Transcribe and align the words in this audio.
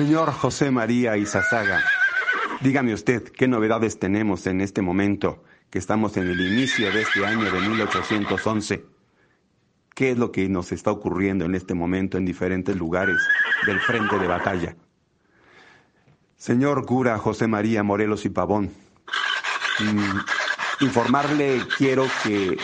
Señor 0.00 0.32
José 0.32 0.70
María 0.70 1.18
Izazaga, 1.18 1.84
dígame 2.62 2.94
usted 2.94 3.22
qué 3.22 3.46
novedades 3.46 3.98
tenemos 3.98 4.46
en 4.46 4.62
este 4.62 4.80
momento 4.80 5.44
que 5.68 5.78
estamos 5.78 6.16
en 6.16 6.26
el 6.26 6.40
inicio 6.40 6.90
de 6.90 7.02
este 7.02 7.26
año 7.26 7.44
de 7.44 7.60
1811. 7.60 8.86
¿Qué 9.94 10.12
es 10.12 10.16
lo 10.16 10.32
que 10.32 10.48
nos 10.48 10.72
está 10.72 10.90
ocurriendo 10.90 11.44
en 11.44 11.54
este 11.54 11.74
momento 11.74 12.16
en 12.16 12.24
diferentes 12.24 12.74
lugares 12.76 13.18
del 13.66 13.78
frente 13.78 14.18
de 14.18 14.26
batalla? 14.26 14.74
Señor 16.38 16.86
cura 16.86 17.18
José 17.18 17.46
María 17.46 17.82
Morelos 17.82 18.24
y 18.24 18.30
Pavón, 18.30 18.72
mm, 19.80 20.82
informarle 20.82 21.60
quiero 21.76 22.06
que 22.22 22.56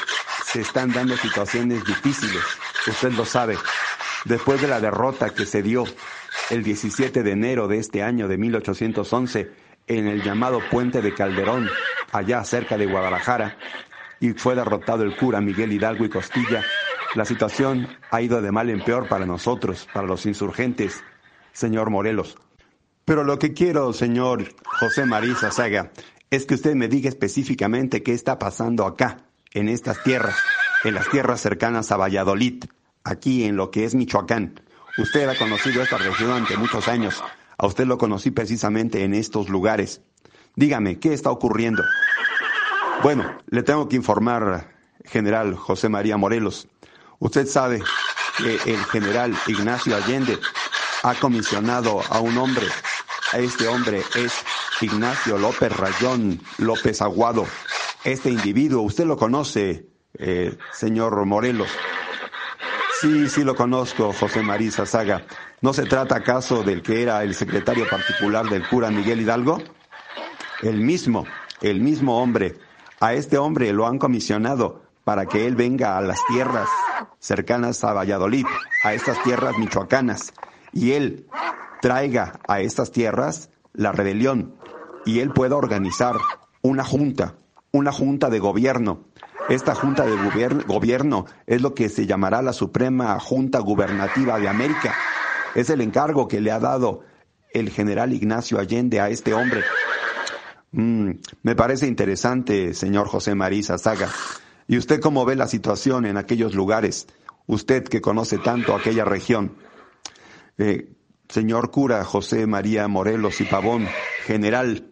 se 0.43 0.63
están 0.63 0.91
dando 0.91 1.15
situaciones 1.19 1.85
difíciles, 1.85 2.43
usted 2.87 3.13
lo 3.13 3.27
sabe, 3.27 3.59
después 4.25 4.63
de 4.63 4.69
la 4.69 4.81
derrota 4.81 5.35
que 5.35 5.45
se 5.45 5.63
dio 5.63 5.85
el 6.51 6.63
17 6.63 7.23
de 7.23 7.31
enero 7.31 7.69
de 7.69 7.79
este 7.79 8.03
año 8.03 8.29
de 8.29 8.39
1811 8.39 9.51
en 9.87 10.07
el 10.07 10.23
llamado 10.23 10.61
Puente 10.71 11.03
de 11.03 11.15
Calderón, 11.15 11.69
allá 12.13 12.43
cerca 12.45 12.77
de 12.77 12.87
Guadalajara, 12.87 13.57
y 14.21 14.33
fue 14.33 14.55
derrotado 14.55 15.03
el 15.03 15.17
cura 15.17 15.41
Miguel 15.41 15.73
Hidalgo 15.73 16.05
y 16.05 16.09
Costilla, 16.09 16.65
la 17.15 17.25
situación 17.25 17.89
ha 18.11 18.21
ido 18.21 18.43
de 18.43 18.53
mal 18.53 18.69
en 18.69 18.83
peor 18.83 19.09
para 19.09 19.27
nosotros, 19.27 19.89
para 19.93 20.07
los 20.07 20.27
insurgentes, 20.27 21.03
señor 21.53 21.91
Morelos. 21.91 22.37
Pero 23.05 23.25
lo 23.25 23.39
que 23.39 23.53
quiero, 23.53 23.93
señor 23.93 24.45
José 24.65 25.07
Marisa 25.07 25.51
Saga, 25.51 25.93
es 26.31 26.45
que 26.45 26.55
usted 26.55 26.75
me 26.75 26.89
diga 26.89 27.09
específicamente 27.09 28.03
qué 28.03 28.13
está 28.13 28.39
pasando 28.39 28.85
acá, 28.85 29.19
en 29.53 29.69
estas 29.69 30.03
tierras, 30.03 30.37
en 30.85 30.95
las 30.95 31.09
tierras 31.09 31.41
cercanas 31.41 31.91
a 31.91 31.97
Valladolid, 31.97 32.65
aquí 33.05 33.45
en 33.45 33.57
lo 33.57 33.71
que 33.71 33.85
es 33.85 33.95
Michoacán. 33.95 34.61
Usted 34.99 35.29
ha 35.29 35.37
conocido 35.37 35.83
esta 35.83 35.99
región 35.99 36.31
durante 36.31 36.57
muchos 36.57 36.89
años. 36.89 37.23
A 37.59 37.67
usted 37.67 37.87
lo 37.87 37.99
conocí 37.99 38.31
precisamente 38.31 39.05
en 39.05 39.15
estos 39.15 39.49
lugares. 39.49 40.01
Dígame, 40.55 40.99
¿qué 40.99 41.13
está 41.13 41.31
ocurriendo? 41.31 41.83
Bueno, 43.03 43.39
le 43.49 43.63
tengo 43.63 43.89
que 43.89 43.97
informar, 43.97 44.75
general 45.05 45.55
José 45.55 45.91
María 45.91 46.17
Morelos. 46.17 46.69
Usted 47.19 47.47
sabe 47.47 47.83
que 48.39 48.73
el 48.73 48.83
general 48.87 49.37
Ignacio 49.47 49.95
Allende 49.97 50.39
ha 51.03 51.15
comisionado 51.15 52.01
a 52.09 52.21
un 52.21 52.39
hombre. 52.39 52.67
Este 53.35 53.69
hombre 53.69 54.03
es 54.15 54.33
Ignacio 54.81 55.37
López 55.37 55.77
Rayón 55.77 56.41
López 56.59 57.03
Aguado. 57.03 57.47
Este 58.05 58.31
individuo, 58.31 58.83
usted 58.83 59.05
lo 59.05 59.17
conoce, 59.17 59.89
eh, 60.19 60.57
señor 60.73 61.25
Morelos. 61.27 61.69
Sí, 63.01 63.29
sí 63.29 63.45
lo 63.45 63.55
conozco, 63.55 64.13
José 64.15 64.43
María 64.43 64.71
Saga. 64.71 65.27
¿No 65.61 65.75
se 65.75 65.85
trata 65.85 66.17
acaso 66.17 66.63
del 66.63 66.81
que 66.83 67.03
era 67.03 67.23
el 67.23 67.35
secretario 67.35 67.87
particular 67.91 68.47
del 68.49 68.67
cura 68.67 68.91
Miguel 68.91 69.21
Hidalgo? 69.21 69.59
El 70.63 70.81
mismo, 70.81 71.27
el 71.61 71.81
mismo 71.83 72.23
hombre. 72.23 72.57
A 72.99 73.13
este 73.13 73.37
hombre 73.37 73.73
lo 73.75 73.87
han 73.87 73.99
comisionado 73.99 74.83
para 75.05 75.27
que 75.27 75.47
él 75.47 75.57
venga 75.57 75.99
a 75.99 76.01
las 76.01 76.19
tierras 76.27 76.69
cercanas 77.19 77.85
a 77.85 77.93
Valladolid, 77.93 78.47
a 78.83 78.95
estas 78.95 79.23
tierras 79.23 79.59
michoacanas, 79.59 80.33
y 80.73 80.93
él 80.93 81.27
traiga 81.83 82.41
a 82.49 82.61
estas 82.61 82.93
tierras 82.93 83.51
la 83.75 83.93
rebelión, 83.93 84.55
y 85.05 85.21
él 85.21 85.33
pueda 85.35 85.57
organizar 85.57 86.17
una 86.63 86.83
junta, 86.83 87.35
una 87.73 87.93
junta 87.93 88.31
de 88.31 88.39
gobierno, 88.39 89.05
esta 89.49 89.75
Junta 89.75 90.05
de 90.05 90.17
Gobierno 90.67 91.27
es 91.47 91.63
lo 91.63 91.75
que 91.75 91.89
se 91.89 92.07
llamará 92.07 92.43
la 92.43 92.53
Suprema 92.53 93.19
Junta 93.21 93.61
Gubernativa 93.61 94.41
de 94.41 94.49
América. 94.49 94.95
Es 95.55 95.71
el 95.71 95.81
encargo 95.81 96.27
que 96.27 96.41
le 96.41 96.51
ha 96.51 96.59
dado 96.59 97.03
el 97.53 97.71
general 97.71 98.13
Ignacio 98.13 98.59
Allende 98.59 99.01
a 99.01 99.09
este 99.09 99.35
hombre. 99.35 99.63
Mm, 100.73 101.11
me 101.43 101.55
parece 101.55 101.87
interesante, 101.87 102.75
señor 102.75 103.07
José 103.07 103.35
María 103.35 103.79
Saga. 103.79 104.11
¿Y 104.67 104.79
usted 104.79 105.01
cómo 105.01 105.25
ve 105.25 105.37
la 105.37 105.47
situación 105.47 106.07
en 106.07 106.17
aquellos 106.17 106.55
lugares? 106.55 107.07
Usted 107.47 107.85
que 107.85 108.01
conoce 108.01 108.39
tanto 108.39 108.75
aquella 108.75 109.05
región. 109.05 109.57
Eh, 110.59 110.93
señor 111.29 111.71
cura 111.71 112.05
José 112.05 112.47
María 112.49 112.89
Morelos 112.89 113.41
y 113.41 113.45
Pavón, 113.45 113.87
general, 114.25 114.91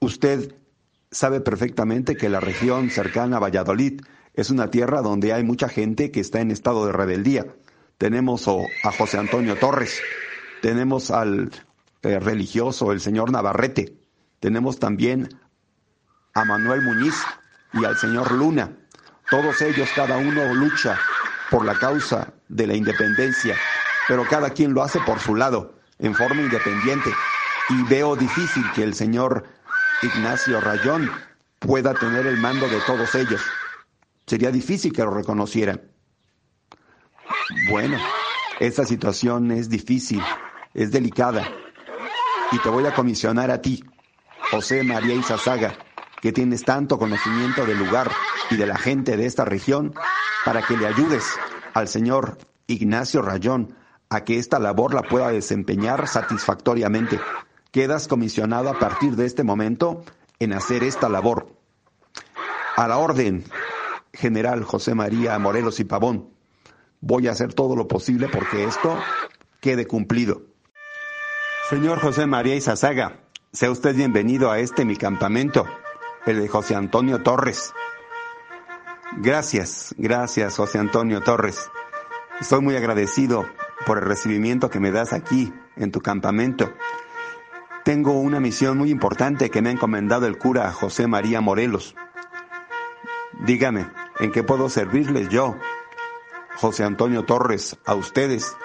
usted 0.00 0.56
sabe 1.16 1.40
perfectamente 1.40 2.14
que 2.16 2.28
la 2.28 2.40
región 2.40 2.90
cercana 2.90 3.38
a 3.38 3.40
Valladolid 3.40 4.02
es 4.34 4.50
una 4.50 4.70
tierra 4.70 5.00
donde 5.00 5.32
hay 5.32 5.42
mucha 5.44 5.68
gente 5.68 6.10
que 6.10 6.20
está 6.20 6.40
en 6.40 6.50
estado 6.50 6.84
de 6.84 6.92
rebeldía. 6.92 7.46
Tenemos 7.96 8.46
a 8.48 8.92
José 8.92 9.16
Antonio 9.16 9.56
Torres, 9.56 9.98
tenemos 10.60 11.10
al 11.10 11.50
eh, 12.02 12.20
religioso, 12.20 12.92
el 12.92 13.00
señor 13.00 13.32
Navarrete, 13.32 13.96
tenemos 14.40 14.78
también 14.78 15.30
a 16.34 16.44
Manuel 16.44 16.82
Muñiz 16.82 17.14
y 17.72 17.86
al 17.86 17.96
señor 17.96 18.32
Luna. 18.32 18.76
Todos 19.30 19.62
ellos, 19.62 19.88
cada 19.96 20.18
uno 20.18 20.54
lucha 20.54 20.98
por 21.50 21.64
la 21.64 21.78
causa 21.78 22.34
de 22.48 22.66
la 22.66 22.74
independencia, 22.74 23.56
pero 24.06 24.24
cada 24.28 24.50
quien 24.50 24.74
lo 24.74 24.82
hace 24.82 25.00
por 25.00 25.18
su 25.20 25.34
lado, 25.34 25.78
en 25.98 26.14
forma 26.14 26.42
independiente. 26.42 27.10
Y 27.70 27.82
veo 27.84 28.14
difícil 28.14 28.62
que 28.74 28.84
el 28.84 28.94
señor 28.94 29.55
Ignacio 30.02 30.60
Rayón 30.60 31.10
pueda 31.58 31.94
tener 31.94 32.26
el 32.26 32.36
mando 32.36 32.68
de 32.68 32.80
todos 32.86 33.14
ellos. 33.14 33.40
Sería 34.26 34.50
difícil 34.50 34.92
que 34.92 35.02
lo 35.02 35.10
reconocieran. 35.10 35.80
Bueno, 37.70 37.98
esta 38.60 38.84
situación 38.84 39.50
es 39.52 39.68
difícil, 39.70 40.22
es 40.74 40.92
delicada. 40.92 41.48
Y 42.52 42.58
te 42.58 42.68
voy 42.68 42.84
a 42.86 42.94
comisionar 42.94 43.50
a 43.50 43.62
ti, 43.62 43.82
José 44.50 44.82
María 44.82 45.14
Izazaga, 45.14 45.74
que 46.20 46.32
tienes 46.32 46.64
tanto 46.64 46.98
conocimiento 46.98 47.64
del 47.64 47.78
lugar 47.78 48.10
y 48.50 48.56
de 48.56 48.66
la 48.66 48.76
gente 48.76 49.16
de 49.16 49.26
esta 49.26 49.44
región, 49.44 49.94
para 50.44 50.62
que 50.62 50.76
le 50.76 50.86
ayudes 50.86 51.24
al 51.74 51.88
señor 51.88 52.38
Ignacio 52.66 53.22
Rayón 53.22 53.74
a 54.10 54.24
que 54.24 54.38
esta 54.38 54.58
labor 54.58 54.94
la 54.94 55.02
pueda 55.02 55.30
desempeñar 55.30 56.06
satisfactoriamente 56.06 57.18
quedas 57.76 58.08
comisionado 58.08 58.70
a 58.70 58.78
partir 58.78 59.16
de 59.16 59.26
este 59.26 59.44
momento 59.44 60.02
en 60.38 60.54
hacer 60.54 60.82
esta 60.82 61.10
labor. 61.10 61.58
A 62.74 62.88
la 62.88 62.96
orden, 62.96 63.44
general 64.14 64.64
José 64.64 64.94
María 64.94 65.38
Morelos 65.38 65.78
y 65.78 65.84
Pavón, 65.84 66.30
voy 67.02 67.28
a 67.28 67.32
hacer 67.32 67.52
todo 67.52 67.76
lo 67.76 67.86
posible 67.86 68.30
porque 68.32 68.64
esto 68.64 68.98
quede 69.60 69.86
cumplido. 69.86 70.40
Señor 71.68 72.00
José 72.00 72.24
María 72.24 72.54
Izazaga, 72.54 73.20
sea 73.52 73.70
usted 73.70 73.94
bienvenido 73.94 74.50
a 74.50 74.58
este 74.58 74.86
mi 74.86 74.96
campamento, 74.96 75.66
el 76.24 76.40
de 76.40 76.48
José 76.48 76.76
Antonio 76.76 77.22
Torres. 77.22 77.74
Gracias, 79.18 79.94
gracias 79.98 80.56
José 80.56 80.78
Antonio 80.78 81.20
Torres. 81.20 81.70
Estoy 82.40 82.62
muy 82.62 82.74
agradecido 82.74 83.44
por 83.84 83.98
el 83.98 84.04
recibimiento 84.04 84.70
que 84.70 84.80
me 84.80 84.92
das 84.92 85.12
aquí, 85.12 85.52
en 85.76 85.92
tu 85.92 86.00
campamento. 86.00 86.72
Tengo 87.86 88.18
una 88.18 88.40
misión 88.40 88.78
muy 88.78 88.90
importante 88.90 89.48
que 89.48 89.62
me 89.62 89.68
ha 89.68 89.72
encomendado 89.72 90.26
el 90.26 90.38
cura 90.38 90.72
José 90.72 91.06
María 91.06 91.40
Morelos. 91.40 91.94
Dígame, 93.46 93.86
¿en 94.18 94.32
qué 94.32 94.42
puedo 94.42 94.68
servirles 94.68 95.28
yo, 95.28 95.56
José 96.56 96.82
Antonio 96.82 97.24
Torres, 97.26 97.76
a 97.84 97.94
ustedes, 97.94 98.56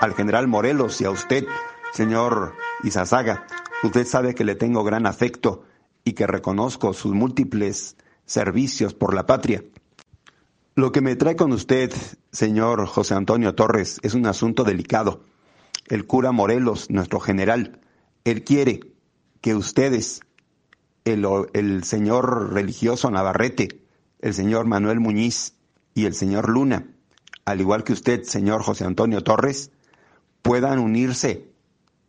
al 0.00 0.14
general 0.14 0.48
Morelos 0.48 1.00
y 1.00 1.04
a 1.04 1.12
usted, 1.12 1.46
señor 1.92 2.56
Izazaga? 2.82 3.46
Usted 3.84 4.04
sabe 4.04 4.34
que 4.34 4.42
le 4.42 4.56
tengo 4.56 4.82
gran 4.82 5.06
afecto 5.06 5.62
y 6.02 6.14
que 6.14 6.26
reconozco 6.26 6.92
sus 6.92 7.14
múltiples 7.14 7.96
servicios 8.24 8.94
por 8.94 9.14
la 9.14 9.26
patria. 9.26 9.62
Lo 10.74 10.90
que 10.90 11.02
me 11.02 11.14
trae 11.14 11.36
con 11.36 11.52
usted, 11.52 11.92
señor 12.32 12.86
José 12.86 13.14
Antonio 13.14 13.54
Torres, 13.54 14.00
es 14.02 14.14
un 14.14 14.26
asunto 14.26 14.64
delicado. 14.64 15.22
El 15.86 16.04
cura 16.04 16.32
Morelos, 16.32 16.90
nuestro 16.90 17.20
general, 17.20 17.78
él 18.24 18.44
quiere 18.44 18.80
que 19.40 19.54
ustedes, 19.54 20.20
el, 21.04 21.84
señor 21.84 22.52
religioso 22.52 23.10
Navarrete, 23.10 23.82
el 24.20 24.34
señor 24.34 24.66
Manuel 24.66 25.00
Muñiz 25.00 25.54
y 25.94 26.04
el 26.04 26.14
señor 26.14 26.48
Luna, 26.48 26.86
al 27.44 27.60
igual 27.60 27.84
que 27.84 27.92
usted, 27.92 28.22
señor 28.24 28.62
José 28.62 28.84
Antonio 28.84 29.22
Torres, 29.22 29.70
puedan 30.42 30.78
unirse 30.78 31.48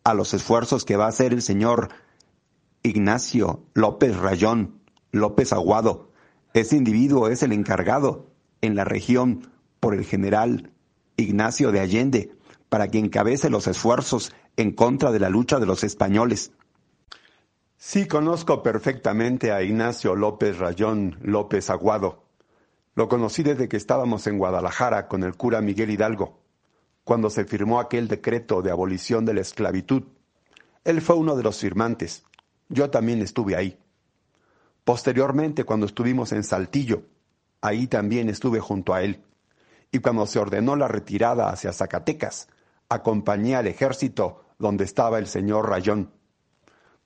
a 0.04 0.14
los 0.14 0.34
esfuerzos 0.34 0.86
que 0.86 0.98
va 0.98 1.06
a 1.06 1.10
hacer 1.10 1.34
el 1.34 1.42
señor 1.42 1.90
Ignacio 2.84 3.64
López 3.74 4.18
Rayón, 4.18 4.80
López 5.12 5.54
Aguado. 5.54 6.12
Ese 6.54 6.76
individuo 6.76 7.28
es 7.28 7.44
el 7.44 7.54
encargado 7.54 8.28
en 8.62 8.76
la 8.76 8.84
región 8.84 9.50
por 9.80 9.96
el 9.96 10.06
general 10.06 10.72
Ignacio 11.18 11.72
de 11.72 11.80
Allende 11.80 12.32
para 12.70 12.88
que 12.88 13.00
encabece 13.00 13.50
los 13.50 13.68
esfuerzos 13.68 14.34
en 14.58 14.72
contra 14.74 15.12
de 15.12 15.20
la 15.20 15.30
lucha 15.30 15.60
de 15.60 15.66
los 15.66 15.84
españoles. 15.84 16.52
Sí, 17.78 18.08
conozco 18.08 18.62
perfectamente 18.62 19.52
a 19.52 19.64
Ignacio 19.64 20.16
López 20.16 20.60
Rayón 20.60 21.18
López 21.22 21.70
Aguado. 21.70 22.26
Lo 22.94 23.08
conocí 23.08 23.42
desde 23.42 23.68
que 23.68 23.78
estábamos 23.78 24.28
en 24.28 24.38
Guadalajara 24.38 25.08
con 25.08 25.24
el 25.24 25.36
cura 25.36 25.62
Miguel 25.62 25.90
Hidalgo, 25.90 26.42
cuando 27.04 27.30
se 27.30 27.46
firmó 27.46 27.80
aquel 27.80 28.08
decreto 28.08 28.62
de 28.62 28.70
abolición 28.70 29.26
de 29.26 29.34
la 29.34 29.42
esclavitud. 29.42 30.04
Él 30.84 31.02
fue 31.02 31.16
uno 31.16 31.36
de 31.36 31.44
los 31.44 31.58
firmantes. 31.58 32.24
Yo 32.70 32.90
también 32.90 33.22
estuve 33.22 33.56
ahí. 33.56 33.80
Posteriormente, 34.84 35.64
cuando 35.64 35.86
estuvimos 35.86 36.32
en 36.32 36.44
Saltillo, 36.44 37.04
ahí 37.62 37.88
también 37.88 38.30
estuve 38.30 38.60
junto 38.60 38.94
a 38.94 39.04
él. 39.04 39.24
Y 39.92 40.00
cuando 40.00 40.26
se 40.26 40.40
ordenó 40.40 40.76
la 40.76 40.88
retirada 40.88 41.50
hacia 41.50 41.74
Zacatecas, 41.74 42.48
acompañé 42.92 43.56
al 43.56 43.68
ejército 43.68 44.44
donde 44.60 44.84
estaba 44.84 45.18
el 45.18 45.26
señor 45.26 45.70
Rayón. 45.70 46.12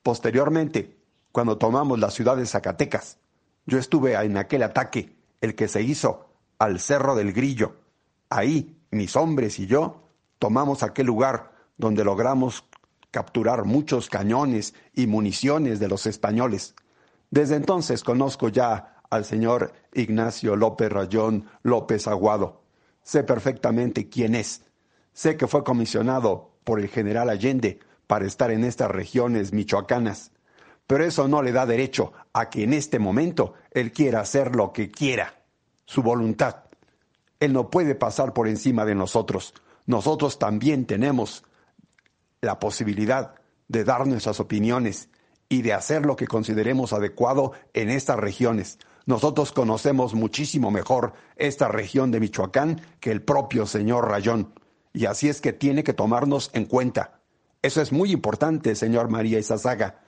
Posteriormente, 0.02 0.98
cuando 1.30 1.58
tomamos 1.58 2.00
la 2.00 2.10
ciudad 2.10 2.36
de 2.36 2.44
Zacatecas, 2.44 3.18
yo 3.66 3.78
estuve 3.78 4.14
en 4.14 4.36
aquel 4.36 4.64
ataque, 4.64 5.16
el 5.40 5.54
que 5.54 5.68
se 5.68 5.82
hizo 5.82 6.26
al 6.58 6.80
Cerro 6.80 7.14
del 7.14 7.32
Grillo. 7.32 7.76
Ahí, 8.30 8.76
mis 8.90 9.14
hombres 9.14 9.60
y 9.60 9.68
yo 9.68 10.08
tomamos 10.40 10.82
aquel 10.82 11.06
lugar 11.06 11.52
donde 11.76 12.02
logramos 12.02 12.64
capturar 13.12 13.64
muchos 13.64 14.08
cañones 14.08 14.74
y 14.92 15.06
municiones 15.06 15.78
de 15.78 15.86
los 15.86 16.06
españoles. 16.06 16.74
Desde 17.30 17.54
entonces 17.54 18.02
conozco 18.02 18.48
ya 18.48 19.02
al 19.08 19.24
señor 19.24 19.72
Ignacio 19.94 20.56
López 20.56 20.90
Rayón 20.90 21.46
López 21.62 22.08
Aguado. 22.08 22.64
Sé 23.04 23.22
perfectamente 23.22 24.08
quién 24.08 24.34
es 24.34 24.65
Sé 25.16 25.38
que 25.38 25.46
fue 25.46 25.64
comisionado 25.64 26.50
por 26.62 26.78
el 26.78 26.88
general 26.88 27.30
Allende 27.30 27.78
para 28.06 28.26
estar 28.26 28.50
en 28.50 28.64
estas 28.64 28.90
regiones 28.90 29.54
michoacanas, 29.54 30.30
pero 30.86 31.06
eso 31.06 31.26
no 31.26 31.40
le 31.40 31.52
da 31.52 31.64
derecho 31.64 32.12
a 32.34 32.50
que 32.50 32.64
en 32.64 32.74
este 32.74 32.98
momento 32.98 33.54
él 33.70 33.92
quiera 33.92 34.20
hacer 34.20 34.54
lo 34.54 34.74
que 34.74 34.90
quiera, 34.90 35.42
su 35.86 36.02
voluntad. 36.02 36.64
Él 37.40 37.54
no 37.54 37.70
puede 37.70 37.94
pasar 37.94 38.34
por 38.34 38.46
encima 38.46 38.84
de 38.84 38.94
nosotros. 38.94 39.54
Nosotros 39.86 40.38
también 40.38 40.84
tenemos 40.84 41.44
la 42.42 42.60
posibilidad 42.60 43.36
de 43.68 43.84
dar 43.84 44.06
nuestras 44.06 44.38
opiniones 44.38 45.08
y 45.48 45.62
de 45.62 45.72
hacer 45.72 46.04
lo 46.04 46.14
que 46.14 46.26
consideremos 46.26 46.92
adecuado 46.92 47.52
en 47.72 47.88
estas 47.88 48.18
regiones. 48.18 48.78
Nosotros 49.06 49.52
conocemos 49.52 50.12
muchísimo 50.12 50.70
mejor 50.70 51.14
esta 51.36 51.68
región 51.68 52.10
de 52.10 52.20
Michoacán 52.20 52.82
que 53.00 53.12
el 53.12 53.22
propio 53.22 53.64
señor 53.64 54.10
Rayón. 54.10 54.52
Y 54.96 55.04
así 55.04 55.28
es 55.28 55.42
que 55.42 55.52
tiene 55.52 55.84
que 55.84 55.92
tomarnos 55.92 56.50
en 56.54 56.64
cuenta. 56.64 57.20
Eso 57.60 57.82
es 57.82 57.92
muy 57.92 58.12
importante, 58.12 58.74
señor 58.74 59.10
María 59.10 59.38
Isazaga. 59.38 60.00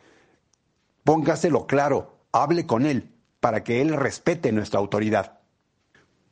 Póngaselo 1.05 1.67
claro, 1.67 2.17
hable 2.33 2.65
con 2.65 2.87
él, 2.87 3.13
para 3.39 3.63
que 3.63 3.83
él 3.83 3.95
respete 3.95 4.51
nuestra 4.51 4.81
autoridad. 4.81 5.41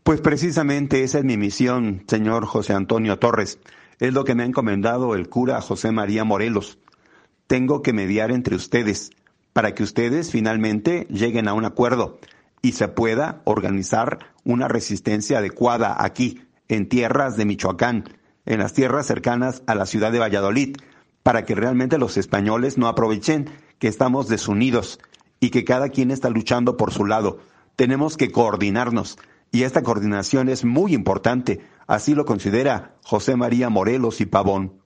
Pues 0.03 0.23
precisamente 0.23 1.03
esa 1.03 1.19
es 1.19 1.25
mi 1.25 1.37
misión, 1.37 2.05
señor 2.09 2.47
José 2.47 2.73
Antonio 2.73 3.19
Torres. 3.19 3.59
Es 3.99 4.15
lo 4.15 4.25
que 4.25 4.35
me 4.35 4.43
ha 4.43 4.47
encomendado 4.47 5.15
el 5.15 5.29
cura 5.29 5.61
José 5.61 5.93
María 5.93 6.25
Morelos. 6.25 6.79
Tengo 7.49 7.83
que 7.83 7.93
mediar 7.93 8.31
entre 8.31 8.57
ustedes, 8.57 9.11
para 9.53 9.75
que 9.75 9.83
ustedes 9.83 10.31
finalmente 10.31 11.07
lleguen 11.11 11.47
a 11.47 11.53
un 11.53 11.67
acuerdo 11.67 12.21
y 12.63 12.73
se 12.73 12.89
pueda 12.89 13.43
organizar 13.45 14.33
una 14.45 14.67
resistencia 14.67 15.41
adecuada 15.41 16.03
aquí, 16.03 16.41
en 16.69 16.89
tierras 16.89 17.37
de 17.37 17.45
Michoacán, 17.45 18.05
en 18.47 18.61
las 18.61 18.73
tierras 18.73 19.07
cercanas 19.07 19.63
a 19.67 19.75
la 19.75 19.87
ciudad 19.87 20.13
de 20.13 20.21
Valladolid, 20.21 20.77
para 21.23 21.45
que 21.45 21.55
realmente 21.55 21.99
los 21.99 22.17
españoles 22.17 22.79
no 22.79 22.89
aprovechen 22.89 23.51
que 23.79 23.89
estamos 23.89 24.29
desunidos 24.29 25.01
y 25.41 25.51
que 25.51 25.65
cada 25.65 25.89
quien 25.91 26.11
está 26.11 26.31
luchando 26.31 26.77
por 26.77 26.93
su 26.93 27.05
lado. 27.05 27.41
Tenemos 27.75 28.17
que 28.17 28.31
coordinarnos 28.31 29.19
y 29.51 29.65
esta 29.65 29.83
coordinación 29.83 30.49
es 30.49 30.65
muy 30.65 30.95
importante, 30.95 31.61
así 31.87 32.15
lo 32.15 32.25
considera 32.25 32.95
José 33.05 33.37
María 33.37 33.69
Morelos 33.69 34.21
y 34.21 34.27
Pavón. 34.27 34.81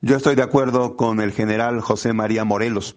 Yo 0.00 0.16
estoy 0.16 0.34
de 0.34 0.42
acuerdo 0.42 0.96
con 0.96 1.20
el 1.20 1.32
general 1.32 1.80
José 1.80 2.12
María 2.12 2.44
Morelos. 2.44 2.96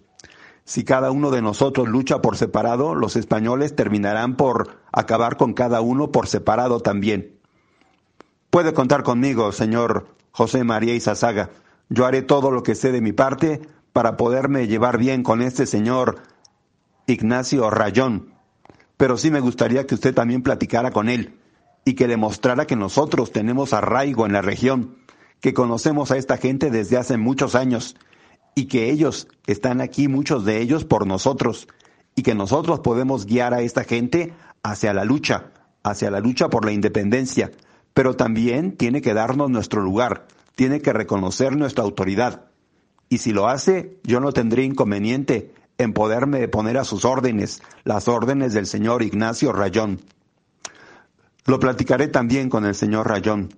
Si 0.65 0.83
cada 0.83 1.11
uno 1.11 1.31
de 1.31 1.41
nosotros 1.41 1.87
lucha 1.87 2.21
por 2.21 2.35
separado, 2.35 2.93
los 2.93 3.15
españoles 3.15 3.75
terminarán 3.75 4.35
por 4.35 4.81
acabar 4.91 5.37
con 5.37 5.53
cada 5.53 5.79
uno 5.79 6.11
por 6.11 6.27
separado 6.27 6.81
también. 6.81 7.36
Puede 8.49 8.73
contar 8.73 9.03
conmigo, 9.03 9.51
señor 9.51 10.15
José 10.31 10.63
María 10.63 10.95
Izazaga. 10.95 11.49
Yo 11.89 12.05
haré 12.05 12.21
todo 12.21 12.51
lo 12.51 12.63
que 12.63 12.75
sé 12.75 12.91
de 12.91 13.01
mi 13.01 13.11
parte 13.11 13.61
para 13.93 14.17
poderme 14.17 14.67
llevar 14.67 14.97
bien 14.97 15.23
con 15.23 15.41
este 15.41 15.65
señor 15.65 16.21
Ignacio 17.07 17.69
Rayón. 17.69 18.33
Pero 18.97 19.17
sí 19.17 19.31
me 19.31 19.39
gustaría 19.39 19.85
que 19.85 19.95
usted 19.95 20.13
también 20.13 20.43
platicara 20.43 20.91
con 20.91 21.09
él 21.09 21.37
y 21.85 21.93
que 21.93 22.07
le 22.07 22.17
mostrara 22.17 22.67
que 22.67 22.75
nosotros 22.75 23.31
tenemos 23.31 23.73
arraigo 23.73 24.25
en 24.25 24.33
la 24.33 24.41
región, 24.41 24.97
que 25.39 25.53
conocemos 25.53 26.11
a 26.11 26.17
esta 26.17 26.37
gente 26.37 26.69
desde 26.69 26.97
hace 26.97 27.17
muchos 27.17 27.55
años 27.55 27.95
y 28.55 28.65
que 28.65 28.89
ellos 28.89 29.27
están 29.45 29.81
aquí, 29.81 30.07
muchos 30.07 30.43
de 30.43 30.61
ellos, 30.61 30.83
por 30.83 31.05
nosotros, 31.05 31.67
y 32.15 32.23
que 32.23 32.33
nosotros 32.33 32.79
podemos 32.79 33.25
guiar 33.25 33.53
a 33.53 33.61
esta 33.61 33.83
gente 33.83 34.33
hacia 34.63 34.93
la 34.93 35.05
lucha, 35.05 35.51
hacia 35.83 36.09
la 36.09 36.19
lucha 36.19 36.49
por 36.49 36.65
la 36.65 36.71
independencia, 36.71 37.51
pero 37.97 38.15
también 38.15 38.77
tiene 38.77 39.01
que 39.01 39.15
darnos 39.15 39.49
nuestro 39.49 39.81
lugar, 39.81 40.27
tiene 40.53 40.83
que 40.83 40.93
reconocer 40.93 41.57
nuestra 41.57 41.83
autoridad. 41.83 42.45
Y 43.09 43.17
si 43.17 43.31
lo 43.31 43.47
hace, 43.47 43.97
yo 44.03 44.19
no 44.19 44.33
tendré 44.33 44.61
inconveniente 44.65 45.51
en 45.79 45.93
poderme 45.93 46.47
poner 46.47 46.77
a 46.77 46.83
sus 46.83 47.05
órdenes, 47.05 47.63
las 47.85 48.07
órdenes 48.07 48.53
del 48.53 48.67
señor 48.67 49.01
Ignacio 49.01 49.51
Rayón. 49.51 49.99
Lo 51.47 51.59
platicaré 51.59 52.07
también 52.07 52.51
con 52.51 52.67
el 52.67 52.75
señor 52.75 53.07
Rayón. 53.07 53.49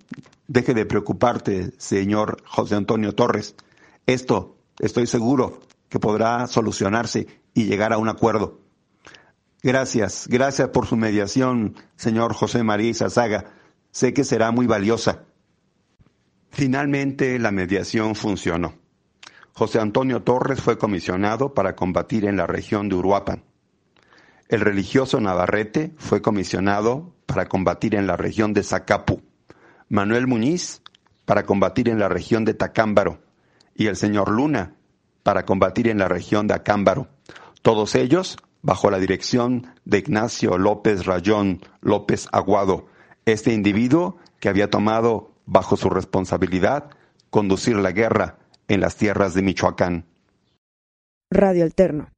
Deje 0.48 0.74
de 0.74 0.86
preocuparte, 0.86 1.74
señor 1.78 2.42
José 2.46 2.76
Antonio 2.76 3.14
Torres. 3.14 3.58
Esto, 4.06 4.56
estoy 4.80 5.06
seguro 5.08 5.60
que 5.90 6.00
podrá 6.00 6.48
solucionarse 6.48 7.28
y 7.54 7.66
llegar 7.66 7.92
a 7.92 7.98
un 7.98 8.08
acuerdo. 8.08 8.62
Gracias, 9.62 10.30
gracias 10.30 10.70
por 10.70 10.88
su 10.88 10.96
mediación, 10.96 11.76
señor 11.98 12.34
José 12.34 12.64
María 12.64 12.92
Izazaga. 12.92 13.59
Sé 13.92 14.14
que 14.14 14.24
será 14.24 14.52
muy 14.52 14.68
valiosa. 14.68 15.24
Finalmente 16.52 17.38
la 17.40 17.52
mediación 17.52 18.16
funcionó. 18.16 18.76
José 19.54 19.80
Antonio 19.80 20.24
Torres 20.24 20.62
fue 20.62 20.78
comisionado 20.78 21.54
para 21.54 21.76
combatir 21.76 22.26
en 22.26 22.38
la 22.38 22.48
región 22.48 22.90
de 22.90 22.96
Uruapan. 22.96 23.44
El 24.48 24.62
religioso 24.62 25.20
Navarrete 25.20 25.94
fue 25.98 26.22
comisionado 26.22 27.14
para 27.26 27.48
combatir 27.48 27.96
en 27.96 28.08
la 28.08 28.18
región 28.18 28.54
de 28.54 28.64
Zacapu. 28.64 29.22
Manuel 29.90 30.28
Muñiz 30.28 30.82
para 31.26 31.46
combatir 31.46 31.90
en 31.90 32.00
la 32.00 32.10
región 32.10 32.46
de 32.46 32.56
Tacámbaro 32.56 33.20
y 33.76 33.88
el 33.88 33.96
señor 33.96 34.30
Luna 34.30 34.76
para 35.24 35.46
combatir 35.46 35.88
en 35.88 36.00
la 36.00 36.08
región 36.08 36.48
de 36.48 36.56
Acámbaro. 36.56 37.08
Todos 37.62 37.96
ellos 37.96 38.38
bajo 38.62 38.90
la 38.90 39.00
dirección 39.00 39.68
de 39.86 40.00
Ignacio 40.00 40.58
López 40.58 41.06
Rayón 41.06 41.62
López 41.82 42.28
Aguado, 42.32 42.88
este 43.34 43.54
individuo 43.54 44.18
que 44.40 44.50
había 44.50 44.70
tomado 44.70 45.32
bajo 45.46 45.78
su 45.78 45.90
responsabilidad 45.90 46.90
conducir 47.30 47.76
la 47.76 47.92
guerra 47.92 48.38
en 48.68 48.82
las 48.82 48.96
tierras 48.96 49.34
de 49.34 49.42
Michoacán. 49.42 50.06
Radio 51.32 51.64
Alterno. 51.64 52.10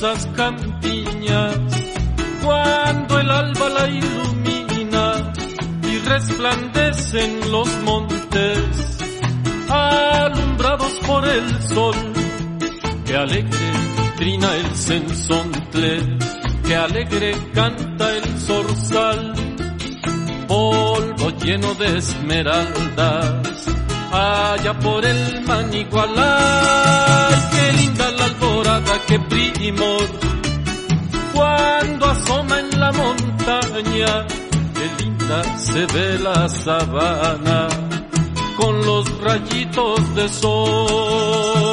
Hermosas 0.00 0.26
campiñas, 0.34 1.58
cuando 2.42 3.20
el 3.20 3.30
alba 3.30 3.68
la 3.68 3.86
ilumina 3.88 5.32
y 5.82 5.98
resplandecen 5.98 7.50
los 7.50 7.68
montes, 7.82 8.98
alumbrados 9.68 10.92
por 11.06 11.28
el 11.28 11.62
sol, 11.68 11.94
que 13.04 13.16
alegre 13.16 13.72
trina 14.16 14.56
el 14.56 14.74
sensontle, 14.74 16.18
que 16.66 16.76
alegre 16.76 17.36
canta 17.52 18.16
el 18.16 18.38
zorzal, 18.38 19.34
polvo 20.48 21.30
lleno 21.42 21.74
de 21.74 21.98
esmeraldas, 21.98 23.66
allá 24.12 24.78
por 24.78 25.04
el 25.04 25.42
manigualay, 25.46 27.49
cuando 31.32 32.06
asoma 32.06 32.60
en 32.60 32.80
la 32.80 32.92
montaña, 32.92 34.26
qué 34.74 35.04
linda 35.04 35.42
se 35.58 35.86
ve 35.86 36.18
la 36.18 36.48
sabana, 36.48 37.68
con 38.56 38.84
los 38.84 39.20
rayitos 39.20 40.14
de 40.14 40.28
sol. 40.28 41.70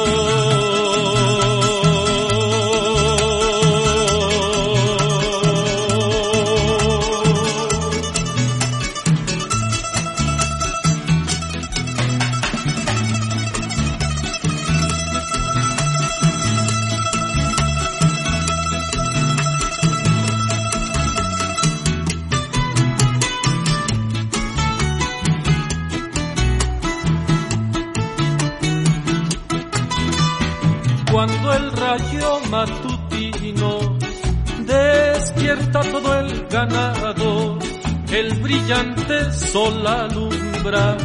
Brillante 38.68 39.32
sol 39.32 39.86
alumbra 39.86 40.96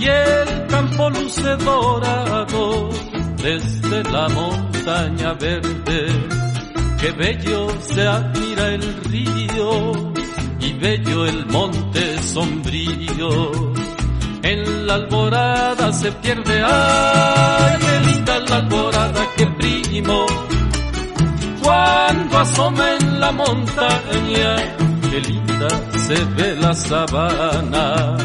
y 0.00 0.04
el 0.04 0.66
campo 0.66 1.10
luce 1.10 1.56
dorado 1.56 2.90
desde 3.36 4.02
la 4.10 4.28
montaña 4.28 5.32
verde. 5.34 6.06
Qué 7.00 7.12
bello 7.12 7.68
se 7.80 8.06
admira 8.06 8.66
el 8.74 8.94
río 9.04 10.12
y 10.58 10.72
bello 10.72 11.26
el 11.26 11.46
monte 11.46 12.18
sombrío. 12.18 13.52
En 14.42 14.86
la 14.86 14.94
alborada 14.94 15.92
se 15.92 16.10
pierde, 16.10 16.62
ay, 16.64 17.78
qué 17.80 18.10
linda 18.10 18.40
la 18.40 18.56
alborada 18.56 19.26
que 19.36 19.46
primo. 19.46 20.26
Cuando 21.62 22.38
asoma 22.38 22.96
en 22.96 23.20
la 23.20 23.30
montaña, 23.30 24.56
qué 25.10 25.20
linda 25.20 25.51
se 25.68 26.24
ve 26.36 26.56
la 26.56 26.74
sabana. 26.74 28.16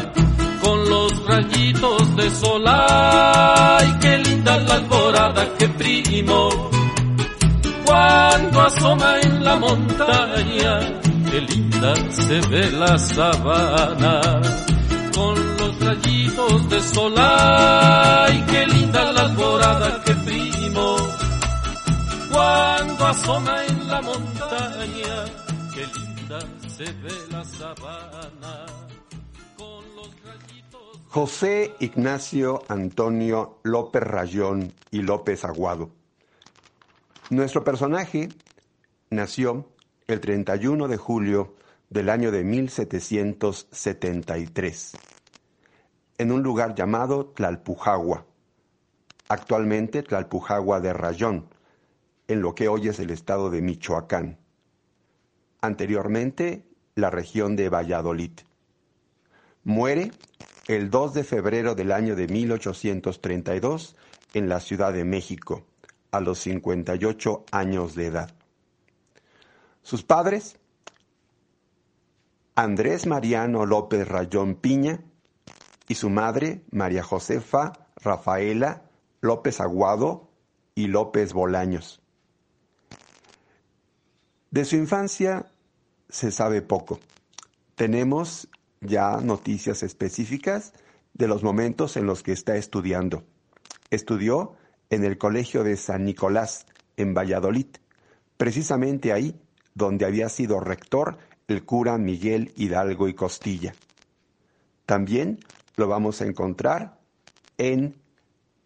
Con 0.60 0.90
los 0.90 1.26
rayitos 1.26 2.16
de 2.16 2.30
sol, 2.30 2.64
ay, 2.66 3.96
qué 4.00 4.18
linda 4.18 4.58
la 4.58 4.74
alborada 4.74 5.54
que 5.58 5.68
primo. 5.68 6.48
Cuando 7.84 8.60
asoma 8.60 9.20
en 9.22 9.44
la 9.44 9.56
montaña, 9.56 11.00
qué 11.30 11.40
linda 11.40 11.94
se 12.10 12.40
ve 12.48 12.70
la 12.72 12.98
sabana 12.98 14.20
con 15.18 15.34
los 15.56 15.78
rayitos 15.80 16.68
de 16.68 16.80
sol. 16.80 17.14
¡Ay, 17.16 18.44
qué 18.50 18.66
linda 18.66 19.12
la 19.12 19.22
alborada 19.22 20.00
que 20.04 20.14
primo! 20.14 20.96
Cuando 22.30 23.06
asoma 23.06 23.64
en 23.64 23.88
la 23.88 24.00
montaña, 24.00 24.97
se 26.78 26.86
la 27.32 27.44
sabana. 27.44 28.66
Con 29.56 29.84
los 29.96 30.14
José 31.08 31.74
Ignacio 31.80 32.62
Antonio 32.68 33.58
López 33.64 34.04
Rayón 34.04 34.72
y 34.92 35.02
López 35.02 35.44
Aguado. 35.44 35.90
Nuestro 37.30 37.64
personaje 37.64 38.28
nació 39.10 39.68
el 40.06 40.20
31 40.20 40.86
de 40.86 40.96
julio 40.96 41.56
del 41.90 42.10
año 42.10 42.30
de 42.30 42.44
1773 42.44 44.92
en 46.18 46.30
un 46.30 46.44
lugar 46.44 46.76
llamado 46.76 47.26
Tlalpujagua, 47.26 48.24
actualmente 49.28 50.04
Tlalpujagua 50.04 50.78
de 50.80 50.92
Rayón, 50.92 51.48
en 52.28 52.40
lo 52.40 52.54
que 52.54 52.68
hoy 52.68 52.86
es 52.88 53.00
el 53.00 53.10
estado 53.10 53.50
de 53.50 53.62
Michoacán, 53.62 54.38
anteriormente 55.60 56.67
la 56.98 57.10
región 57.10 57.56
de 57.56 57.68
Valladolid. 57.68 58.32
Muere 59.64 60.10
el 60.66 60.90
2 60.90 61.14
de 61.14 61.24
febrero 61.24 61.74
del 61.74 61.92
año 61.92 62.16
de 62.16 62.26
1832 62.26 63.96
en 64.34 64.48
la 64.48 64.60
Ciudad 64.60 64.92
de 64.92 65.04
México, 65.04 65.64
a 66.10 66.20
los 66.20 66.40
58 66.40 67.44
años 67.52 67.94
de 67.94 68.06
edad. 68.06 68.34
Sus 69.82 70.02
padres, 70.02 70.58
Andrés 72.54 73.06
Mariano 73.06 73.64
López 73.64 74.06
Rayón 74.06 74.56
Piña, 74.56 75.00
y 75.86 75.94
su 75.94 76.10
madre, 76.10 76.62
María 76.70 77.02
Josefa 77.02 77.86
Rafaela 77.96 78.82
López 79.20 79.60
Aguado 79.60 80.28
y 80.74 80.88
López 80.88 81.32
Bolaños. 81.32 82.02
De 84.50 84.64
su 84.64 84.76
infancia 84.76 85.50
se 86.08 86.30
sabe 86.30 86.62
poco. 86.62 87.00
Tenemos 87.74 88.48
ya 88.80 89.18
noticias 89.20 89.82
específicas 89.82 90.72
de 91.14 91.28
los 91.28 91.42
momentos 91.42 91.96
en 91.96 92.06
los 92.06 92.22
que 92.22 92.32
está 92.32 92.56
estudiando. 92.56 93.24
Estudió 93.90 94.54
en 94.90 95.04
el 95.04 95.18
Colegio 95.18 95.64
de 95.64 95.76
San 95.76 96.04
Nicolás, 96.04 96.66
en 96.96 97.14
Valladolid, 97.14 97.66
precisamente 98.36 99.12
ahí 99.12 99.40
donde 99.74 100.06
había 100.06 100.28
sido 100.28 100.60
rector 100.60 101.18
el 101.48 101.64
cura 101.64 101.98
Miguel 101.98 102.52
Hidalgo 102.56 103.08
y 103.08 103.14
Costilla. 103.14 103.74
También 104.86 105.38
lo 105.76 105.88
vamos 105.88 106.20
a 106.20 106.26
encontrar 106.26 106.98
en 107.56 107.96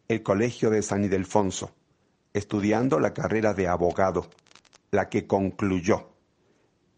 el 0.09 0.23
Colegio 0.23 0.71
de 0.71 0.83
San 0.83 1.05
Ildefonso, 1.05 1.71
estudiando 2.33 2.99
la 2.99 3.13
carrera 3.15 3.55
de 3.55 3.69
abogado, 3.69 4.29
la 4.91 5.09
que 5.09 5.27
concluyó, 5.27 6.12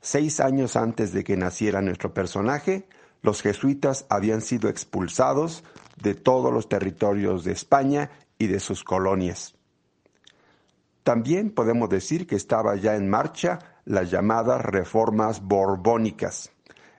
Seis 0.00 0.40
años 0.40 0.76
antes 0.76 1.12
de 1.12 1.24
que 1.24 1.36
naciera 1.36 1.82
nuestro 1.82 2.14
personaje, 2.14 2.88
los 3.20 3.42
jesuitas 3.42 4.06
habían 4.08 4.40
sido 4.40 4.70
expulsados 4.70 5.64
de 6.02 6.14
todos 6.14 6.50
los 6.50 6.70
territorios 6.70 7.44
de 7.44 7.52
España 7.52 8.12
y 8.38 8.46
de 8.46 8.60
sus 8.60 8.82
colonias. 8.82 9.58
También 11.02 11.50
podemos 11.50 11.90
decir 11.90 12.26
que 12.26 12.36
estaba 12.36 12.76
ya 12.76 12.96
en 12.96 13.10
marcha 13.10 13.58
las 13.84 14.10
llamadas 14.10 14.62
reformas 14.62 15.42
borbónicas, 15.42 16.50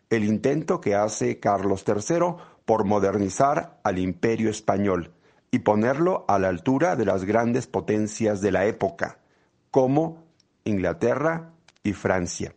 el 0.09 0.23
intento 0.23 0.81
que 0.81 0.95
hace 0.95 1.39
Carlos 1.39 1.83
III 1.87 2.35
por 2.65 2.85
modernizar 2.85 3.79
al 3.83 3.99
imperio 3.99 4.49
español 4.49 5.13
y 5.51 5.59
ponerlo 5.59 6.25
a 6.27 6.39
la 6.39 6.49
altura 6.49 6.95
de 6.95 7.05
las 7.05 7.25
grandes 7.25 7.67
potencias 7.67 8.41
de 8.41 8.51
la 8.51 8.65
época, 8.65 9.19
como 9.71 10.23
Inglaterra 10.63 11.51
y 11.83 11.93
Francia. 11.93 12.53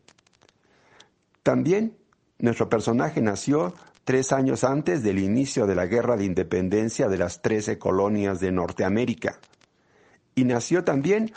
También 1.42 1.97
nuestro 2.38 2.68
personaje 2.68 3.21
nació 3.21 3.75
tres 4.04 4.32
años 4.32 4.64
antes 4.64 5.02
del 5.02 5.18
inicio 5.18 5.66
de 5.66 5.75
la 5.75 5.87
Guerra 5.87 6.16
de 6.16 6.25
Independencia 6.25 7.09
de 7.09 7.18
las 7.18 7.40
trece 7.40 7.78
colonias 7.78 8.40
de 8.40 8.52
Norteamérica. 8.52 9.38
Y 10.35 10.44
nació 10.44 10.85
también 10.85 11.32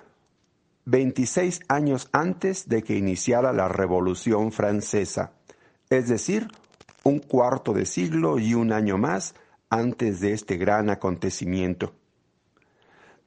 26 0.85 1.61
años 1.67 2.09
antes 2.11 2.67
de 2.67 2.83
que 2.83 2.95
iniciara 2.95 3.53
la 3.53 3.67
Revolución 3.67 4.51
Francesa, 4.51 5.34
es 5.97 6.07
decir, 6.07 6.47
un 7.03 7.19
cuarto 7.19 7.73
de 7.73 7.85
siglo 7.85 8.39
y 8.39 8.53
un 8.53 8.71
año 8.71 8.97
más 8.97 9.35
antes 9.69 10.19
de 10.19 10.33
este 10.33 10.57
gran 10.57 10.89
acontecimiento. 10.89 11.93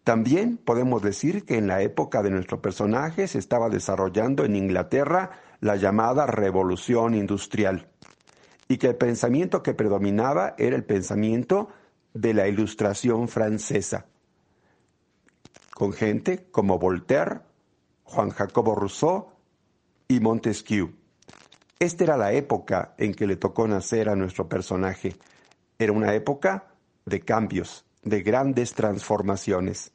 También 0.04 0.56
podemos 0.56 1.02
decir 1.02 1.44
que 1.44 1.58
en 1.58 1.66
la 1.66 1.82
época 1.82 2.22
de 2.22 2.30
nuestro 2.30 2.62
personaje 2.62 3.28
se 3.28 3.38
estaba 3.38 3.68
desarrollando 3.68 4.44
en 4.44 4.56
Inglaterra 4.56 5.32
la 5.60 5.76
llamada 5.76 6.26
Revolución 6.26 7.14
Industrial 7.14 7.88
y 8.68 8.78
que 8.78 8.88
el 8.88 8.96
pensamiento 8.96 9.62
que 9.62 9.74
predominaba 9.74 10.54
era 10.58 10.76
el 10.76 10.84
pensamiento 10.84 11.68
de 12.14 12.34
la 12.34 12.48
Ilustración 12.48 13.28
francesa, 13.28 14.06
con 15.74 15.92
gente 15.92 16.46
como 16.50 16.78
Voltaire, 16.78 17.40
Juan 18.04 18.30
Jacobo 18.30 18.74
Rousseau 18.74 19.28
y 20.08 20.20
Montesquieu. 20.20 20.97
Esta 21.80 22.04
era 22.04 22.16
la 22.16 22.32
época 22.32 22.94
en 22.98 23.14
que 23.14 23.26
le 23.26 23.36
tocó 23.36 23.68
nacer 23.68 24.08
a 24.08 24.16
nuestro 24.16 24.48
personaje. 24.48 25.14
Era 25.78 25.92
una 25.92 26.12
época 26.14 26.72
de 27.06 27.20
cambios, 27.20 27.84
de 28.02 28.22
grandes 28.22 28.74
transformaciones. 28.74 29.92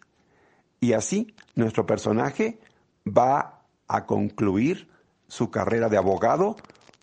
Y 0.79 0.93
así 0.93 1.35
nuestro 1.55 1.85
personaje 1.85 2.59
va 3.05 3.65
a 3.87 4.05
concluir 4.05 4.87
su 5.27 5.51
carrera 5.51 5.89
de 5.89 5.97
abogado 5.97 6.55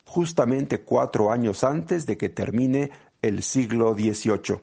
justamente 0.06 0.80
cuatro 0.80 1.30
años 1.30 1.62
antes 1.62 2.06
de 2.06 2.16
que 2.16 2.30
termine 2.30 2.90
el 3.20 3.42
siglo 3.42 3.94
XVIII 3.94 4.62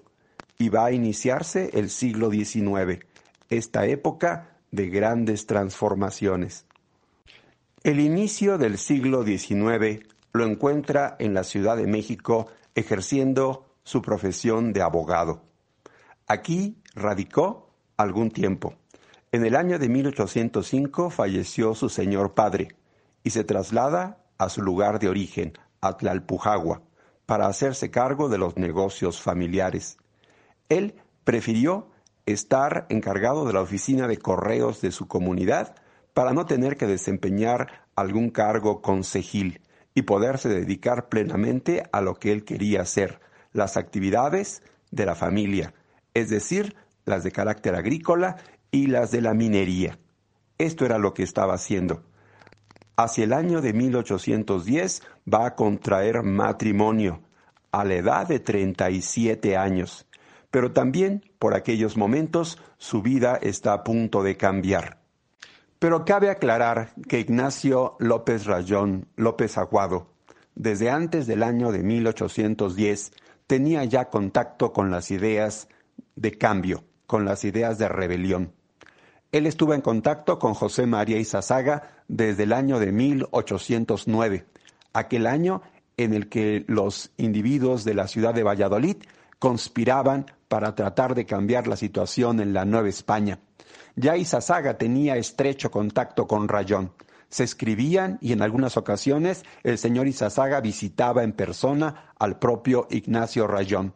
y 0.58 0.70
va 0.70 0.86
a 0.86 0.92
iniciarse 0.92 1.70
el 1.74 1.90
siglo 1.92 2.32
XIX, 2.32 3.06
esta 3.50 3.86
época 3.86 4.58
de 4.72 4.90
grandes 4.90 5.46
transformaciones. 5.46 6.66
El 7.88 8.02
inicio 8.02 8.58
del 8.58 8.78
siglo 8.78 9.24
XIX 9.24 10.06
lo 10.34 10.46
encuentra 10.46 11.16
en 11.20 11.34
la 11.34 11.46
Ciudad 11.46 11.78
de 11.78 11.88
México 11.88 12.48
ejerciendo 12.76 13.66
su 13.84 14.02
profesión 14.02 14.74
de 14.74 14.82
abogado. 14.82 15.42
Aquí 16.28 16.82
radicó 16.96 17.70
algún 17.96 18.30
tiempo. 18.30 18.74
En 19.32 19.46
el 19.46 19.56
año 19.56 19.80
de 19.80 19.88
1805 19.88 21.10
falleció 21.12 21.76
su 21.76 21.88
señor 21.88 22.34
padre 22.34 22.76
y 23.24 23.30
se 23.30 23.46
traslada 23.46 24.22
a 24.38 24.50
su 24.50 24.62
lugar 24.62 25.00
de 25.00 25.08
origen, 25.08 25.54
a 25.80 25.96
Tlalpujagua, 25.96 26.82
para 27.26 27.48
hacerse 27.48 27.90
cargo 27.90 28.28
de 28.28 28.38
los 28.38 28.58
negocios 28.58 29.22
familiares. 29.22 29.98
Él 30.68 30.96
prefirió 31.24 31.88
estar 32.26 32.86
encargado 32.90 33.46
de 33.46 33.54
la 33.54 33.62
oficina 33.62 34.10
de 34.10 34.18
correos 34.18 34.82
de 34.82 34.92
su 34.92 35.08
comunidad 35.08 35.78
para 36.18 36.34
no 36.34 36.48
tener 36.48 36.78
que 36.78 36.88
desempeñar 36.88 37.86
algún 37.96 38.32
cargo 38.32 38.82
consejil 38.82 39.62
y 39.94 40.02
poderse 40.02 40.50
dedicar 40.50 41.10
plenamente 41.10 41.84
a 41.92 42.02
lo 42.02 42.16
que 42.16 42.32
él 42.32 42.44
quería 42.44 42.82
hacer, 42.82 43.20
las 43.54 43.78
actividades 43.78 44.64
de 44.90 45.06
la 45.06 45.14
familia, 45.14 45.76
es 46.16 46.32
decir, 46.32 46.76
las 47.06 47.24
de 47.24 47.32
carácter 47.32 47.76
agrícola 47.76 48.38
y 48.72 48.88
las 48.88 49.12
de 49.12 49.22
la 49.22 49.36
minería. 49.36 50.00
Esto 50.58 50.88
era 50.88 50.98
lo 50.98 51.14
que 51.14 51.22
estaba 51.22 51.54
haciendo. 51.54 52.02
Hacia 52.96 53.26
el 53.26 53.32
año 53.32 53.62
de 53.62 53.74
1810 53.74 55.04
va 55.32 55.46
a 55.46 55.56
contraer 55.56 56.24
matrimonio 56.24 57.22
a 57.72 57.86
la 57.86 57.94
edad 57.94 58.28
de 58.28 58.40
37 58.40 59.56
años, 59.56 60.08
pero 60.50 60.72
también 60.72 61.24
por 61.38 61.54
aquellos 61.54 61.96
momentos 61.96 62.58
su 62.80 63.04
vida 63.04 63.38
está 63.40 63.74
a 63.74 63.84
punto 63.84 64.24
de 64.24 64.36
cambiar. 64.36 65.06
Pero 65.80 66.06
cabe 66.06 66.30
aclarar 66.30 66.94
que 67.08 67.20
Ignacio 67.20 67.96
López 68.00 68.46
Rayón 68.46 69.08
López 69.16 69.58
Aguado, 69.58 70.08
desde 70.56 70.90
antes 70.90 71.28
del 71.28 71.44
año 71.44 71.72
de 71.72 71.84
1810, 71.84 73.12
tenía 73.46 73.84
ya 73.86 74.10
contacto 74.10 74.74
con 74.74 74.90
las 74.90 75.12
ideas 75.12 75.68
de 76.16 76.32
cambio, 76.38 76.84
con 77.06 77.26
las 77.26 77.46
ideas 77.46 77.78
de 77.78 77.88
rebelión. 77.90 78.54
Él 79.32 79.46
estuvo 79.46 79.76
en 79.76 79.82
contacto 79.82 80.40
con 80.40 80.56
José 80.56 80.88
María 80.88 81.20
Izazaga 81.20 82.04
desde 82.08 82.44
el 82.44 82.54
año 82.54 82.80
de 82.80 82.92
1809, 82.92 84.46
aquel 84.94 85.28
año 85.28 85.62
en 85.98 86.14
el 86.14 86.28
que 86.28 86.66
los 86.68 87.12
individuos 87.18 87.84
de 87.84 87.94
la 87.94 88.08
ciudad 88.08 88.34
de 88.34 88.44
Valladolid 88.44 88.98
conspiraban 89.40 90.26
para 90.48 90.76
tratar 90.76 91.16
de 91.16 91.26
cambiar 91.26 91.68
la 91.68 91.76
situación 91.76 92.40
en 92.40 92.54
la 92.54 92.66
Nueva 92.66 92.90
España. 92.90 93.40
Ya 93.96 94.16
Izazaga 94.16 94.78
tenía 94.78 95.18
estrecho 95.18 95.72
contacto 95.72 96.28
con 96.28 96.48
Rayón. 96.48 96.94
Se 97.30 97.44
escribían 97.44 98.18
y 98.22 98.32
en 98.32 98.42
algunas 98.42 98.78
ocasiones 98.78 99.44
el 99.64 99.78
señor 99.78 100.08
Izazaga 100.08 100.62
visitaba 100.62 101.24
en 101.24 101.34
persona 101.34 102.14
al 102.18 102.40
propio 102.40 102.88
Ignacio 102.90 103.48
Rayón. 103.48 103.94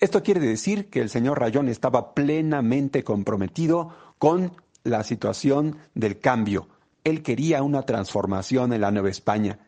Esto 0.00 0.22
quiere 0.22 0.40
decir 0.40 0.90
que 0.90 1.00
el 1.00 1.10
señor 1.10 1.40
Rayón 1.40 1.68
estaba 1.68 2.14
plenamente 2.14 3.04
comprometido 3.04 3.94
con 4.18 4.52
la 4.82 5.02
situación 5.02 5.78
del 5.94 6.20
cambio. 6.20 6.68
Él 7.04 7.22
quería 7.22 7.62
una 7.62 7.82
transformación 7.82 8.72
en 8.72 8.80
la 8.80 8.90
Nueva 8.90 9.10
España. 9.10 9.58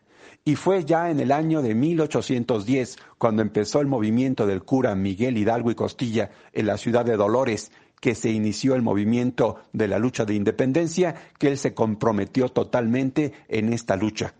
Y 0.47 0.55
fue 0.55 0.85
ya 0.85 1.09
en 1.09 1.19
el 1.19 1.33
año 1.33 1.61
de 1.61 1.75
1810 1.75 2.95
cuando 3.17 3.41
empezó 3.41 3.81
el 3.81 3.87
movimiento 3.87 4.47
del 4.47 4.63
cura 4.63 4.95
Miguel 4.95 5.37
Hidalgo 5.37 5.71
y 5.71 5.75
Costilla 5.75 6.31
en 6.53 6.67
la 6.67 6.77
ciudad 6.77 7.03
de 7.03 7.17
Dolores, 7.17 7.69
que 7.99 8.15
se 8.15 8.29
inició 8.29 8.73
el 8.73 8.81
movimiento 8.81 9.57
de 9.73 9.89
la 9.89 9.99
lucha 9.99 10.23
de 10.23 10.35
independencia, 10.35 11.15
que 11.37 11.49
él 11.49 11.57
se 11.57 11.73
comprometió 11.73 12.47
totalmente 12.47 13.33
en 13.49 13.73
esta 13.73 13.97
lucha. 13.97 14.35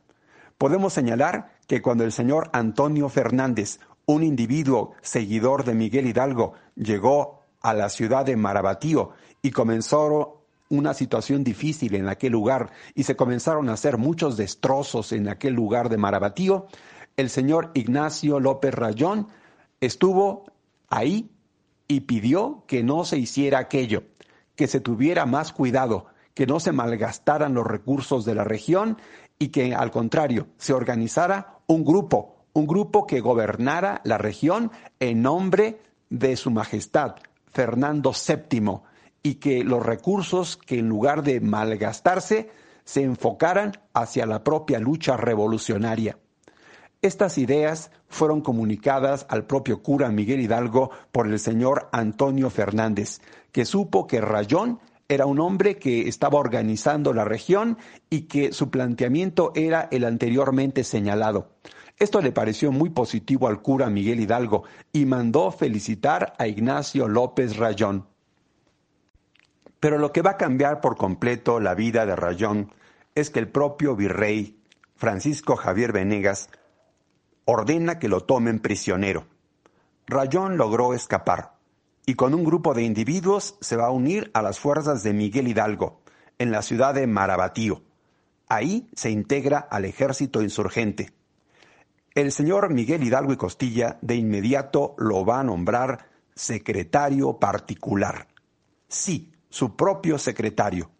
Podemos 0.58 0.94
señalar 0.94 1.58
que 1.68 1.82
cuando 1.82 2.06
el 2.06 2.14
señor 2.14 2.52
Antonio 2.54 3.10
Fernández, 3.10 3.82
un 4.06 4.24
individuo 4.24 4.94
seguidor 5.02 5.66
de 5.66 5.74
Miguel 5.74 6.08
Hidalgo, 6.08 6.54
llegó 6.78 7.42
a 7.60 7.74
la 7.74 7.90
ciudad 7.90 8.26
de 8.26 8.38
Marabatío 8.38 9.10
y 9.42 9.52
comenzó 9.52 10.37
una 10.70 10.94
situación 10.94 11.44
difícil 11.44 11.96
en 11.96 12.10
aquel 12.10 12.34
lugar 12.34 12.72
y 12.96 13.04
se 13.04 13.16
comenzaron 13.16 13.70
a 13.70 13.74
hacer 13.74 13.98
muchos 13.98 14.38
destrozos 14.38 15.12
en 15.12 15.30
aquel 15.30 15.54
lugar 15.54 15.90
de 15.90 15.98
Marabatío, 15.98 16.68
el 17.16 17.30
señor 17.30 17.72
Ignacio 17.74 18.40
López 18.40 18.74
Rayón 18.74 19.28
estuvo 19.82 20.46
ahí 20.90 21.30
y 21.88 22.02
pidió 22.02 22.64
que 22.68 22.84
no 22.84 23.06
se 23.06 23.18
hiciera 23.18 23.60
aquello, 23.60 24.04
que 24.56 24.68
se 24.68 24.80
tuviera 24.80 25.26
más 25.26 25.54
cuidado, 25.54 26.08
que 26.34 26.46
no 26.46 26.60
se 26.60 26.72
malgastaran 26.72 27.54
los 27.54 27.66
recursos 27.66 28.26
de 28.26 28.36
la 28.36 28.44
región 28.44 28.98
y 29.40 29.50
que 29.50 29.74
al 29.74 29.92
contrario 29.92 30.48
se 30.58 30.74
organizara 30.74 31.60
un 31.68 31.84
grupo 31.84 32.38
un 32.58 32.66
grupo 32.66 33.06
que 33.06 33.20
gobernara 33.20 34.02
la 34.04 34.18
región 34.18 34.72
en 35.00 35.22
nombre 35.22 35.80
de 36.10 36.36
su 36.36 36.50
Majestad, 36.50 37.18
Fernando 37.54 38.12
VII, 38.12 38.80
y 39.24 39.36
que 39.36 39.64
los 39.64 39.86
recursos 39.86 40.58
que 40.58 40.80
en 40.80 40.90
lugar 40.90 41.24
de 41.24 41.40
malgastarse 41.40 42.50
se 42.84 43.04
enfocaran 43.04 43.74
hacia 43.94 44.26
la 44.26 44.44
propia 44.44 44.80
lucha 44.80 45.18
revolucionaria. 45.18 46.18
Estas 47.02 47.38
ideas 47.38 47.92
fueron 48.08 48.42
comunicadas 48.42 49.28
al 49.30 49.46
propio 49.46 49.84
cura 49.84 50.10
Miguel 50.10 50.42
Hidalgo 50.42 50.90
por 51.12 51.28
el 51.28 51.38
señor 51.40 51.90
Antonio 51.92 52.50
Fernández, 52.50 53.22
que 53.52 53.66
supo 53.66 54.08
que 54.08 54.22
Rayón 54.22 54.80
era 55.10 55.26
un 55.26 55.40
hombre 55.40 55.78
que 55.78 56.08
estaba 56.08 56.40
organizando 56.40 57.14
la 57.14 57.24
región 57.24 57.78
y 58.10 58.22
que 58.22 58.52
su 58.52 58.70
planteamiento 58.70 59.52
era 59.56 59.88
el 59.92 60.06
anteriormente 60.06 60.84
señalado. 60.84 61.52
Esto 62.00 62.22
le 62.22 62.32
pareció 62.32 62.72
muy 62.72 62.90
positivo 62.90 63.48
al 63.48 63.62
cura 63.62 63.90
Miguel 63.90 64.20
Hidalgo 64.20 64.64
y 64.92 65.06
mandó 65.06 65.52
felicitar 65.52 66.34
a 66.38 66.48
Ignacio 66.48 67.08
López 67.08 67.58
Rayón. 67.58 68.06
Pero 69.80 69.98
lo 69.98 70.12
que 70.12 70.22
va 70.22 70.32
a 70.32 70.38
cambiar 70.38 70.82
por 70.82 70.98
completo 70.98 71.60
la 71.60 71.76
vida 71.76 72.06
de 72.06 72.16
Rayón 72.16 72.74
es 73.16 73.30
que 73.30 73.40
el 73.40 73.50
propio 73.50 73.96
virrey 73.96 74.60
Francisco 74.96 75.56
Javier 75.56 75.92
Venegas 75.92 76.50
ordena 77.46 78.00
que 78.00 78.10
lo 78.10 78.22
tomen 78.22 78.60
prisionero. 78.60 79.26
Rayón 80.08 80.58
logró 80.58 80.94
escapar 80.94 81.54
y 82.06 82.16
con 82.16 82.34
un 82.34 82.44
grupo 82.44 82.74
de 82.74 82.84
individuos 82.84 83.58
se 83.62 83.76
va 83.76 83.88
a 83.88 83.92
unir 83.92 84.32
a 84.34 84.42
las 84.42 84.60
fuerzas 84.60 85.04
de 85.04 85.14
Miguel 85.14 85.48
Hidalgo 85.48 86.02
en 86.40 86.52
la 86.52 86.62
ciudad 86.62 86.94
de 86.94 87.06
Marabatío. 87.06 87.84
Ahí 88.48 88.90
se 88.96 89.12
integra 89.12 89.60
al 89.60 89.86
ejército 89.86 90.42
insurgente. 90.42 91.12
El 92.16 92.32
señor 92.32 92.74
Miguel 92.74 93.04
Hidalgo 93.04 93.34
y 93.34 93.38
Costilla 93.38 94.00
de 94.02 94.16
inmediato 94.16 94.96
lo 94.98 95.26
va 95.26 95.42
a 95.42 95.44
nombrar 95.44 96.08
secretario 96.34 97.38
particular. 97.38 98.28
Sí, 98.88 99.34
su 99.50 99.76
propio 99.76 100.18
secretario. 100.18 100.92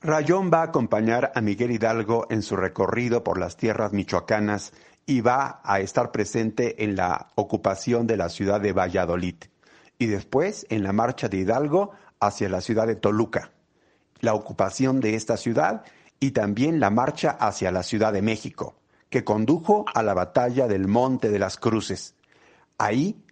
Rayón 0.00 0.50
va 0.52 0.60
a 0.60 0.64
acompañar 0.64 1.30
a 1.34 1.40
Miguel 1.40 1.70
Hidalgo 1.70 2.26
en 2.28 2.42
su 2.42 2.56
recorrido 2.56 3.22
por 3.22 3.38
las 3.38 3.56
tierras 3.56 3.92
michoacanas 3.92 4.72
y 5.06 5.20
va 5.20 5.60
a 5.64 5.80
estar 5.80 6.10
presente 6.10 6.82
en 6.84 6.96
la 6.96 7.28
ocupación 7.36 8.06
de 8.06 8.16
la 8.16 8.28
ciudad 8.28 8.60
de 8.60 8.72
Valladolid 8.72 9.36
y 9.98 10.06
después 10.06 10.66
en 10.68 10.82
la 10.82 10.92
marcha 10.92 11.28
de 11.28 11.36
Hidalgo 11.38 11.92
hacia 12.18 12.48
la 12.48 12.60
ciudad 12.60 12.88
de 12.88 12.96
Toluca, 12.96 13.52
la 14.20 14.34
ocupación 14.34 15.00
de 15.00 15.14
esta 15.14 15.36
ciudad 15.36 15.84
y 16.18 16.32
también 16.32 16.80
la 16.80 16.90
marcha 16.90 17.30
hacia 17.30 17.70
la 17.70 17.82
Ciudad 17.82 18.12
de 18.12 18.22
México, 18.22 18.76
que 19.10 19.22
condujo 19.22 19.84
a 19.94 20.02
la 20.02 20.14
batalla 20.14 20.66
del 20.66 20.88
Monte 20.88 21.30
de 21.30 21.38
las 21.38 21.56
Cruces. 21.56 22.14
Ahí, 22.78 23.24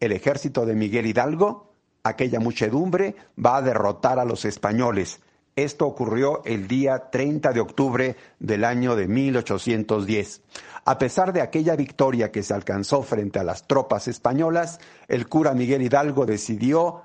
el 0.00 0.12
ejército 0.12 0.64
de 0.64 0.74
Miguel 0.74 1.06
Hidalgo, 1.06 1.74
aquella 2.08 2.40
muchedumbre, 2.40 3.16
va 3.44 3.56
a 3.56 3.62
derrotar 3.62 4.18
a 4.18 4.24
los 4.24 4.44
españoles. 4.44 5.20
Esto 5.54 5.86
ocurrió 5.86 6.42
el 6.44 6.68
día 6.68 7.10
30 7.10 7.52
de 7.52 7.60
octubre 7.60 8.16
del 8.38 8.64
año 8.64 8.94
de 8.94 9.08
1810. 9.08 10.42
A 10.84 10.98
pesar 10.98 11.32
de 11.32 11.40
aquella 11.40 11.76
victoria 11.76 12.30
que 12.30 12.42
se 12.42 12.54
alcanzó 12.54 13.02
frente 13.02 13.38
a 13.38 13.44
las 13.44 13.66
tropas 13.66 14.06
españolas, 14.06 14.78
el 15.08 15.28
cura 15.28 15.54
Miguel 15.54 15.82
Hidalgo 15.82 16.26
decidió 16.26 17.02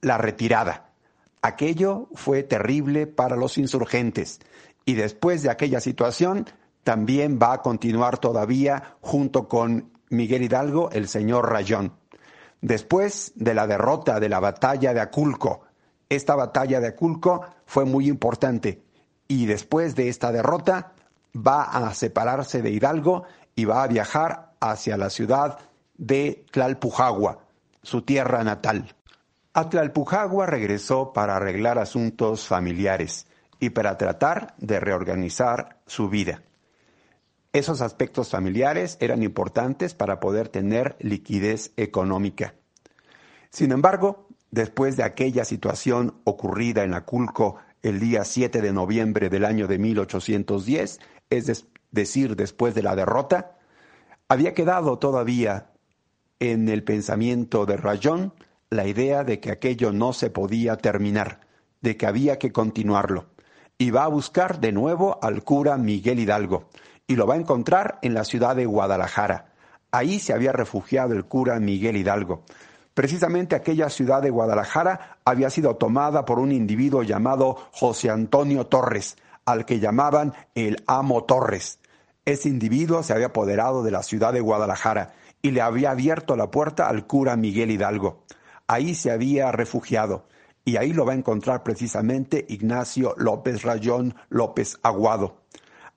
la 0.00 0.18
retirada 0.18 0.88
Aquello 1.40 2.08
fue 2.14 2.42
terrible 2.42 3.06
para 3.06 3.36
los 3.36 3.58
insurgentes 3.58 4.40
y 4.84 4.94
después 4.94 5.42
de 5.42 5.50
aquella 5.50 5.80
situación 5.80 6.46
también 6.82 7.38
va 7.40 7.52
a 7.52 7.62
continuar 7.62 8.18
todavía 8.18 8.96
junto 9.00 9.46
con 9.46 9.92
Miguel 10.10 10.42
Hidalgo 10.42 10.90
el 10.90 11.06
señor 11.06 11.50
Rayón. 11.50 11.92
Después 12.60 13.32
de 13.36 13.54
la 13.54 13.66
derrota 13.66 14.18
de 14.18 14.28
la 14.28 14.40
batalla 14.40 14.92
de 14.92 15.00
Aculco, 15.00 15.62
esta 16.08 16.34
batalla 16.34 16.80
de 16.80 16.88
Aculco 16.88 17.44
fue 17.66 17.84
muy 17.84 18.08
importante 18.08 18.82
y 19.28 19.46
después 19.46 19.94
de 19.94 20.08
esta 20.08 20.32
derrota 20.32 20.92
va 21.36 21.62
a 21.62 21.94
separarse 21.94 22.62
de 22.62 22.70
Hidalgo 22.70 23.24
y 23.54 23.64
va 23.64 23.82
a 23.82 23.88
viajar 23.88 24.52
hacia 24.60 24.96
la 24.96 25.10
ciudad 25.10 25.58
de 25.96 26.44
Tlalpujagua, 26.50 27.40
su 27.82 28.02
tierra 28.02 28.42
natal. 28.42 28.94
Atlalpujagua 29.52 30.46
regresó 30.46 31.12
para 31.12 31.36
arreglar 31.36 31.78
asuntos 31.78 32.46
familiares 32.46 33.26
y 33.60 33.70
para 33.70 33.98
tratar 33.98 34.54
de 34.58 34.78
reorganizar 34.78 35.80
su 35.86 36.08
vida. 36.08 36.42
Esos 37.58 37.80
aspectos 37.80 38.30
familiares 38.30 38.96
eran 39.00 39.24
importantes 39.24 39.92
para 39.92 40.20
poder 40.20 40.48
tener 40.48 40.94
liquidez 41.00 41.72
económica. 41.76 42.54
Sin 43.50 43.72
embargo, 43.72 44.28
después 44.52 44.96
de 44.96 45.02
aquella 45.02 45.44
situación 45.44 46.20
ocurrida 46.22 46.84
en 46.84 46.94
Aculco 46.94 47.56
el 47.82 47.98
día 47.98 48.22
7 48.22 48.62
de 48.62 48.72
noviembre 48.72 49.28
del 49.28 49.44
año 49.44 49.66
de 49.66 49.76
1810, 49.80 51.00
es 51.30 51.66
decir, 51.90 52.36
después 52.36 52.76
de 52.76 52.84
la 52.84 52.94
derrota, 52.94 53.58
había 54.28 54.54
quedado 54.54 55.00
todavía 55.00 55.72
en 56.38 56.68
el 56.68 56.84
pensamiento 56.84 57.66
de 57.66 57.76
Rayón 57.76 58.34
la 58.70 58.86
idea 58.86 59.24
de 59.24 59.40
que 59.40 59.50
aquello 59.50 59.92
no 59.92 60.12
se 60.12 60.30
podía 60.30 60.76
terminar, 60.76 61.40
de 61.80 61.96
que 61.96 62.06
había 62.06 62.38
que 62.38 62.52
continuarlo. 62.52 63.30
Y 63.78 63.90
va 63.90 64.04
a 64.04 64.08
buscar 64.08 64.60
de 64.60 64.70
nuevo 64.70 65.18
al 65.22 65.42
cura 65.42 65.76
Miguel 65.76 66.20
Hidalgo, 66.20 66.68
y 67.08 67.16
lo 67.16 67.26
va 67.26 67.34
a 67.34 67.38
encontrar 67.38 67.98
en 68.02 68.14
la 68.14 68.22
ciudad 68.22 68.54
de 68.54 68.66
Guadalajara. 68.66 69.46
Ahí 69.90 70.20
se 70.20 70.34
había 70.34 70.52
refugiado 70.52 71.14
el 71.14 71.24
cura 71.24 71.58
Miguel 71.58 71.96
Hidalgo. 71.96 72.42
Precisamente 72.94 73.56
aquella 73.56 73.88
ciudad 73.88 74.22
de 74.22 74.30
Guadalajara 74.30 75.18
había 75.24 75.50
sido 75.50 75.76
tomada 75.76 76.24
por 76.24 76.38
un 76.38 76.52
individuo 76.52 77.02
llamado 77.02 77.56
José 77.72 78.10
Antonio 78.10 78.66
Torres, 78.66 79.16
al 79.46 79.64
que 79.64 79.80
llamaban 79.80 80.34
el 80.54 80.82
Amo 80.86 81.24
Torres. 81.24 81.78
Ese 82.26 82.50
individuo 82.50 83.02
se 83.02 83.14
había 83.14 83.28
apoderado 83.28 83.82
de 83.82 83.90
la 83.90 84.02
ciudad 84.02 84.34
de 84.34 84.40
Guadalajara 84.40 85.14
y 85.40 85.52
le 85.52 85.62
había 85.62 85.92
abierto 85.92 86.36
la 86.36 86.50
puerta 86.50 86.88
al 86.88 87.06
cura 87.06 87.36
Miguel 87.36 87.70
Hidalgo. 87.70 88.24
Ahí 88.66 88.94
se 88.94 89.10
había 89.10 89.50
refugiado 89.50 90.26
y 90.62 90.76
ahí 90.76 90.92
lo 90.92 91.06
va 91.06 91.12
a 91.12 91.16
encontrar 91.16 91.62
precisamente 91.62 92.44
Ignacio 92.50 93.14
López 93.16 93.62
Rayón 93.62 94.14
López 94.28 94.78
Aguado. 94.82 95.40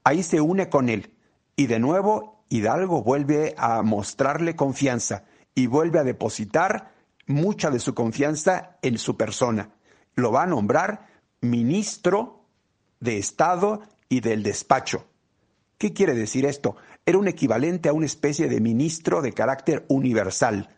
Ahí 0.03 0.23
se 0.23 0.41
une 0.41 0.69
con 0.69 0.89
él 0.89 1.13
y 1.55 1.67
de 1.67 1.79
nuevo 1.79 2.43
Hidalgo 2.49 3.03
vuelve 3.03 3.53
a 3.57 3.81
mostrarle 3.81 4.55
confianza 4.55 5.23
y 5.55 5.67
vuelve 5.67 5.99
a 5.99 6.03
depositar 6.03 6.91
mucha 7.27 7.69
de 7.69 7.79
su 7.79 7.93
confianza 7.93 8.77
en 8.81 8.97
su 8.97 9.15
persona. 9.15 9.69
Lo 10.15 10.31
va 10.31 10.43
a 10.43 10.47
nombrar 10.47 11.07
ministro 11.39 12.45
de 12.99 13.17
Estado 13.17 13.81
y 14.09 14.19
del 14.19 14.43
despacho. 14.43 15.05
¿Qué 15.77 15.93
quiere 15.93 16.13
decir 16.13 16.45
esto? 16.45 16.75
Era 17.05 17.17
un 17.17 17.27
equivalente 17.27 17.89
a 17.89 17.93
una 17.93 18.05
especie 18.05 18.47
de 18.47 18.59
ministro 18.59 19.21
de 19.21 19.33
carácter 19.33 19.85
universal 19.87 20.69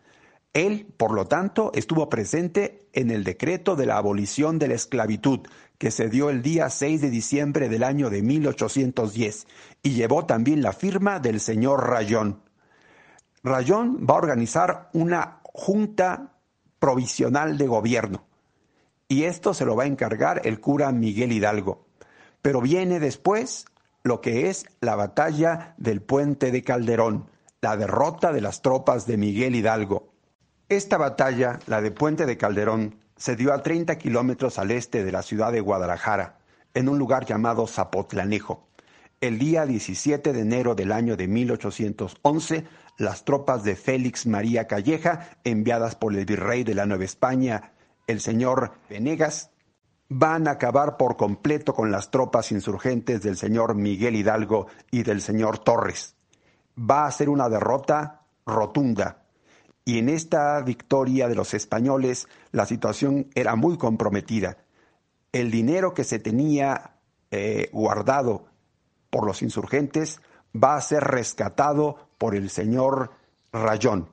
él, 0.53 0.85
por 0.97 1.13
lo 1.13 1.25
tanto, 1.25 1.71
estuvo 1.73 2.09
presente 2.09 2.87
en 2.93 3.09
el 3.09 3.23
decreto 3.23 3.75
de 3.75 3.87
la 3.87 3.97
abolición 3.97 4.59
de 4.59 4.67
la 4.67 4.75
esclavitud, 4.75 5.39
que 5.83 5.91
se 5.91 6.07
dio 6.07 6.29
el 6.29 6.41
día 6.41 6.69
6 6.69 7.01
de 7.01 7.09
diciembre 7.09 7.67
del 7.67 7.83
año 7.83 8.09
de 8.09 8.21
1810, 8.21 9.47
y 9.81 9.89
llevó 9.89 10.25
también 10.25 10.61
la 10.61 10.71
firma 10.71 11.19
del 11.19 11.41
señor 11.41 11.89
Rayón. 11.89 12.41
Rayón 13.43 14.07
va 14.09 14.13
a 14.13 14.19
organizar 14.19 14.89
una 14.93 15.41
junta 15.43 16.37
provisional 16.79 17.57
de 17.57 17.67
gobierno, 17.67 18.23
y 19.09 19.25
esto 19.25 19.53
se 19.53 19.65
lo 19.65 19.75
va 19.75 19.83
a 19.83 19.87
encargar 19.87 20.39
el 20.45 20.61
cura 20.61 20.89
Miguel 20.93 21.33
Hidalgo. 21.33 21.85
Pero 22.41 22.61
viene 22.61 23.01
después 23.01 23.65
lo 24.03 24.21
que 24.21 24.49
es 24.49 24.65
la 24.79 24.95
batalla 24.95 25.75
del 25.77 26.01
puente 26.01 26.51
de 26.51 26.63
Calderón, 26.63 27.29
la 27.59 27.75
derrota 27.75 28.31
de 28.31 28.39
las 28.39 28.61
tropas 28.61 29.05
de 29.05 29.17
Miguel 29.17 29.53
Hidalgo. 29.53 30.13
Esta 30.69 30.97
batalla, 30.97 31.59
la 31.67 31.81
de 31.81 31.91
Puente 31.91 32.25
de 32.25 32.37
Calderón, 32.37 33.02
se 33.17 33.35
dio 33.35 33.53
a 33.53 33.61
30 33.61 33.97
kilómetros 33.97 34.59
al 34.59 34.71
este 34.71 35.03
de 35.03 35.11
la 35.11 35.21
ciudad 35.21 35.51
de 35.51 35.61
Guadalajara, 35.61 36.39
en 36.73 36.89
un 36.89 36.97
lugar 36.97 37.25
llamado 37.25 37.67
Zapotlanejo. 37.67 38.67
El 39.21 39.39
día 39.39 39.65
17 39.65 40.33
de 40.33 40.39
enero 40.39 40.75
del 40.75 40.91
año 40.91 41.15
de 41.15 41.27
1811, 41.27 42.65
las 42.97 43.23
tropas 43.23 43.63
de 43.63 43.75
Félix 43.75 44.27
María 44.27 44.67
Calleja, 44.67 45.37
enviadas 45.43 45.95
por 45.95 46.15
el 46.15 46.25
virrey 46.25 46.63
de 46.63 46.75
la 46.75 46.85
Nueva 46.85 47.05
España, 47.05 47.71
el 48.07 48.19
señor 48.19 48.73
Venegas, 48.89 49.51
van 50.09 50.47
a 50.47 50.51
acabar 50.51 50.97
por 50.97 51.17
completo 51.17 51.73
con 51.73 51.91
las 51.91 52.11
tropas 52.11 52.51
insurgentes 52.51 53.21
del 53.21 53.37
señor 53.37 53.75
Miguel 53.75 54.15
Hidalgo 54.15 54.67
y 54.91 55.03
del 55.03 55.21
señor 55.21 55.59
Torres. 55.59 56.15
Va 56.77 57.05
a 57.05 57.11
ser 57.11 57.29
una 57.29 57.49
derrota 57.49 58.21
rotunda, 58.45 59.22
y 59.85 59.97
en 59.99 60.09
esta 60.09 60.61
victoria 60.61 61.27
de 61.27 61.35
los 61.35 61.53
españoles 61.53 62.27
la 62.51 62.65
situación 62.65 63.29
era 63.35 63.55
muy 63.55 63.77
comprometida. 63.77 64.57
El 65.31 65.51
dinero 65.51 65.93
que 65.93 66.03
se 66.03 66.19
tenía 66.19 66.97
eh, 67.31 67.69
guardado 67.73 68.45
por 69.09 69.25
los 69.25 69.41
insurgentes 69.41 70.21
va 70.55 70.75
a 70.75 70.81
ser 70.81 71.03
rescatado 71.03 72.09
por 72.17 72.35
el 72.35 72.49
señor 72.49 73.11
Rayón. 73.51 74.09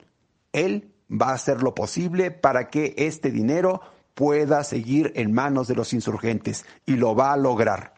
Él 0.53 0.93
va 1.11 1.31
a 1.31 1.35
hacer 1.35 1.63
lo 1.63 1.75
posible 1.75 2.31
para 2.31 2.69
que 2.69 2.95
este 2.97 3.31
dinero 3.31 3.81
pueda 4.15 4.65
seguir 4.65 5.13
en 5.15 5.33
manos 5.33 5.69
de 5.69 5.75
los 5.75 5.93
insurgentes 5.93 6.65
y 6.87 6.97
lo 6.97 7.15
va 7.15 7.33
a 7.33 7.37
lograr. 7.37 7.95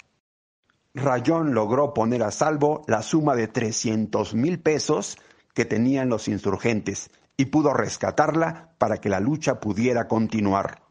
Rayón 0.94 1.54
logró 1.54 1.94
poner 1.94 2.22
a 2.22 2.30
salvo 2.30 2.82
la 2.86 3.02
suma 3.02 3.34
de 3.34 3.48
300 3.48 4.34
mil 4.34 4.60
pesos 4.60 5.16
que 5.54 5.64
tenían 5.64 6.10
los 6.10 6.28
insurgentes 6.28 7.10
y 7.36 7.46
pudo 7.46 7.72
rescatarla 7.72 8.74
para 8.78 8.98
que 8.98 9.08
la 9.08 9.20
lucha 9.20 9.60
pudiera 9.60 10.08
continuar. 10.08 10.82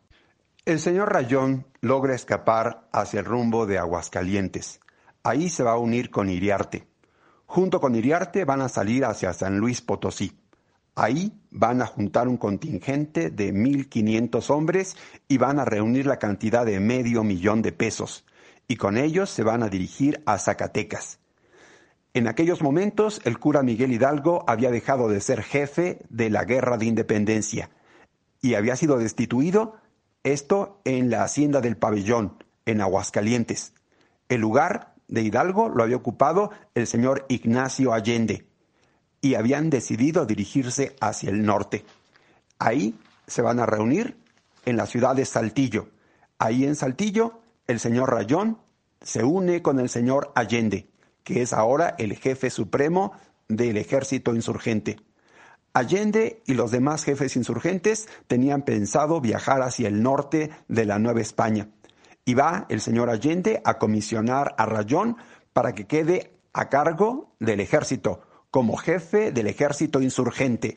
El 0.66 0.80
señor 0.80 1.12
Rayón 1.12 1.66
logra 1.82 2.14
escapar 2.14 2.88
hacia 2.92 3.22
el 3.22 3.26
rumbo 3.26 3.66
de 3.66 3.78
Aguascalientes. 3.80 4.80
Ahí 5.24 5.50
se 5.50 5.64
va 5.64 5.72
a 5.72 5.78
unir 5.78 6.12
con 6.12 6.30
Iriarte. 6.30 6.88
Junto 7.46 7.80
con 7.80 7.96
Iriarte 7.96 8.46
van 8.46 8.62
a 8.62 8.70
salir 8.70 9.06
hacia 9.06 9.34
San 9.34 9.58
Luis 9.58 9.82
Potosí. 9.82 10.40
Ahí 10.96 11.42
van 11.52 11.82
a 11.82 11.86
juntar 11.86 12.28
un 12.28 12.38
contingente 12.38 13.30
de 13.30 13.54
1.500 13.54 14.50
hombres 14.50 14.98
y 15.28 15.38
van 15.38 15.60
a 15.60 15.66
reunir 15.66 16.06
la 16.06 16.20
cantidad 16.20 16.66
de 16.66 16.80
medio 16.80 17.24
millón 17.24 17.62
de 17.62 17.72
pesos. 17.72 18.26
Y 18.68 18.76
con 18.76 18.98
ellos 18.98 19.30
se 19.30 19.44
van 19.44 19.64
a 19.64 19.70
dirigir 19.70 20.22
a 20.26 20.38
Zacatecas. 20.38 21.21
En 22.14 22.28
aquellos 22.28 22.62
momentos 22.62 23.22
el 23.24 23.40
cura 23.40 23.64
Miguel 23.64 23.94
Hidalgo 23.94 24.44
había 24.46 24.70
dejado 24.70 25.08
de 25.08 25.22
ser 25.22 25.44
jefe 25.44 26.02
de 26.10 26.30
la 26.30 26.44
guerra 26.44 26.78
de 26.78 26.86
independencia 26.86 27.70
y 28.42 28.56
había 28.56 28.76
sido 28.76 28.98
destituido, 28.98 29.78
esto 30.24 30.82
en 30.84 31.10
la 31.10 31.24
hacienda 31.24 31.62
del 31.62 31.78
pabellón, 31.78 32.44
en 32.66 32.82
Aguascalientes. 32.82 33.74
El 34.28 34.42
lugar 34.42 34.94
de 35.08 35.22
Hidalgo 35.22 35.70
lo 35.70 35.84
había 35.84 35.96
ocupado 35.96 36.52
el 36.76 36.86
señor 36.86 37.26
Ignacio 37.30 37.94
Allende 37.94 38.46
y 39.22 39.36
habían 39.36 39.70
decidido 39.70 40.26
dirigirse 40.26 40.96
hacia 41.00 41.30
el 41.30 41.44
norte. 41.44 41.86
Ahí 42.60 42.96
se 43.26 43.42
van 43.42 43.60
a 43.60 43.66
reunir 43.66 44.18
en 44.66 44.76
la 44.76 44.86
ciudad 44.86 45.16
de 45.16 45.26
Saltillo. 45.26 45.90
Ahí 46.40 46.66
en 46.66 46.76
Saltillo 46.76 47.40
el 47.68 47.80
señor 47.80 48.12
Rayón 48.12 48.58
se 49.02 49.24
une 49.24 49.62
con 49.62 49.80
el 49.80 49.90
señor 49.90 50.32
Allende, 50.36 50.91
que 51.24 51.42
es 51.42 51.54
ahora 51.54 51.96
el 51.98 52.16
jefe 52.16 52.50
supremo 52.50 53.14
del 53.48 53.78
ejército 53.78 54.34
insurgente. 54.36 54.98
Allende 55.74 56.42
y 56.46 56.54
los 56.54 56.72
demás 56.72 57.04
jefes 57.04 57.36
insurgentes 57.36 58.10
tenían 58.28 58.64
pensado 58.64 59.22
viajar 59.22 59.62
hacia 59.62 59.88
el 59.88 60.04
norte 60.04 60.52
de 60.68 60.86
la 60.86 61.00
Nueva 61.00 61.22
España 61.22 61.70
y 62.26 62.34
va 62.34 62.66
el 62.70 62.82
señor 62.82 63.10
Allende 63.10 63.62
a 63.64 63.78
comisionar 63.78 64.54
a 64.58 64.66
Rayón 64.66 65.18
para 65.54 65.74
que 65.74 65.88
quede 65.88 66.34
a 66.54 66.70
cargo 66.70 67.34
del 67.40 67.60
ejército, 67.62 68.22
como 68.52 68.76
jefe 68.76 69.32
del 69.32 69.48
ejército 69.48 70.02
insurgente. 70.02 70.76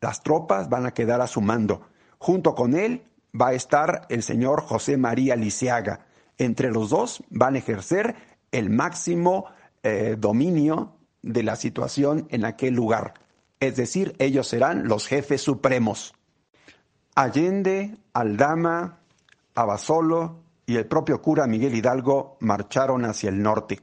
Las 0.00 0.22
tropas 0.22 0.68
van 0.68 0.86
a 0.86 0.92
quedar 0.92 1.20
a 1.20 1.26
su 1.26 1.40
mando. 1.40 1.88
Junto 2.18 2.54
con 2.54 2.74
él 2.74 3.04
va 3.38 3.48
a 3.48 3.54
estar 3.54 4.06
el 4.08 4.22
señor 4.22 4.62
José 4.62 4.96
María 4.96 5.36
Liceaga. 5.36 6.06
Entre 6.36 6.70
los 6.70 6.90
dos 6.90 7.22
van 7.30 7.54
a 7.54 7.58
ejercer 7.58 8.14
el 8.52 8.70
máximo 8.70 9.46
eh, 9.82 10.16
dominio 10.18 10.96
de 11.22 11.42
la 11.42 11.56
situación 11.56 12.26
en 12.30 12.44
aquel 12.44 12.74
lugar. 12.74 13.14
Es 13.60 13.76
decir, 13.76 14.14
ellos 14.18 14.46
serán 14.48 14.88
los 14.88 15.06
jefes 15.06 15.42
supremos. 15.42 16.14
Allende, 17.14 17.96
Aldama, 18.12 19.00
Abasolo, 19.54 20.40
y 20.66 20.76
el 20.76 20.86
propio 20.86 21.22
cura 21.22 21.46
Miguel 21.46 21.74
Hidalgo 21.74 22.36
marcharon 22.40 23.04
hacia 23.04 23.30
el 23.30 23.42
norte. 23.42 23.80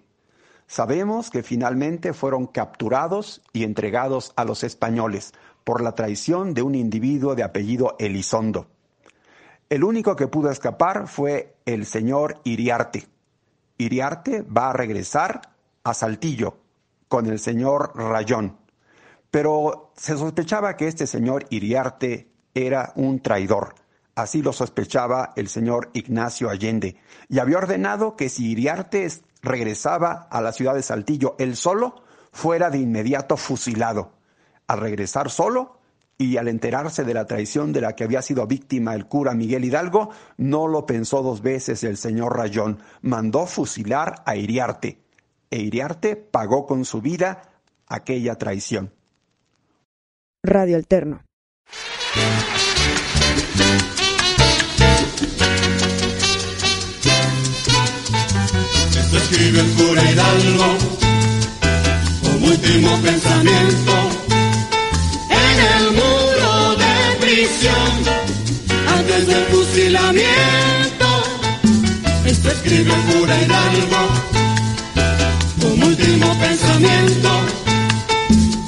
Sabemos 0.67 1.31
que 1.31 1.43
finalmente 1.43 2.13
fueron 2.13 2.47
capturados 2.47 3.41
y 3.53 3.63
entregados 3.63 4.33
a 4.35 4.45
los 4.45 4.63
españoles 4.63 5.33
por 5.63 5.81
la 5.81 5.93
traición 5.93 6.53
de 6.53 6.61
un 6.61 6.75
individuo 6.75 7.35
de 7.35 7.43
apellido 7.43 7.95
Elizondo. 7.99 8.67
El 9.67 9.83
único 9.83 10.15
que 10.15 10.27
pudo 10.27 10.51
escapar 10.51 11.07
fue 11.07 11.55
el 11.65 11.87
señor 11.87 12.39
Iriarte. 12.43 13.07
Iriarte 13.77 14.43
va 14.43 14.69
a 14.69 14.73
regresar 14.73 15.54
a 15.85 15.93
Saltillo 15.93 16.57
con 17.07 17.27
el 17.27 17.39
señor 17.39 17.93
Rayón. 17.95 18.57
Pero 19.31 19.93
se 19.95 20.17
sospechaba 20.17 20.75
que 20.75 20.89
este 20.89 21.07
señor 21.07 21.45
Iriarte 21.49 22.27
era 22.53 22.91
un 22.97 23.21
traidor 23.21 23.75
Así 24.15 24.41
lo 24.41 24.53
sospechaba 24.53 25.33
el 25.35 25.49
señor 25.49 25.89
Ignacio 25.93 26.49
Allende, 26.49 26.95
y 27.27 27.39
había 27.39 27.57
ordenado 27.57 28.15
que 28.15 28.29
si 28.29 28.51
Iriarte 28.51 29.11
regresaba 29.41 30.27
a 30.31 30.39
la 30.39 30.53
ciudad 30.53 30.73
de 30.73 30.81
Saltillo 30.81 31.35
él 31.37 31.57
solo, 31.57 32.01
fuera 32.31 32.69
de 32.69 32.77
inmediato 32.77 33.35
fusilado. 33.35 34.13
Al 34.67 34.79
regresar 34.79 35.29
solo 35.29 35.79
y 36.17 36.37
al 36.37 36.47
enterarse 36.47 37.03
de 37.03 37.13
la 37.13 37.25
traición 37.25 37.73
de 37.73 37.81
la 37.81 37.93
que 37.93 38.05
había 38.05 38.21
sido 38.21 38.47
víctima 38.47 38.95
el 38.95 39.05
cura 39.05 39.33
Miguel 39.33 39.65
Hidalgo, 39.65 40.11
no 40.37 40.67
lo 40.67 40.85
pensó 40.85 41.21
dos 41.21 41.41
veces 41.41 41.83
el 41.83 41.97
señor 41.97 42.37
Rayón, 42.37 42.79
mandó 43.01 43.45
fusilar 43.45 44.23
a 44.25 44.37
Iriarte, 44.37 45.03
e 45.55 45.59
Iriarte 45.59 46.17
pagó 46.17 46.65
con 46.65 46.83
su 46.83 46.99
vida 47.01 47.41
aquella 47.87 48.35
traición. 48.35 48.93
Radio 50.43 50.75
Alterno. 50.75 51.21
escribe 59.17 59.59
el 59.59 59.71
cura 59.73 60.11
Hidalgo 60.11 60.77
como 62.21 62.47
último 62.47 63.01
pensamiento 63.01 63.93
en 65.29 65.55
el 65.73 65.91
muro 65.91 66.75
de 66.75 67.25
prisión 67.25 67.91
antes 68.87 69.27
del 69.27 69.43
fusilamiento. 69.45 71.07
Esto 72.25 72.49
escribe 72.49 72.93
el 72.93 73.01
cura 73.13 73.41
Hidalgo 73.41 74.34
último 75.97 76.27
pensamiento 76.39 77.29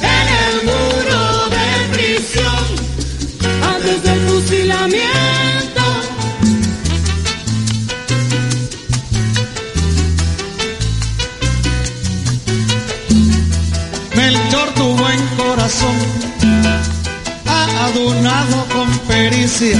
en 0.01 0.27
el 0.43 0.55
muro 0.65 1.49
de 1.49 1.67
prisión 1.93 2.65
antes 3.63 4.03
del 4.03 4.19
fusilamiento. 4.27 5.81
ha 17.45 17.85
adornado 17.87 18.65
con 18.73 18.89
pericia 18.99 19.77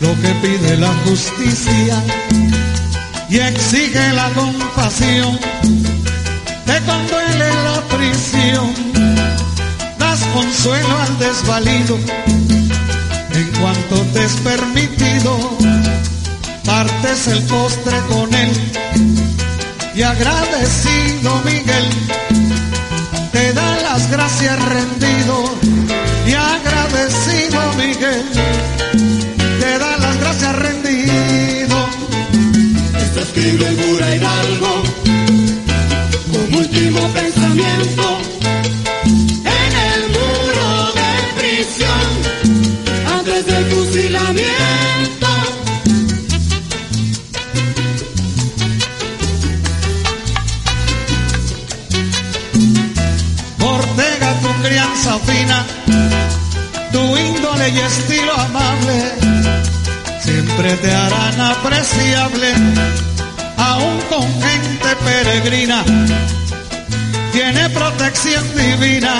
lo 0.00 0.14
que 0.20 0.28
pide 0.42 0.76
la 0.76 0.92
justicia 1.06 2.02
y 3.30 3.38
exige 3.38 4.12
la 4.12 4.28
compasión. 4.30 5.38
Te 6.72 6.80
la 6.80 7.82
prisión, 7.94 8.72
das 9.98 10.20
consuelo 10.32 10.98
al 11.00 11.18
desvalido 11.18 11.98
en 13.34 13.52
cuanto 13.60 13.96
te 14.14 14.24
es 14.24 14.32
permitido. 14.36 15.58
Partes 16.64 17.28
el 17.28 17.42
postre 17.42 17.98
con 18.08 18.32
él 18.32 18.52
y 19.94 20.02
agradecido 20.02 21.42
Miguel 21.44 21.88
te 23.32 23.52
da 23.52 23.76
las 23.82 24.10
gracias 24.10 24.64
rendido 24.64 25.44
y 26.26 26.32
agradecido 26.32 27.60
Miguel, 27.76 28.24
te 29.60 29.78
da 29.78 29.98
las 29.98 30.16
gracias 30.20 30.56
rendido. 30.56 31.86
Esto 32.98 33.20
escribe 33.20 33.68
el 33.68 34.16
Hidalgo 34.16 34.91
último 36.62 37.00
pensamiento 37.08 38.04
en 39.58 39.72
el 39.90 40.00
muro 40.16 40.92
de 40.98 41.40
prisión 41.40 42.06
antes 43.18 43.46
del 43.46 43.64
fusilamiento. 43.66 44.82
fina, 55.26 55.64
tu 56.92 57.16
índole 57.16 57.68
y 57.70 57.78
estilo 57.80 58.32
amable, 58.32 58.96
siempre 60.20 60.76
te 60.76 60.94
harán 60.94 61.40
apreciable, 61.40 62.54
aún 63.56 63.98
con 64.08 64.22
gente 64.22 64.96
peregrina, 65.04 65.84
tiene 67.32 67.70
protección 67.70 68.44
divina, 68.56 69.14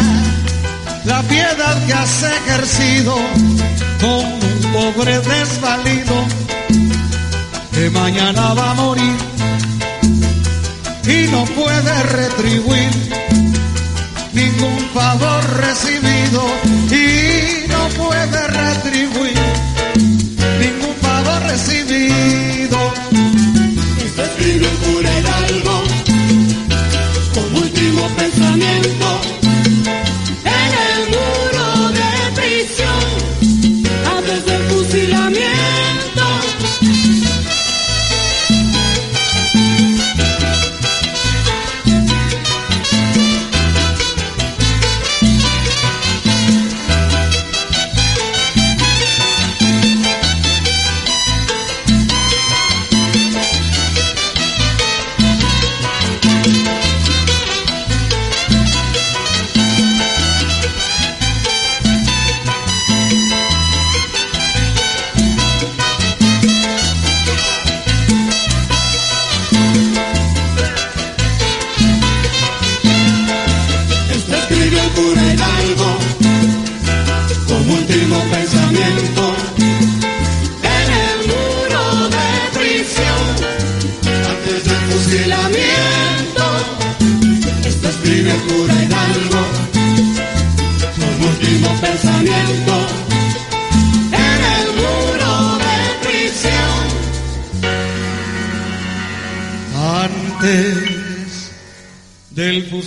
la 1.05 1.23
piedad 1.23 1.87
que 1.87 1.93
has 1.93 2.23
ejercido 2.23 3.17
con 4.01 4.27
un 4.27 4.73
pobre 4.73 5.19
desvalido, 5.19 6.25
que 7.73 7.91
mañana 7.91 8.55
va 8.55 8.71
a 8.71 8.75
morir 8.75 9.17
y 11.05 11.31
no 11.31 11.45
puede 11.47 12.03
retribuir 12.05 12.91
ningún 14.33 14.79
favor 14.95 15.45
recibido 15.57 16.47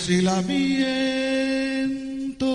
fusilamiento. 0.06 2.46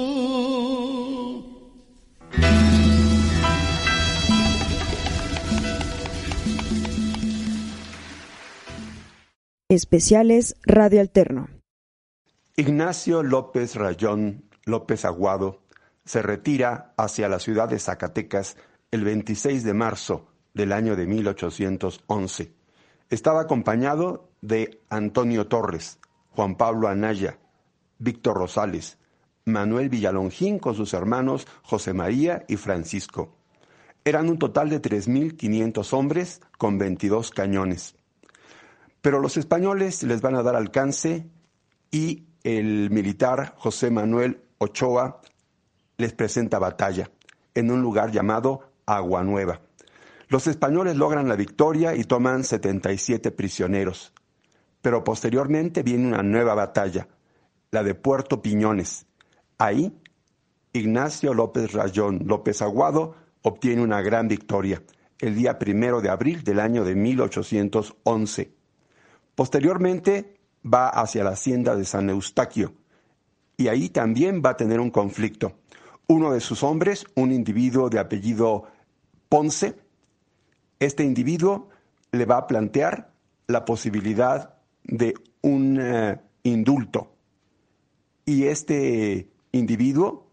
Especiales 9.68 10.56
Radio 10.64 11.02
Alterno. 11.02 11.50
Ignacio 12.56 13.22
López 13.22 13.76
Rayón 13.76 14.46
López 14.66 15.04
Aguado 15.04 15.64
se 16.06 16.22
retira 16.22 16.94
hacia 16.98 17.28
la 17.28 17.40
ciudad 17.40 17.68
de 17.68 17.80
Zacatecas 17.80 18.56
el 18.92 19.04
26 19.04 19.66
de 19.66 19.74
marzo 19.74 20.28
del 20.54 20.72
año 20.72 20.96
de 20.96 21.06
1811. 21.06 22.54
Estaba 23.10 23.42
acompañado 23.42 24.30
de 24.42 24.82
Antonio 24.90 25.48
Torres, 25.48 26.00
Juan 26.30 26.56
Pablo 26.56 26.88
Anaya, 26.88 27.41
Víctor 28.02 28.36
Rosales, 28.36 28.98
Manuel 29.46 29.90
Villalongín 29.90 30.60
con 30.60 30.76
sus 30.76 30.94
hermanos 30.94 31.48
José 31.62 31.94
María 31.94 32.44
y 32.48 32.58
Francisco. 32.58 33.38
Eran 34.04 34.30
un 34.30 34.40
total 34.40 34.70
de 34.70 34.82
3.500 34.82 35.94
hombres 35.94 36.42
con 36.58 36.78
22 36.80 37.30
cañones. 37.30 37.96
Pero 39.02 39.20
los 39.20 39.38
españoles 39.38 40.02
les 40.04 40.22
van 40.22 40.36
a 40.36 40.44
dar 40.44 40.56
alcance 40.56 41.30
y 41.92 42.26
el 42.44 42.90
militar 42.90 43.54
José 43.58 43.92
Manuel 43.92 44.42
Ochoa 44.58 45.22
les 45.98 46.14
presenta 46.14 46.58
batalla 46.58 47.12
en 47.54 47.70
un 47.70 47.82
lugar 47.82 48.12
llamado 48.12 48.72
Agua 48.88 49.24
Nueva. 49.24 49.62
Los 50.28 50.48
españoles 50.48 50.96
logran 50.96 51.28
la 51.28 51.36
victoria 51.36 51.96
y 51.96 52.04
toman 52.06 52.44
77 52.44 53.32
prisioneros. 53.32 54.14
Pero 54.82 55.04
posteriormente 55.04 55.84
viene 55.84 56.08
una 56.08 56.24
nueva 56.24 56.56
batalla, 56.56 57.08
la 57.72 57.84
de 57.84 57.96
Puerto 57.96 58.42
Piñones. 58.42 59.06
Ahí, 59.58 59.98
Ignacio 60.74 61.34
López 61.34 61.72
Rayón 61.72 62.24
López 62.26 62.62
Aguado 62.62 63.16
obtiene 63.42 63.82
una 63.82 64.02
gran 64.02 64.28
victoria 64.28 64.84
el 65.20 65.36
día 65.36 65.58
primero 65.58 66.02
de 66.02 66.10
abril 66.10 66.44
del 66.44 66.60
año 66.60 66.84
de 66.84 66.96
1811. 66.96 68.52
Posteriormente 69.36 70.38
va 70.66 70.90
hacia 70.90 71.24
la 71.24 71.32
hacienda 71.32 71.76
de 71.76 71.86
San 71.86 72.10
Eustaquio 72.10 72.74
y 73.56 73.68
ahí 73.68 73.90
también 73.90 74.42
va 74.44 74.52
a 74.52 74.58
tener 74.58 74.80
un 74.80 74.90
conflicto. 74.90 75.54
Uno 76.08 76.34
de 76.34 76.42
sus 76.42 76.64
hombres, 76.64 77.06
un 77.16 77.32
individuo 77.32 77.90
de 77.90 78.00
apellido 78.00 78.66
Ponce, 79.30 79.76
este 80.80 81.04
individuo 81.04 81.70
le 82.12 82.26
va 82.26 82.38
a 82.38 82.48
plantear 82.48 83.14
la 83.48 83.64
posibilidad 83.64 84.56
de 84.84 85.14
un 85.42 85.80
eh, 85.80 86.20
indulto. 86.44 87.12
Y 88.26 88.46
este 88.46 89.30
individuo, 89.52 90.28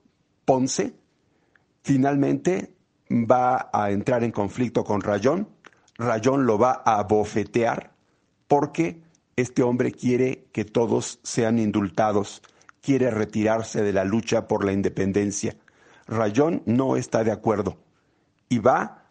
Ponce, 0.45 0.95
finalmente 1.83 2.75
va 3.11 3.71
a 3.73 3.91
entrar 3.91 4.25
en 4.25 4.33
conflicto 4.33 4.85
con 4.85 5.01
Rayón. 5.01 5.49
Rayón 5.97 6.47
lo 6.47 6.59
va 6.59 6.83
a 6.85 7.03
bofetear 7.03 7.93
porque 8.47 9.03
este 9.37 9.63
hombre 9.63 9.93
quiere 9.93 10.49
que 10.53 10.65
todos 10.65 11.21
sean 11.23 11.59
indultados, 11.59 12.43
quiere 12.81 13.11
retirarse 13.11 13.83
de 13.83 13.93
la 13.93 14.05
lucha 14.05 14.49
por 14.49 14.65
la 14.65 14.73
independencia. 14.73 15.57
Rayón 16.07 16.63
no 16.67 16.97
está 16.97 17.25
de 17.25 17.33
acuerdo 17.33 17.79
y 18.49 18.59
va 18.59 19.05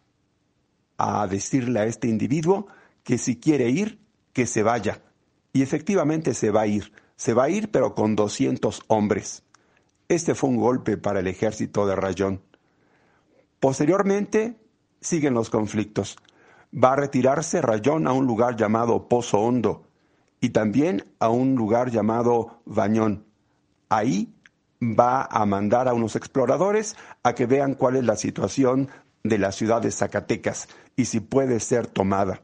a 0.98 1.26
decirle 1.26 1.80
a 1.80 1.86
este 1.86 2.08
individuo 2.08 2.66
que 3.04 3.18
si 3.18 3.36
quiere 3.36 3.70
ir, 3.70 3.98
que 4.32 4.46
se 4.46 4.62
vaya. 4.62 5.00
Y 5.52 5.62
efectivamente 5.62 6.34
se 6.34 6.50
va 6.50 6.62
a 6.62 6.66
ir, 6.66 6.92
se 7.18 7.34
va 7.34 7.44
a 7.44 7.50
ir 7.50 7.70
pero 7.70 7.94
con 7.94 8.16
200 8.16 8.84
hombres. 8.86 9.42
Este 10.08 10.34
fue 10.34 10.48
un 10.48 10.56
golpe 10.56 10.96
para 10.96 11.20
el 11.20 11.26
ejército 11.26 11.86
de 11.86 11.94
Rayón. 11.94 12.40
Posteriormente 13.60 14.56
siguen 15.02 15.34
los 15.34 15.50
conflictos 15.50 16.16
va 16.72 16.92
a 16.92 16.96
retirarse 16.96 17.62
Rayón 17.62 18.06
a 18.06 18.12
un 18.12 18.26
lugar 18.26 18.56
llamado 18.56 19.08
Pozo 19.08 19.38
Hondo 19.38 19.84
y 20.40 20.50
también 20.50 21.04
a 21.18 21.28
un 21.28 21.54
lugar 21.54 21.90
llamado 21.90 22.60
Bañón. 22.64 23.24
Ahí 23.88 24.34
va 24.80 25.24
a 25.24 25.44
mandar 25.46 25.88
a 25.88 25.94
unos 25.94 26.14
exploradores 26.14 26.96
a 27.22 27.34
que 27.34 27.46
vean 27.46 27.74
cuál 27.74 27.96
es 27.96 28.04
la 28.04 28.16
situación 28.16 28.88
de 29.24 29.38
la 29.38 29.50
ciudad 29.50 29.82
de 29.82 29.90
Zacatecas 29.90 30.68
y 30.94 31.06
si 31.06 31.20
puede 31.20 31.58
ser 31.60 31.86
tomada. 31.86 32.42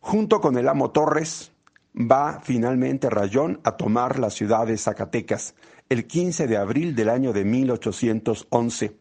Junto 0.00 0.40
con 0.40 0.56
el 0.56 0.68
amo 0.68 0.90
Torres, 0.90 1.52
va 1.94 2.40
finalmente 2.42 3.10
Rayón 3.10 3.60
a 3.64 3.76
tomar 3.76 4.18
la 4.18 4.30
ciudad 4.30 4.66
de 4.66 4.76
Zacatecas 4.76 5.54
el 5.88 6.06
15 6.06 6.46
de 6.46 6.56
abril 6.56 6.94
del 6.94 7.08
año 7.08 7.32
de 7.32 7.44
1811. 7.44 8.96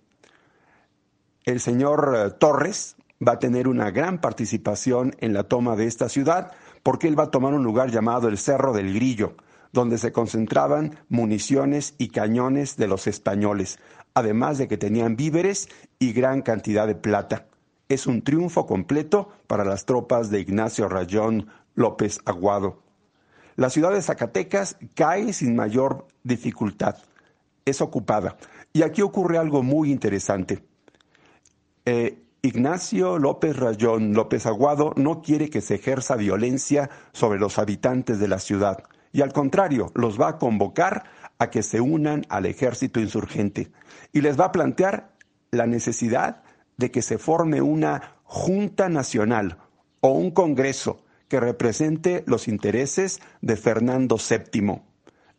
El 1.44 1.60
señor 1.60 2.14
eh, 2.16 2.30
Torres 2.40 2.96
va 3.26 3.34
a 3.34 3.40
tener 3.40 3.68
una 3.68 3.92
gran 3.92 4.22
participación 4.22 5.16
en 5.20 5.34
la 5.34 5.44
toma 5.44 5.76
de 5.76 5.86
esta 5.86 6.10
ciudad 6.10 6.52
porque 6.84 7.08
él 7.08 7.20
va 7.20 7.24
a 7.24 7.32
tomar 7.32 7.54
un 7.54 7.64
lugar 7.64 7.92
llamado 7.92 8.28
el 8.28 8.38
Cerro 8.38 8.74
del 8.74 8.94
Grillo, 8.94 9.36
donde 9.74 9.98
se 9.98 10.12
concentraban 10.12 10.98
municiones 11.10 11.96
y 11.98 12.10
cañones 12.10 12.78
de 12.78 12.88
los 12.88 13.08
españoles, 13.08 13.80
además 14.14 14.58
de 14.58 14.68
que 14.68 14.78
tenían 14.78 15.16
víveres 15.16 15.68
y 16.00 16.14
gran 16.14 16.42
cantidad 16.42 16.88
de 16.88 16.96
plata. 16.96 17.48
Es 17.90 18.08
un 18.08 18.22
triunfo 18.22 18.66
completo 18.66 19.30
para 19.48 19.64
las 19.66 19.86
tropas 19.86 20.30
de 20.30 20.40
Ignacio 20.40 20.90
Rayón 20.90 21.48
López 21.78 22.20
Aguado. 22.26 22.84
La 23.56 23.70
ciudad 23.70 23.94
de 23.94 24.02
Zacatecas 24.02 24.78
cae 24.96 25.32
sin 25.32 25.56
mayor 25.56 26.08
dificultad. 26.24 26.98
Es 27.66 27.82
ocupada. 27.82 28.36
Y 28.74 28.82
aquí 28.82 29.02
ocurre 29.02 29.38
algo 29.38 29.64
muy 29.64 29.92
interesante. 29.92 30.64
Eh, 31.86 32.24
Ignacio 32.42 33.18
López 33.18 33.56
Rayón 33.56 34.14
López 34.14 34.46
Aguado 34.46 34.94
no 34.96 35.22
quiere 35.22 35.50
que 35.50 35.62
se 35.62 35.76
ejerza 35.76 36.16
violencia 36.16 36.90
sobre 37.12 37.40
los 37.40 37.58
habitantes 37.58 38.20
de 38.20 38.28
la 38.28 38.40
ciudad 38.40 38.84
y 39.12 39.22
al 39.22 39.34
contrario 39.34 39.92
los 39.96 40.20
va 40.20 40.30
a 40.30 40.38
convocar 40.38 41.04
a 41.40 41.50
que 41.50 41.64
se 41.64 41.82
unan 41.82 42.26
al 42.30 42.46
ejército 42.46 43.00
insurgente 43.00 43.72
y 44.14 44.22
les 44.22 44.40
va 44.40 44.46
a 44.46 44.52
plantear 44.52 45.14
la 45.52 45.66
necesidad 45.66 46.44
de 46.78 46.92
que 46.92 47.02
se 47.02 47.18
forme 47.18 47.62
una 47.62 48.18
Junta 48.24 48.90
Nacional 48.90 49.58
o 50.02 50.10
un 50.10 50.32
Congreso 50.32 51.04
que 51.28 51.40
represente 51.40 52.24
los 52.28 52.48
intereses 52.48 53.20
de 53.42 53.56
Fernando 53.56 54.18
VII. 54.18 54.82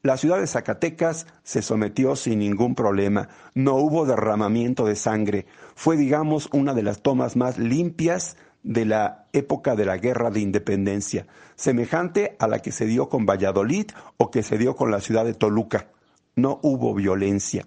La 0.02 0.16
ciudad 0.16 0.38
de 0.38 0.46
Zacatecas 0.46 1.26
se 1.42 1.60
sometió 1.60 2.14
sin 2.14 2.38
ningún 2.38 2.74
problema, 2.74 3.28
no 3.54 3.74
hubo 3.74 4.06
derramamiento 4.06 4.86
de 4.86 4.94
sangre, 4.94 5.46
fue 5.74 5.96
digamos 5.96 6.48
una 6.52 6.72
de 6.72 6.84
las 6.84 7.02
tomas 7.02 7.34
más 7.34 7.58
limpias 7.58 8.36
de 8.62 8.84
la 8.84 9.26
época 9.32 9.74
de 9.74 9.84
la 9.84 9.96
Guerra 9.96 10.30
de 10.30 10.40
Independencia, 10.40 11.26
semejante 11.56 12.36
a 12.38 12.46
la 12.46 12.60
que 12.60 12.70
se 12.70 12.86
dio 12.86 13.08
con 13.08 13.26
Valladolid 13.26 13.86
o 14.18 14.30
que 14.30 14.42
se 14.42 14.56
dio 14.56 14.76
con 14.76 14.90
la 14.90 15.00
ciudad 15.00 15.24
de 15.24 15.34
Toluca. 15.34 15.88
No 16.36 16.60
hubo 16.62 16.94
violencia. 16.94 17.66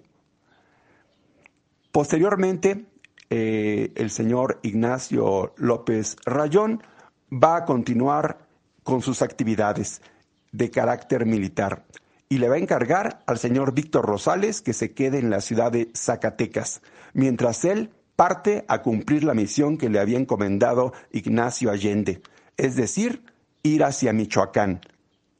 Posteriormente, 1.90 2.86
eh, 3.28 3.92
el 3.96 4.10
señor 4.10 4.60
Ignacio 4.62 5.52
López 5.56 6.16
Rayón 6.24 6.82
va 7.32 7.56
a 7.56 7.64
continuar 7.64 8.46
con 8.82 9.00
sus 9.00 9.22
actividades 9.22 10.02
de 10.50 10.70
carácter 10.70 11.24
militar 11.24 11.84
y 12.28 12.38
le 12.38 12.48
va 12.48 12.56
a 12.56 12.58
encargar 12.58 13.22
al 13.26 13.38
señor 13.38 13.72
Víctor 13.72 14.04
Rosales 14.04 14.60
que 14.60 14.74
se 14.74 14.92
quede 14.92 15.18
en 15.18 15.30
la 15.30 15.40
ciudad 15.40 15.72
de 15.72 15.90
Zacatecas, 15.94 16.82
mientras 17.14 17.64
él 17.64 17.90
parte 18.16 18.64
a 18.68 18.82
cumplir 18.82 19.24
la 19.24 19.34
misión 19.34 19.78
que 19.78 19.88
le 19.88 19.98
había 19.98 20.18
encomendado 20.18 20.92
Ignacio 21.10 21.70
Allende, 21.70 22.22
es 22.56 22.76
decir, 22.76 23.24
ir 23.62 23.84
hacia 23.84 24.12
Michoacán 24.12 24.80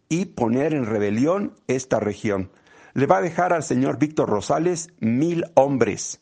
y 0.09 0.27
poner 0.27 0.75
en 0.75 0.87
rebelión 0.87 1.55
esta 1.67 2.01
región. 2.01 2.51
Le 2.95 3.07
va 3.07 3.19
a 3.19 3.23
dejar 3.23 3.53
al 3.53 3.63
señor 3.63 3.99
Víctor 3.99 4.29
Rosales 4.29 4.91
mil 5.01 5.45
hombres. 5.55 6.21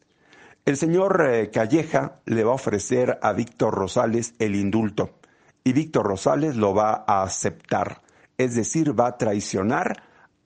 El 0.64 0.76
señor 0.76 1.24
eh, 1.28 1.50
Calleja 1.50 2.20
le 2.26 2.44
va 2.44 2.52
a 2.52 2.56
ofrecer 2.56 3.18
a 3.22 3.32
Víctor 3.32 3.74
Rosales 3.74 4.34
el 4.38 4.54
indulto 4.54 5.19
y 5.64 5.72
Víctor 5.72 6.06
Rosales 6.06 6.56
lo 6.56 6.74
va 6.74 7.04
a 7.06 7.22
aceptar, 7.22 8.02
es 8.38 8.54
decir, 8.54 8.98
va 8.98 9.08
a 9.08 9.18
traicionar 9.18 10.02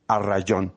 a 0.08 0.18
Rayón. 0.18 0.74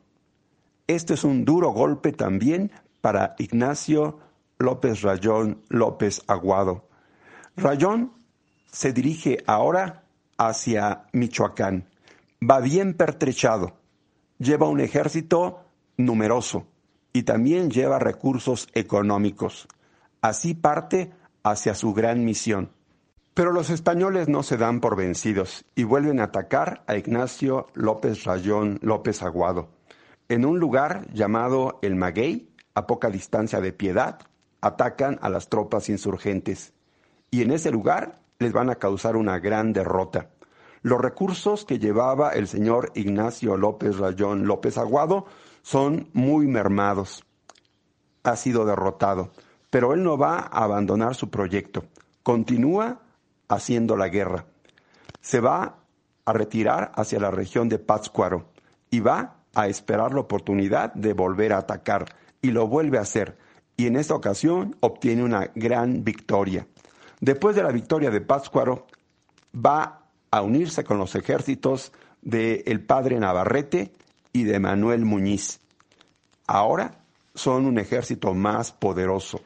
Esto 0.88 1.14
es 1.14 1.24
un 1.24 1.44
duro 1.44 1.72
golpe 1.72 2.12
también 2.12 2.72
para 3.02 3.36
Ignacio 3.40 4.20
López 4.58 5.02
Rayón 5.02 5.64
López 5.70 6.22
Aguado. 6.28 6.88
Rayón 7.56 8.14
se 8.72 8.94
dirige 8.94 9.44
ahora 9.48 10.04
hacia 10.38 11.08
Michoacán. 11.14 11.90
Va 12.40 12.60
bien 12.60 12.94
pertrechado, 12.94 13.78
lleva 14.38 14.70
un 14.70 14.80
ejército 14.80 15.66
numeroso 15.98 16.68
y 17.12 17.24
también 17.24 17.72
lleva 17.72 17.98
recursos 17.98 18.68
económicos. 18.74 19.68
Así 20.22 20.54
parte 20.54 21.12
hacia 21.44 21.74
su 21.74 21.94
gran 21.94 22.24
misión. 22.24 22.72
Pero 23.38 23.52
los 23.52 23.70
españoles 23.70 24.28
no 24.28 24.42
se 24.42 24.58
dan 24.58 24.80
por 24.80 24.96
vencidos 24.96 25.64
y 25.76 25.84
vuelven 25.84 26.20
a 26.20 26.24
atacar 26.24 26.84
a 26.88 26.98
Ignacio 26.98 27.68
López 27.76 28.24
Rayón 28.24 28.80
López 28.82 29.22
Aguado. 29.22 29.70
En 30.28 30.44
un 30.44 30.60
lugar 30.60 31.06
llamado 31.14 31.78
El 31.84 31.96
Maguey, 31.96 32.50
a 32.74 32.88
poca 32.88 33.12
distancia 33.12 33.62
de 33.62 33.74
Piedad, 33.74 34.18
atacan 34.60 35.20
a 35.22 35.30
las 35.30 35.50
tropas 35.50 35.88
insurgentes. 35.88 36.74
Y 37.30 37.44
en 37.44 37.52
ese 37.52 37.70
lugar 37.70 38.22
les 38.40 38.54
van 38.54 38.72
a 38.72 38.78
causar 38.78 39.16
una 39.16 39.38
gran 39.38 39.72
derrota. 39.72 40.32
Los 40.82 41.00
recursos 41.00 41.64
que 41.64 41.78
llevaba 41.78 42.32
el 42.32 42.48
señor 42.48 42.92
Ignacio 42.96 43.56
López 43.56 44.00
Rayón 44.00 44.48
López 44.48 44.80
Aguado 44.80 45.28
son 45.62 46.10
muy 46.14 46.48
mermados. 46.48 47.24
Ha 48.24 48.36
sido 48.36 48.66
derrotado, 48.66 49.30
pero 49.70 49.94
él 49.94 50.04
no 50.04 50.18
va 50.18 50.40
a 50.40 50.64
abandonar 50.64 51.14
su 51.14 51.30
proyecto. 51.30 51.86
Continúa 52.24 53.02
haciendo 53.48 53.95
la 53.95 54.10
guerra. 54.10 54.45
Se 55.22 55.39
va 55.39 55.78
a 56.26 56.34
retirar 56.34 56.91
hacia 56.95 57.20
la 57.20 57.32
región 57.32 57.70
de 57.70 57.80
Pátzcuaro 57.80 58.50
y 58.89 59.00
va 59.00 59.38
a 59.56 59.68
esperar 59.68 60.14
la 60.14 60.22
oportunidad 60.22 60.93
de 60.93 61.14
volver 61.14 61.54
a 61.54 61.60
atacar 61.60 62.06
y 62.41 62.52
lo 62.52 62.68
vuelve 62.68 62.98
a 62.98 63.02
hacer 63.02 63.38
y 63.78 63.86
en 63.86 63.95
esta 63.95 64.16
ocasión 64.16 64.76
obtiene 64.80 65.24
una 65.24 65.52
gran 65.56 66.04
victoria. 66.04 66.68
Después 67.22 67.56
de 67.56 67.64
la 67.64 67.72
victoria 67.72 68.10
de 68.10 68.22
Pátzcuaro 68.22 68.88
va 69.56 70.02
a 70.32 70.41
unirse 70.41 70.84
con 70.84 70.98
los 70.98 71.16
ejércitos 71.16 71.93
de 72.22 72.64
el 72.66 72.84
padre 72.84 73.20
Navarrete 73.20 73.93
y 74.34 74.43
de 74.43 74.60
Manuel 74.60 75.06
Muñiz. 75.06 75.60
Ahora 76.48 77.00
son 77.36 77.66
un 77.66 77.78
ejército 77.78 78.34
más 78.34 78.72
poderoso. 78.72 79.41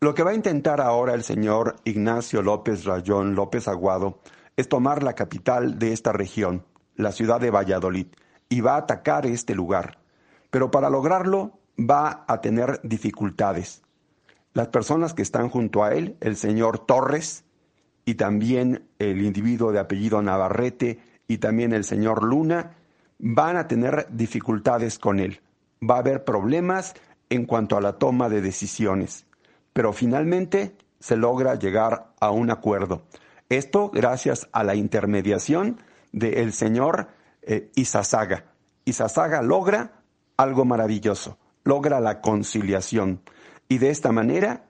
Lo 0.00 0.14
que 0.14 0.22
va 0.22 0.30
a 0.30 0.34
intentar 0.34 0.80
ahora 0.80 1.14
el 1.14 1.24
señor 1.24 1.74
Ignacio 1.82 2.40
López 2.40 2.84
Rayón 2.84 3.34
López 3.34 3.66
Aguado 3.66 4.20
es 4.56 4.68
tomar 4.68 5.02
la 5.02 5.14
capital 5.14 5.80
de 5.80 5.92
esta 5.92 6.12
región, 6.12 6.64
la 6.94 7.10
ciudad 7.10 7.40
de 7.40 7.50
Valladolid, 7.50 8.06
y 8.48 8.60
va 8.60 8.74
a 8.74 8.78
atacar 8.78 9.26
este 9.26 9.56
lugar. 9.56 9.98
Pero 10.50 10.70
para 10.70 10.88
lograrlo 10.88 11.58
va 11.78 12.24
a 12.28 12.40
tener 12.40 12.78
dificultades. 12.84 13.82
Las 14.52 14.68
personas 14.68 15.14
que 15.14 15.22
están 15.22 15.48
junto 15.48 15.82
a 15.82 15.92
él, 15.94 16.16
el 16.20 16.36
señor 16.36 16.86
Torres 16.86 17.44
y 18.04 18.14
también 18.14 18.88
el 19.00 19.20
individuo 19.20 19.72
de 19.72 19.80
apellido 19.80 20.22
Navarrete 20.22 21.00
y 21.26 21.38
también 21.38 21.72
el 21.72 21.82
señor 21.82 22.22
Luna, 22.22 22.76
van 23.18 23.56
a 23.56 23.66
tener 23.66 24.06
dificultades 24.10 24.96
con 24.96 25.18
él. 25.18 25.40
Va 25.82 25.96
a 25.96 26.00
haber 26.00 26.22
problemas 26.22 26.94
en 27.30 27.46
cuanto 27.46 27.76
a 27.76 27.80
la 27.80 27.98
toma 27.98 28.28
de 28.28 28.40
decisiones 28.42 29.26
pero 29.78 29.92
finalmente 29.92 30.74
se 30.98 31.16
logra 31.16 31.54
llegar 31.54 32.08
a 32.18 32.32
un 32.32 32.50
acuerdo. 32.50 33.02
Esto 33.48 33.92
gracias 33.94 34.48
a 34.50 34.64
la 34.64 34.74
intermediación 34.74 35.80
del 36.10 36.52
señor 36.52 37.10
eh, 37.42 37.70
Isasaga. 37.76 38.42
Logra 39.40 40.02
algo 40.36 40.64
maravilloso, 40.64 41.38
logra 41.62 42.00
la 42.00 42.20
conciliación. 42.20 43.20
Y 43.68 43.78
de 43.78 43.90
esta 43.90 44.10
manera, 44.10 44.64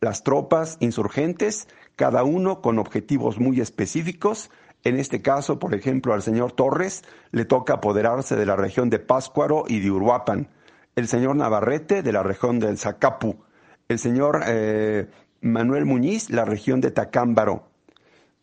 las 0.00 0.22
tropas 0.22 0.78
insurgentes, 0.80 1.68
cada 1.94 2.24
uno 2.24 2.62
con 2.62 2.78
objetivos 2.78 3.38
muy 3.38 3.60
específicos, 3.60 4.50
en 4.82 4.98
este 4.98 5.20
caso, 5.20 5.58
por 5.58 5.74
ejemplo, 5.74 6.14
al 6.14 6.22
señor 6.22 6.52
Torres 6.52 7.02
le 7.32 7.44
toca 7.44 7.74
apoderarse 7.74 8.34
de 8.34 8.46
la 8.46 8.56
región 8.56 8.88
de 8.88 8.98
Páscuaro 8.98 9.64
y 9.68 9.80
de 9.80 9.90
Uruapan, 9.90 10.48
el 10.96 11.06
señor 11.06 11.36
Navarrete 11.36 12.02
de 12.02 12.12
la 12.12 12.22
región 12.22 12.60
del 12.60 12.78
Zacapu, 12.78 13.44
el 13.88 13.98
señor 13.98 14.42
eh, 14.46 15.08
Manuel 15.40 15.84
Muñiz, 15.84 16.30
la 16.30 16.44
región 16.44 16.80
de 16.80 16.90
Tacámbaro. 16.90 17.68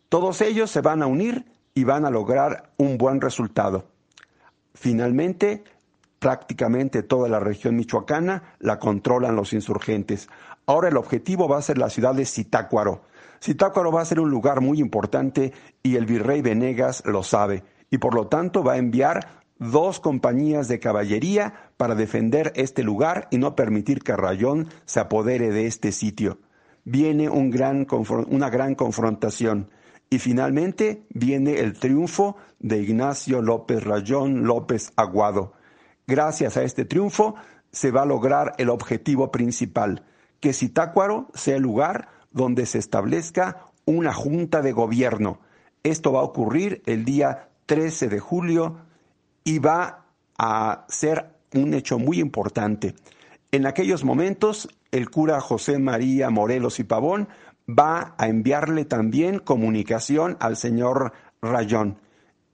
Todos 0.10 0.42
ellos 0.42 0.70
se 0.70 0.82
van 0.82 1.02
a 1.02 1.08
unir 1.08 1.46
y 1.74 1.84
van 1.84 2.06
a 2.06 2.12
lograr 2.12 2.72
un 2.78 2.98
buen 2.98 3.22
resultado. 3.22 3.88
Finalmente, 4.74 5.64
prácticamente 6.20 7.02
toda 7.02 7.28
la 7.30 7.40
región 7.40 7.76
michoacana 7.76 8.56
la 8.60 8.78
controlan 8.78 9.36
los 9.36 9.54
insurgentes. 9.54 10.30
Ahora 10.66 10.90
el 10.90 10.98
objetivo 10.98 11.48
va 11.48 11.58
a 11.58 11.64
ser 11.64 11.78
la 11.78 11.90
ciudad 11.90 12.14
de 12.14 12.26
Zitácuaro. 12.26 13.02
Zitácuaro 13.44 13.92
va 13.92 14.02
a 14.02 14.06
ser 14.06 14.20
un 14.20 14.30
lugar 14.30 14.62
muy 14.62 14.80
importante 14.80 15.52
y 15.82 15.96
el 15.96 16.06
virrey 16.06 16.42
Venegas 16.42 17.04
lo 17.06 17.24
sabe 17.24 17.64
y 17.90 17.98
por 17.98 18.14
lo 18.14 18.28
tanto 18.28 18.64
va 18.64 18.74
a 18.74 18.78
enviar 18.78 19.41
dos 19.62 20.00
compañías 20.00 20.68
de 20.68 20.80
caballería 20.80 21.54
para 21.78 21.94
defender 21.94 22.52
este 22.56 22.82
lugar 22.82 23.28
y 23.30 23.38
no 23.38 23.56
permitir 23.56 24.02
que 24.02 24.16
Rayón 24.16 24.68
se 24.86 25.00
apodere 25.00 25.52
de 25.52 25.68
este 25.68 25.92
sitio. 25.92 26.40
Viene 26.84 27.30
una 27.30 28.50
gran 28.50 28.74
confrontación 28.74 29.70
y 30.10 30.18
finalmente 30.18 31.06
viene 31.10 31.60
el 31.60 31.74
triunfo 31.74 32.38
de 32.58 32.82
Ignacio 32.82 33.44
López 33.44 33.84
Rayón 33.84 34.46
López 34.48 34.94
Aguado. 34.96 35.54
Gracias 36.08 36.58
a 36.58 36.64
este 36.64 36.84
triunfo 36.84 37.36
se 37.72 37.92
va 37.92 38.02
a 38.02 38.08
lograr 38.08 38.56
el 38.58 38.70
objetivo 38.70 39.32
principal, 39.32 40.04
que 40.40 40.54
Zitácuaro 40.54 41.28
sea 41.36 41.58
el 41.58 41.62
lugar 41.62 42.10
donde 42.32 42.66
se 42.66 42.80
establezca 42.80 43.68
una 43.86 44.12
junta 44.12 44.64
de 44.64 44.72
gobierno. 44.72 45.40
Esto 45.84 46.14
va 46.14 46.22
a 46.22 46.24
ocurrir 46.24 46.82
el 46.88 47.06
día 47.06 47.50
13 47.68 48.10
de 48.10 48.20
julio 48.20 48.91
y 49.44 49.60
va 49.60 50.06
a 50.38 50.86
ser 50.90 51.30
un 51.54 51.74
hecho 51.74 52.00
muy 52.00 52.20
importante. 52.20 52.96
En 53.52 53.66
aquellos 53.66 54.04
momentos, 54.04 54.70
el 54.92 55.10
cura 55.10 55.42
José 55.42 55.78
María 55.80 56.30
Morelos 56.30 56.80
y 56.80 56.84
Pavón 56.84 57.28
va 57.68 58.16
a 58.18 58.28
enviarle 58.28 58.86
también 58.86 59.40
comunicación 59.40 60.38
al 60.40 60.58
señor 60.58 61.14
Rayón 61.42 61.98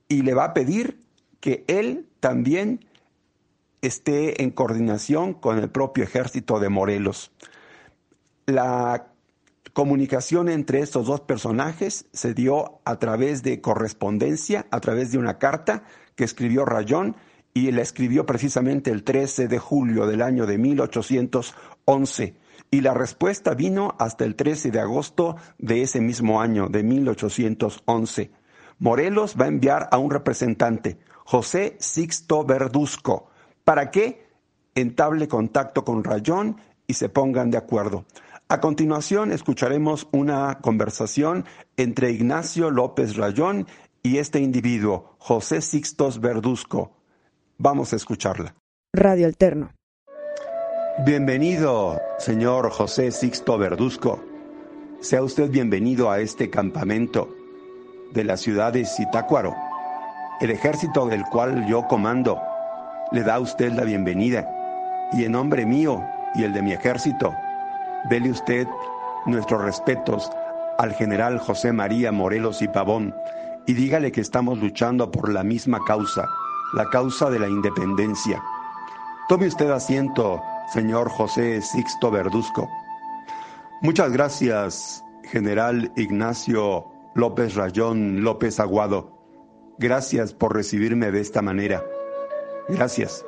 y 0.07 0.21
le 0.21 0.33
va 0.33 0.45
a 0.45 0.53
pedir 0.53 0.99
que 1.39 1.63
él 1.67 2.07
también 2.19 2.85
esté 3.81 4.41
en 4.41 4.51
coordinación 4.51 5.33
con 5.33 5.59
el 5.59 5.69
propio 5.69 6.03
ejército 6.03 6.59
de 6.59 6.69
Morelos. 6.69 7.31
La 8.45 9.07
comunicación 9.73 10.49
entre 10.49 10.79
estos 10.79 11.05
dos 11.05 11.21
personajes 11.21 12.05
se 12.11 12.33
dio 12.33 12.79
a 12.85 12.97
través 12.97 13.43
de 13.43 13.61
correspondencia, 13.61 14.65
a 14.71 14.79
través 14.79 15.11
de 15.11 15.19
una 15.19 15.37
carta 15.37 15.83
que 16.17 16.25
escribió 16.25 16.65
Rayón 16.65 17.15
y 17.53 17.71
la 17.71 17.81
escribió 17.81 18.25
precisamente 18.25 18.91
el 18.91 19.03
13 19.03 19.47
de 19.47 19.59
julio 19.59 20.05
del 20.05 20.21
año 20.21 20.45
de 20.45 20.57
1811 20.57 22.35
y 22.69 22.81
la 22.81 22.93
respuesta 22.93 23.53
vino 23.53 23.95
hasta 23.99 24.25
el 24.25 24.35
13 24.35 24.71
de 24.71 24.81
agosto 24.81 25.37
de 25.57 25.83
ese 25.83 26.01
mismo 26.01 26.41
año 26.41 26.67
de 26.67 26.83
1811. 26.83 28.31
Morelos 28.79 29.35
va 29.39 29.45
a 29.45 29.49
enviar 29.49 29.87
a 29.91 29.97
un 29.97 30.11
representante, 30.11 30.99
José 31.23 31.77
Sixto 31.79 32.43
Verduzco, 32.43 33.29
para 33.63 33.89
que 33.89 34.27
entable 34.75 35.27
contacto 35.27 35.85
con 35.85 36.03
Rayón 36.03 36.57
y 36.87 36.93
se 36.93 37.09
pongan 37.09 37.49
de 37.51 37.57
acuerdo. 37.57 38.05
A 38.49 38.61
continuación 38.61 39.33
escucharemos 39.33 40.07
una 40.11 40.59
conversación 40.59 41.45
entre 41.75 42.11
Ignacio 42.11 42.71
López 42.71 43.17
Rayón 43.17 43.67
y 44.03 44.17
este 44.17 44.39
individuo, 44.39 45.15
José 45.19 45.61
Sixtos 45.61 46.19
Verduzco. 46.19 46.97
Vamos 47.57 47.93
a 47.93 47.95
escucharla. 47.95 48.55
Radio 48.93 49.27
Alterno. 49.27 49.71
Bienvenido, 51.05 51.99
señor 52.17 52.71
José 52.71 53.11
Sixto 53.11 53.57
Verduzco. 53.57 54.23
Sea 54.99 55.21
usted 55.21 55.49
bienvenido 55.49 56.09
a 56.09 56.19
este 56.19 56.49
campamento 56.49 57.29
de 58.13 58.23
la 58.23 58.37
ciudad 58.37 58.73
de 58.73 58.85
Zitácuaro. 58.85 59.55
El 60.41 60.51
ejército 60.51 61.05
del 61.07 61.23
cual 61.23 61.67
yo 61.67 61.87
comando 61.87 62.39
le 63.11 63.23
da 63.23 63.35
a 63.35 63.39
usted 63.39 63.71
la 63.73 63.83
bienvenida. 63.83 64.49
Y 65.13 65.23
en 65.25 65.33
nombre 65.33 65.65
mío 65.65 66.03
y 66.35 66.43
el 66.43 66.53
de 66.53 66.61
mi 66.61 66.73
ejército, 66.73 67.33
dele 68.09 68.31
usted 68.31 68.67
nuestros 69.25 69.61
respetos 69.63 70.31
al 70.77 70.93
general 70.93 71.39
José 71.39 71.73
María 71.73 72.11
Morelos 72.11 72.61
y 72.61 72.67
Pavón, 72.67 73.15
y 73.67 73.73
dígale 73.73 74.11
que 74.11 74.21
estamos 74.21 74.59
luchando 74.59 75.11
por 75.11 75.31
la 75.31 75.43
misma 75.43 75.83
causa, 75.85 76.27
la 76.73 76.89
causa 76.89 77.29
de 77.29 77.37
la 77.37 77.49
independencia. 77.49 78.41
Tome 79.27 79.47
usted 79.47 79.69
asiento, 79.69 80.41
señor 80.73 81.09
José 81.09 81.61
Sixto 81.61 82.09
Verduzco. 82.09 82.69
Muchas 83.81 84.11
gracias, 84.13 85.03
general 85.25 85.91
Ignacio 85.97 86.85
López 87.13 87.55
Rayón 87.55 88.23
López 88.23 88.59
Aguado. 88.61 89.11
Gracias 89.77 90.33
por 90.33 90.55
recibirme 90.55 91.11
de 91.11 91.19
esta 91.19 91.41
manera. 91.41 91.83
Gracias. 92.69 93.25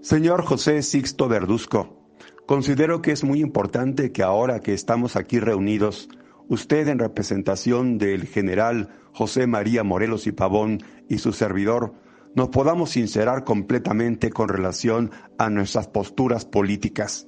Señor 0.00 0.42
José 0.42 0.82
Sixto 0.82 1.28
Verduzco, 1.28 1.98
considero 2.46 3.02
que 3.02 3.12
es 3.12 3.24
muy 3.24 3.40
importante 3.40 4.10
que 4.10 4.22
ahora 4.22 4.60
que 4.60 4.72
estamos 4.72 5.16
aquí 5.16 5.38
reunidos, 5.38 6.08
usted 6.48 6.88
en 6.88 6.98
representación 6.98 7.98
del 7.98 8.26
general 8.26 8.88
José 9.12 9.46
María 9.46 9.84
Morelos 9.84 10.26
y 10.26 10.32
Pavón 10.32 10.82
y 11.08 11.18
su 11.18 11.32
servidor, 11.32 11.94
nos 12.34 12.48
podamos 12.48 12.90
sincerar 12.90 13.44
completamente 13.44 14.30
con 14.30 14.48
relación 14.48 15.10
a 15.38 15.50
nuestras 15.50 15.88
posturas 15.88 16.44
políticas. 16.44 17.26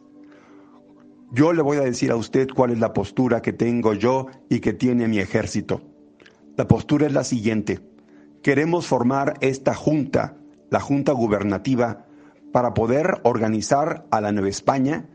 Yo 1.32 1.52
le 1.52 1.62
voy 1.62 1.76
a 1.76 1.82
decir 1.82 2.10
a 2.10 2.16
usted 2.16 2.48
cuál 2.54 2.70
es 2.70 2.78
la 2.78 2.92
postura 2.92 3.40
que 3.40 3.52
tengo 3.52 3.94
yo 3.94 4.26
y 4.48 4.60
que 4.60 4.72
tiene 4.72 5.08
mi 5.08 5.18
ejército. 5.18 5.82
La 6.56 6.66
postura 6.66 7.06
es 7.06 7.12
la 7.12 7.24
siguiente. 7.24 7.80
Queremos 8.42 8.86
formar 8.86 9.34
esta 9.40 9.74
junta, 9.74 10.36
la 10.70 10.80
junta 10.80 11.12
gubernativa, 11.12 12.06
para 12.52 12.74
poder 12.74 13.20
organizar 13.22 14.06
a 14.10 14.20
la 14.20 14.32
Nueva 14.32 14.48
España 14.48 15.08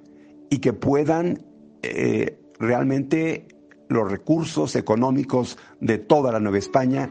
y 0.49 0.59
que 0.59 0.73
puedan 0.73 1.43
eh, 1.81 2.39
realmente 2.59 3.47
los 3.89 4.09
recursos 4.09 4.75
económicos 4.75 5.57
de 5.79 5.97
toda 5.97 6.31
la 6.31 6.39
Nueva 6.39 6.57
España 6.57 7.09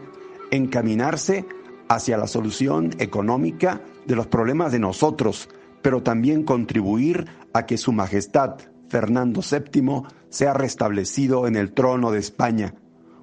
encaminarse 0.51 1.47
hacia 1.89 2.17
la 2.17 2.27
solución 2.27 2.91
económica 2.99 3.83
de 4.07 4.17
los 4.17 4.27
problemas 4.27 4.73
de 4.73 4.79
nosotros, 4.79 5.49
pero 5.83 6.03
también 6.03 6.45
contribuir 6.45 7.27
a 7.53 7.67
que 7.67 7.77
Su 7.77 7.93
Majestad 7.93 8.57
Fernando 8.89 9.41
VII 9.41 10.03
sea 10.29 10.55
restablecido 10.55 11.47
en 11.47 11.57
el 11.57 11.73
trono 11.73 12.11
de 12.11 12.21
España. 12.21 12.75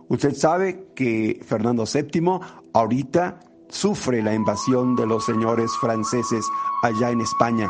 Usted 0.08 0.34
sabe 0.36 0.88
que 0.96 1.42
Fernando 1.46 1.86
VII 1.86 2.40
ahorita 2.74 3.40
sufre 3.70 4.22
la 4.22 4.34
invasión 4.34 4.96
de 4.96 5.08
los 5.08 5.26
señores 5.26 5.72
franceses 5.80 6.46
allá 6.84 7.12
en 7.12 7.22
España 7.22 7.70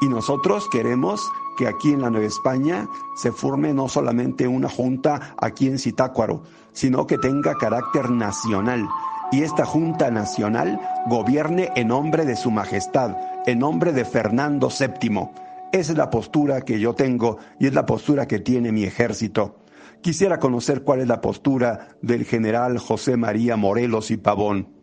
y 0.00 0.08
nosotros 0.08 0.68
queremos 0.70 1.30
que 1.56 1.66
aquí 1.68 1.92
en 1.92 2.02
la 2.02 2.10
Nueva 2.10 2.26
España 2.26 2.88
se 3.16 3.32
forme 3.32 3.72
no 3.72 3.88
solamente 3.88 4.46
una 4.46 4.68
junta 4.68 5.34
aquí 5.40 5.66
en 5.68 5.78
Zitácuaro, 5.78 6.42
sino 6.72 7.06
que 7.06 7.18
tenga 7.18 7.54
carácter 7.54 8.10
nacional 8.10 8.88
y 9.34 9.42
esta 9.42 9.64
Junta 9.64 10.12
Nacional 10.12 10.80
gobierne 11.06 11.70
en 11.74 11.88
nombre 11.88 12.24
de 12.24 12.36
Su 12.36 12.52
Majestad, 12.52 13.16
en 13.46 13.58
nombre 13.58 13.92
de 13.92 14.04
Fernando 14.04 14.68
VII. 14.68 15.28
Esa 15.72 15.92
es 15.92 15.98
la 15.98 16.10
postura 16.10 16.60
que 16.60 16.78
yo 16.78 16.94
tengo 16.94 17.38
y 17.58 17.66
es 17.66 17.74
la 17.74 17.84
postura 17.84 18.28
que 18.28 18.38
tiene 18.38 18.70
mi 18.70 18.84
ejército. 18.84 19.58
Quisiera 20.02 20.38
conocer 20.38 20.82
cuál 20.84 21.00
es 21.00 21.08
la 21.08 21.20
postura 21.20 21.96
del 22.00 22.24
general 22.24 22.78
José 22.78 23.16
María 23.16 23.56
Morelos 23.56 24.12
y 24.12 24.18
Pavón. 24.18 24.73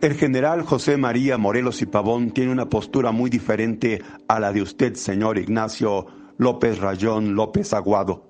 El 0.00 0.14
general 0.14 0.62
José 0.62 0.96
María 0.96 1.38
Morelos 1.38 1.80
y 1.80 1.86
Pavón 1.86 2.32
tiene 2.32 2.50
una 2.50 2.68
postura 2.68 3.12
muy 3.12 3.30
diferente 3.30 4.02
a 4.28 4.40
la 4.40 4.52
de 4.52 4.60
usted, 4.60 4.96
señor 4.96 5.38
Ignacio 5.38 6.06
López 6.36 6.78
Rayón 6.78 7.34
López 7.36 7.72
Aguado. 7.72 8.28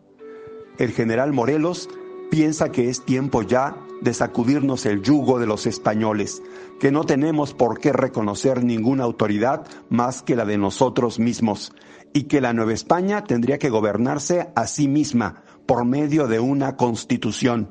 El 0.78 0.92
general 0.92 1.32
Morelos 1.32 1.88
piensa 2.30 2.70
que 2.70 2.90
es 2.90 3.04
tiempo 3.04 3.42
ya 3.42 3.76
de 4.02 4.12
sacudirnos 4.12 4.84
el 4.86 5.02
yugo 5.02 5.40
de 5.40 5.46
los 5.46 5.66
españoles, 5.66 6.42
que 6.78 6.92
no 6.92 7.04
tenemos 7.04 7.54
por 7.54 7.80
qué 7.80 7.92
reconocer 7.92 8.62
ninguna 8.62 9.04
autoridad 9.04 9.66
más 9.88 10.22
que 10.22 10.36
la 10.36 10.44
de 10.44 10.58
nosotros 10.58 11.18
mismos, 11.18 11.72
y 12.12 12.24
que 12.24 12.40
la 12.40 12.52
Nueva 12.52 12.74
España 12.74 13.24
tendría 13.24 13.58
que 13.58 13.70
gobernarse 13.70 14.52
a 14.54 14.66
sí 14.66 14.86
misma 14.86 15.42
por 15.66 15.84
medio 15.86 16.28
de 16.28 16.38
una 16.40 16.76
constitución. 16.76 17.70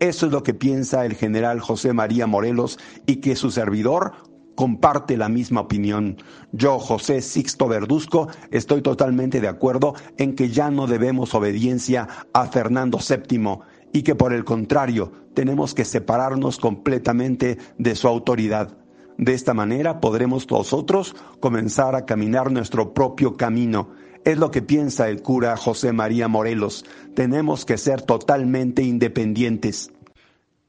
Eso 0.00 0.26
es 0.26 0.32
lo 0.32 0.42
que 0.42 0.54
piensa 0.54 1.04
el 1.04 1.14
general 1.14 1.60
José 1.60 1.92
María 1.92 2.26
Morelos 2.26 2.78
y 3.06 3.16
que 3.16 3.34
su 3.34 3.50
servidor 3.50 4.12
comparte 4.54 5.16
la 5.16 5.28
misma 5.28 5.60
opinión. 5.60 6.16
Yo, 6.52 6.78
José 6.78 7.20
Sixto 7.20 7.68
Verduzco, 7.68 8.28
estoy 8.50 8.82
totalmente 8.82 9.40
de 9.40 9.48
acuerdo 9.48 9.94
en 10.16 10.34
que 10.34 10.48
ya 10.48 10.70
no 10.70 10.86
debemos 10.86 11.34
obediencia 11.34 12.08
a 12.32 12.46
Fernando 12.46 12.98
VII 12.98 13.58
y 13.92 14.02
que 14.02 14.14
por 14.14 14.32
el 14.32 14.44
contrario 14.44 15.12
tenemos 15.34 15.74
que 15.74 15.84
separarnos 15.84 16.58
completamente 16.58 17.58
de 17.78 17.94
su 17.94 18.08
autoridad. 18.08 18.76
De 19.16 19.34
esta 19.34 19.54
manera 19.54 20.00
podremos 20.00 20.48
nosotros 20.50 21.16
comenzar 21.40 21.94
a 21.94 22.04
caminar 22.04 22.52
nuestro 22.52 22.94
propio 22.94 23.36
camino. 23.36 23.90
Es 24.28 24.36
lo 24.36 24.50
que 24.50 24.60
piensa 24.60 25.08
el 25.08 25.22
cura 25.22 25.56
José 25.56 25.94
María 25.94 26.28
Morelos. 26.28 26.84
Tenemos 27.14 27.64
que 27.64 27.78
ser 27.78 28.02
totalmente 28.02 28.82
independientes. 28.82 29.90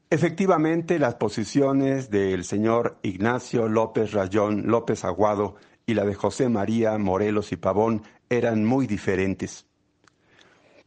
Efectivamente, 0.08 0.98
las 0.98 1.16
posiciones 1.16 2.08
del 2.08 2.44
señor 2.44 2.96
Ignacio 3.02 3.68
López 3.68 4.12
Rayón 4.12 4.68
López 4.68 5.04
Aguado 5.04 5.56
y 5.84 5.92
la 5.92 6.06
de 6.06 6.14
José 6.14 6.48
María 6.48 6.96
Morelos 6.96 7.52
y 7.52 7.56
Pavón 7.56 8.02
eran 8.30 8.64
muy 8.64 8.86
diferentes. 8.86 9.66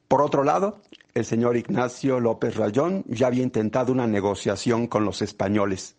Por 0.07 0.23
otro 0.23 0.43
lado, 0.43 0.81
el 1.13 1.25
señor 1.25 1.57
Ignacio 1.57 2.19
López 2.19 2.55
Rayón 2.55 3.03
ya 3.05 3.27
había 3.27 3.43
intentado 3.43 3.91
una 3.91 4.07
negociación 4.07 4.87
con 4.87 5.05
los 5.05 5.21
españoles. 5.21 5.95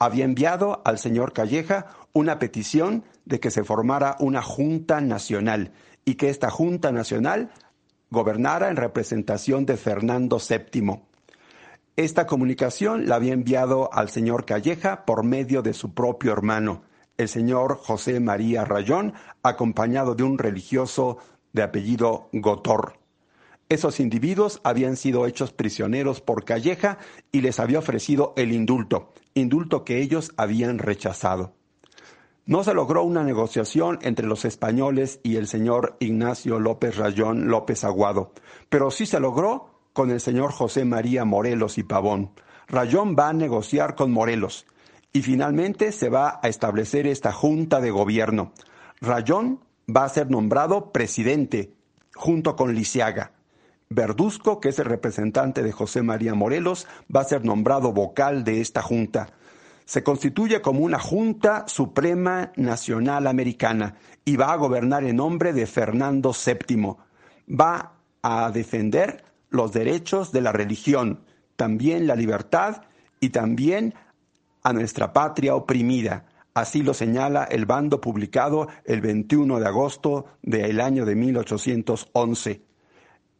Había 0.00 0.24
enviado 0.24 0.82
al 0.84 0.98
señor 0.98 1.32
Calleja 1.32 1.86
una 2.12 2.40
petición 2.40 3.04
de 3.26 3.38
que 3.38 3.52
se 3.52 3.62
formara 3.62 4.16
una 4.18 4.42
Junta 4.42 5.00
Nacional 5.00 5.70
y 6.06 6.14
que 6.14 6.30
esta 6.30 6.50
Junta 6.50 6.92
Nacional 6.92 7.50
gobernara 8.10 8.70
en 8.70 8.76
representación 8.76 9.66
de 9.66 9.76
Fernando 9.76 10.38
VII. 10.38 11.02
Esta 11.96 12.26
comunicación 12.26 13.08
la 13.08 13.16
había 13.16 13.34
enviado 13.34 13.92
al 13.92 14.08
señor 14.08 14.46
Calleja 14.46 15.04
por 15.04 15.24
medio 15.24 15.62
de 15.62 15.74
su 15.74 15.92
propio 15.92 16.32
hermano, 16.32 16.82
el 17.18 17.28
señor 17.28 17.76
José 17.76 18.20
María 18.20 18.64
Rayón, 18.64 19.14
acompañado 19.42 20.14
de 20.14 20.22
un 20.22 20.38
religioso 20.38 21.18
de 21.52 21.62
apellido 21.62 22.28
Gotor. 22.32 22.98
Esos 23.68 23.98
individuos 23.98 24.60
habían 24.62 24.96
sido 24.96 25.26
hechos 25.26 25.52
prisioneros 25.52 26.20
por 26.20 26.44
Calleja 26.44 26.98
y 27.32 27.40
les 27.40 27.58
había 27.58 27.80
ofrecido 27.80 28.32
el 28.36 28.52
indulto, 28.52 29.12
indulto 29.34 29.84
que 29.84 30.00
ellos 30.00 30.32
habían 30.36 30.78
rechazado. 30.78 31.55
No 32.46 32.62
se 32.62 32.74
logró 32.74 33.02
una 33.02 33.24
negociación 33.24 33.98
entre 34.02 34.24
los 34.24 34.44
españoles 34.44 35.18
y 35.24 35.34
el 35.34 35.48
señor 35.48 35.96
Ignacio 35.98 36.60
López 36.60 36.96
Rayón 36.96 37.48
López 37.48 37.82
Aguado, 37.82 38.32
pero 38.68 38.92
sí 38.92 39.04
se 39.04 39.18
logró 39.18 39.80
con 39.92 40.12
el 40.12 40.20
señor 40.20 40.52
José 40.52 40.84
María 40.84 41.24
Morelos 41.24 41.76
y 41.76 41.82
Pavón. 41.82 42.30
Rayón 42.68 43.16
va 43.18 43.30
a 43.30 43.32
negociar 43.32 43.96
con 43.96 44.12
Morelos 44.12 44.64
y 45.12 45.22
finalmente 45.22 45.90
se 45.90 46.08
va 46.08 46.38
a 46.40 46.46
establecer 46.46 47.08
esta 47.08 47.32
junta 47.32 47.80
de 47.80 47.90
gobierno. 47.90 48.52
Rayón 49.00 49.64
va 49.94 50.04
a 50.04 50.08
ser 50.08 50.30
nombrado 50.30 50.92
presidente 50.92 51.72
junto 52.14 52.54
con 52.54 52.76
Lisiaga. 52.76 53.32
Verduzco, 53.88 54.60
que 54.60 54.68
es 54.68 54.78
el 54.78 54.84
representante 54.84 55.64
de 55.64 55.72
José 55.72 56.02
María 56.02 56.34
Morelos, 56.34 56.86
va 57.14 57.22
a 57.22 57.24
ser 57.24 57.44
nombrado 57.44 57.92
vocal 57.92 58.44
de 58.44 58.60
esta 58.60 58.82
junta. 58.82 59.30
Se 59.86 60.02
constituye 60.02 60.60
como 60.60 60.80
una 60.80 60.98
Junta 60.98 61.64
Suprema 61.66 62.52
Nacional 62.56 63.26
Americana 63.26 63.94
y 64.26 64.36
va 64.36 64.52
a 64.52 64.56
gobernar 64.56 65.04
en 65.04 65.16
nombre 65.16 65.54
de 65.54 65.66
Fernando 65.66 66.32
VII. 66.32 66.96
Va 67.48 67.94
a 68.20 68.50
defender 68.50 69.24
los 69.48 69.72
derechos 69.72 70.30
de 70.30 70.42
la 70.42 70.52
religión, 70.52 71.20
también 71.56 72.06
la 72.06 72.16
libertad 72.16 72.82
y 73.18 73.30
también 73.30 73.94
a 74.62 74.74
nuestra 74.74 75.14
patria 75.14 75.54
oprimida. 75.54 76.26
Así 76.52 76.82
lo 76.82 76.92
señala 76.92 77.44
el 77.44 77.64
bando 77.64 78.02
publicado 78.02 78.68
el 78.84 79.00
21 79.00 79.58
de 79.58 79.66
agosto 79.66 80.26
del 80.42 80.82
año 80.82 81.06
de 81.06 81.14
1811 81.14 82.66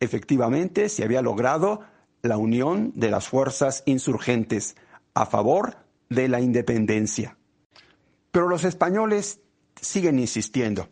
efectivamente 0.00 0.88
se 0.88 1.04
había 1.04 1.22
logrado 1.22 1.80
la 2.22 2.36
unión 2.36 2.92
de 2.94 3.10
las 3.10 3.28
fuerzas 3.28 3.82
insurgentes 3.86 4.76
a 5.14 5.26
favor 5.26 5.76
de 6.08 6.28
la 6.28 6.40
independencia. 6.40 7.36
Pero 8.30 8.48
los 8.48 8.64
españoles 8.64 9.40
siguen 9.80 10.18
insistiendo. 10.18 10.88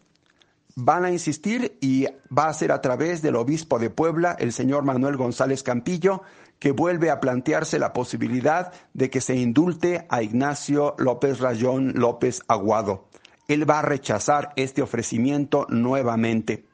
Van 0.76 1.04
a 1.04 1.10
insistir 1.12 1.78
y 1.80 2.06
va 2.36 2.48
a 2.48 2.54
ser 2.54 2.72
a 2.72 2.80
través 2.80 3.22
del 3.22 3.36
obispo 3.36 3.78
de 3.78 3.90
Puebla, 3.90 4.36
el 4.38 4.52
señor 4.52 4.82
Manuel 4.82 5.16
González 5.16 5.62
Campillo, 5.62 6.22
que 6.58 6.72
vuelve 6.72 7.10
a 7.10 7.20
plantearse 7.20 7.78
la 7.78 7.92
posibilidad 7.92 8.72
de 8.92 9.10
que 9.10 9.20
se 9.20 9.36
indulte 9.36 10.06
a 10.08 10.22
Ignacio 10.22 10.94
López 10.98 11.38
Rayón 11.38 11.92
López 11.94 12.42
Aguado. 12.48 13.08
Él 13.46 13.68
va 13.68 13.80
a 13.80 13.82
rechazar 13.82 14.52
este 14.56 14.82
ofrecimiento 14.82 15.66
nuevamente. 15.68 16.64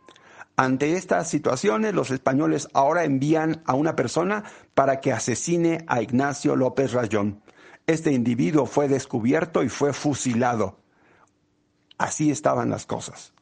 Ante 0.56 0.94
estas 0.94 1.28
situaciones, 1.28 1.94
los 1.94 2.10
españoles 2.10 2.68
ahora 2.74 3.04
envían 3.04 3.62
a 3.66 3.74
una 3.74 3.96
persona 3.96 4.44
para 4.74 5.00
que 5.00 5.12
asesine 5.12 5.84
a 5.88 6.02
Ignacio 6.02 6.54
López 6.54 6.92
Rayón. 6.92 7.42
Este 7.86 8.12
individuo 8.12 8.66
fue 8.66 8.88
descubierto 8.88 9.62
y 9.62 9.68
fue 9.68 9.92
fusilado. 9.92 10.78
Así 11.98 12.30
estaban 12.30 12.70
las 12.70 12.86
cosas. 12.86 13.32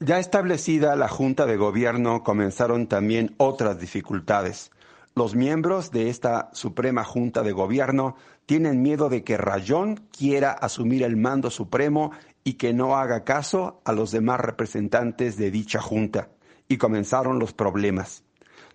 Ya 0.00 0.18
establecida 0.18 0.96
la 0.96 1.08
Junta 1.08 1.46
de 1.46 1.56
Gobierno, 1.56 2.22
comenzaron 2.24 2.88
también 2.88 3.34
otras 3.38 3.78
dificultades. 3.78 4.70
Los 5.14 5.36
miembros 5.36 5.92
de 5.92 6.10
esta 6.10 6.50
Suprema 6.52 7.04
Junta 7.04 7.42
de 7.42 7.52
Gobierno 7.52 8.16
tienen 8.46 8.82
miedo 8.82 9.08
de 9.08 9.22
que 9.22 9.36
Rayón 9.36 10.08
quiera 10.10 10.50
asumir 10.50 11.04
el 11.04 11.16
mando 11.16 11.50
supremo 11.50 12.10
y 12.42 12.54
que 12.54 12.74
no 12.74 12.96
haga 12.96 13.22
caso 13.22 13.80
a 13.84 13.92
los 13.92 14.10
demás 14.10 14.40
representantes 14.40 15.36
de 15.36 15.50
dicha 15.50 15.80
Junta 15.80 16.30
y 16.68 16.78
comenzaron 16.78 17.38
los 17.38 17.52
problemas. 17.52 18.24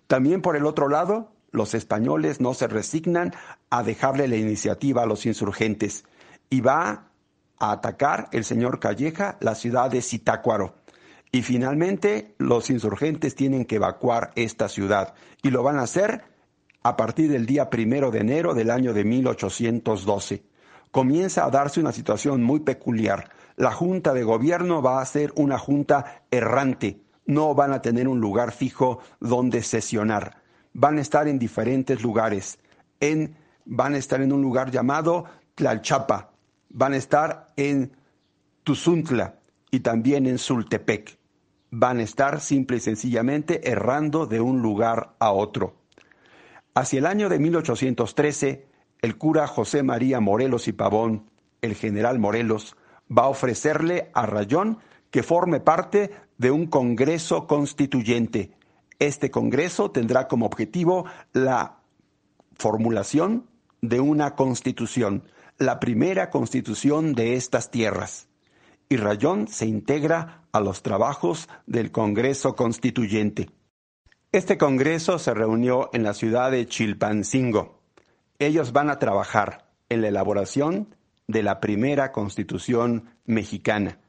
También 0.06 0.40
por 0.42 0.56
el 0.56 0.66
otro 0.66 0.88
lado, 0.88 1.30
los 1.52 1.74
españoles 1.74 2.40
no 2.40 2.54
se 2.54 2.68
resignan 2.68 3.34
a 3.70 3.82
dejarle 3.82 4.28
la 4.28 4.36
iniciativa 4.36 5.02
a 5.02 5.06
los 5.06 5.26
insurgentes 5.26 6.04
y 6.48 6.60
va 6.60 7.10
a 7.58 7.72
atacar 7.72 8.28
el 8.32 8.44
señor 8.44 8.80
Calleja 8.80 9.36
la 9.40 9.54
ciudad 9.54 9.90
de 9.90 10.02
Zitácuaro. 10.02 10.74
Y 11.32 11.42
finalmente 11.42 12.34
los 12.38 12.70
insurgentes 12.70 13.34
tienen 13.34 13.64
que 13.64 13.76
evacuar 13.76 14.32
esta 14.34 14.68
ciudad 14.68 15.14
y 15.42 15.50
lo 15.50 15.62
van 15.62 15.78
a 15.78 15.82
hacer 15.82 16.24
a 16.82 16.96
partir 16.96 17.30
del 17.30 17.46
día 17.46 17.70
primero 17.70 18.10
de 18.10 18.20
enero 18.20 18.54
del 18.54 18.70
año 18.70 18.92
de 18.92 19.04
1812. 19.04 20.42
Comienza 20.90 21.44
a 21.44 21.50
darse 21.50 21.78
una 21.78 21.92
situación 21.92 22.42
muy 22.42 22.60
peculiar. 22.60 23.30
La 23.56 23.70
junta 23.70 24.12
de 24.12 24.24
gobierno 24.24 24.82
va 24.82 25.00
a 25.00 25.06
ser 25.06 25.32
una 25.36 25.58
junta 25.58 26.24
errante. 26.30 27.02
No 27.26 27.54
van 27.54 27.72
a 27.72 27.82
tener 27.82 28.08
un 28.08 28.20
lugar 28.20 28.50
fijo 28.50 29.00
donde 29.20 29.62
sesionar. 29.62 30.39
Van 30.72 30.98
a 30.98 31.00
estar 31.00 31.28
en 31.28 31.38
diferentes 31.38 32.02
lugares. 32.02 32.58
En, 33.00 33.36
van 33.64 33.94
a 33.94 33.98
estar 33.98 34.20
en 34.20 34.32
un 34.32 34.42
lugar 34.42 34.70
llamado 34.70 35.24
Tlalchapa. 35.54 36.30
Van 36.70 36.92
a 36.92 36.96
estar 36.96 37.48
en 37.56 37.92
Tuzuntla 38.62 39.36
y 39.70 39.80
también 39.80 40.26
en 40.26 40.38
Sultepec. 40.38 41.18
Van 41.70 41.98
a 41.98 42.02
estar 42.02 42.40
simple 42.40 42.78
y 42.78 42.80
sencillamente 42.80 43.70
errando 43.70 44.26
de 44.26 44.40
un 44.40 44.60
lugar 44.60 45.14
a 45.18 45.32
otro. 45.32 45.74
Hacia 46.74 46.98
el 46.98 47.06
año 47.06 47.28
de 47.28 47.38
1813, 47.38 48.66
el 49.02 49.16
cura 49.16 49.46
José 49.46 49.82
María 49.82 50.20
Morelos 50.20 50.68
y 50.68 50.72
Pavón, 50.72 51.30
el 51.62 51.74
general 51.74 52.18
Morelos, 52.18 52.76
va 53.10 53.24
a 53.24 53.28
ofrecerle 53.28 54.10
a 54.14 54.26
Rayón 54.26 54.78
que 55.10 55.22
forme 55.22 55.60
parte 55.60 56.10
de 56.38 56.50
un 56.50 56.66
Congreso 56.66 57.46
Constituyente. 57.46 58.52
Este 59.00 59.32
Congreso 59.32 59.90
tendrá 59.90 60.28
como 60.28 60.46
objetivo 60.46 61.06
la 61.32 61.80
formulación 62.56 63.48
de 63.82 63.98
una 63.98 64.36
constitución, 64.36 65.24
la 65.58 65.80
primera 65.80 66.30
constitución 66.30 67.14
de 67.14 67.34
estas 67.34 67.72
tierras 67.72 68.28
y 68.90 68.96
Rayón 68.96 69.46
se 69.46 69.66
integra 69.66 70.42
a 70.52 70.60
los 70.60 70.82
trabajos 70.82 71.48
del 71.66 71.92
Congreso 71.92 72.56
Constituyente. 72.56 73.48
Este 74.32 74.58
Congreso 74.58 75.18
se 75.20 75.32
reunió 75.32 75.90
en 75.92 76.02
la 76.02 76.12
ciudad 76.12 76.50
de 76.50 76.66
Chilpancingo. 76.66 77.80
Ellos 78.40 78.72
van 78.72 78.90
a 78.90 78.98
trabajar 78.98 79.70
en 79.88 80.02
la 80.02 80.08
elaboración 80.08 80.96
de 81.28 81.44
la 81.44 81.60
primera 81.60 82.10
constitución 82.10 83.10
mexicana. 83.26 84.00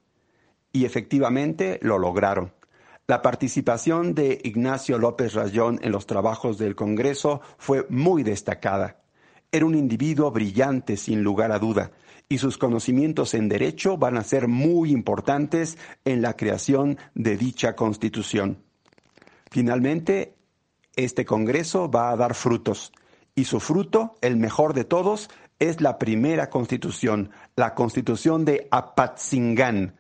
Y 0.74 0.86
efectivamente 0.86 1.80
lo 1.84 2.00
lograron. 2.00 2.52
La 3.08 3.22
participación 3.22 4.14
de 4.14 4.40
Ignacio 4.44 4.98
López 4.98 5.34
Rayón 5.34 5.80
en 5.82 5.92
los 5.92 6.06
trabajos 6.06 6.58
del 6.58 6.76
Congreso 6.76 7.42
fue 7.58 7.86
muy 7.90 8.24
destacada. 8.24 9.02
Era 9.52 9.66
un 9.66 9.76
individuo 9.76 10.32
brillante, 10.32 10.96
sin 10.96 11.24
lugar 11.24 11.52
a 11.52 11.60
duda, 11.60 11.92
y 12.30 12.38
sus 12.38 12.58
conocimientos 12.58 13.34
en 13.34 13.50
derecho 13.50 13.98
van 13.98 14.16
a 14.16 14.24
ser 14.24 14.48
muy 14.48 14.92
importantes 14.92 15.78
en 16.06 16.22
la 16.22 16.38
creación 16.38 16.98
de 17.14 17.36
dicha 17.36 17.76
constitución. 17.76 18.64
Finalmente, 19.50 20.36
este 20.96 21.26
Congreso 21.26 21.92
va 21.92 22.12
a 22.12 22.16
dar 22.16 22.34
frutos, 22.34 22.94
y 23.36 23.44
su 23.44 23.60
fruto, 23.60 24.16
el 24.22 24.38
mejor 24.38 24.74
de 24.74 24.86
todos, 24.86 25.30
es 25.60 25.82
la 25.82 26.00
primera 26.00 26.50
constitución, 26.50 27.32
la 27.56 27.76
constitución 27.76 28.46
de 28.46 28.68
Apatzingán. 28.72 29.96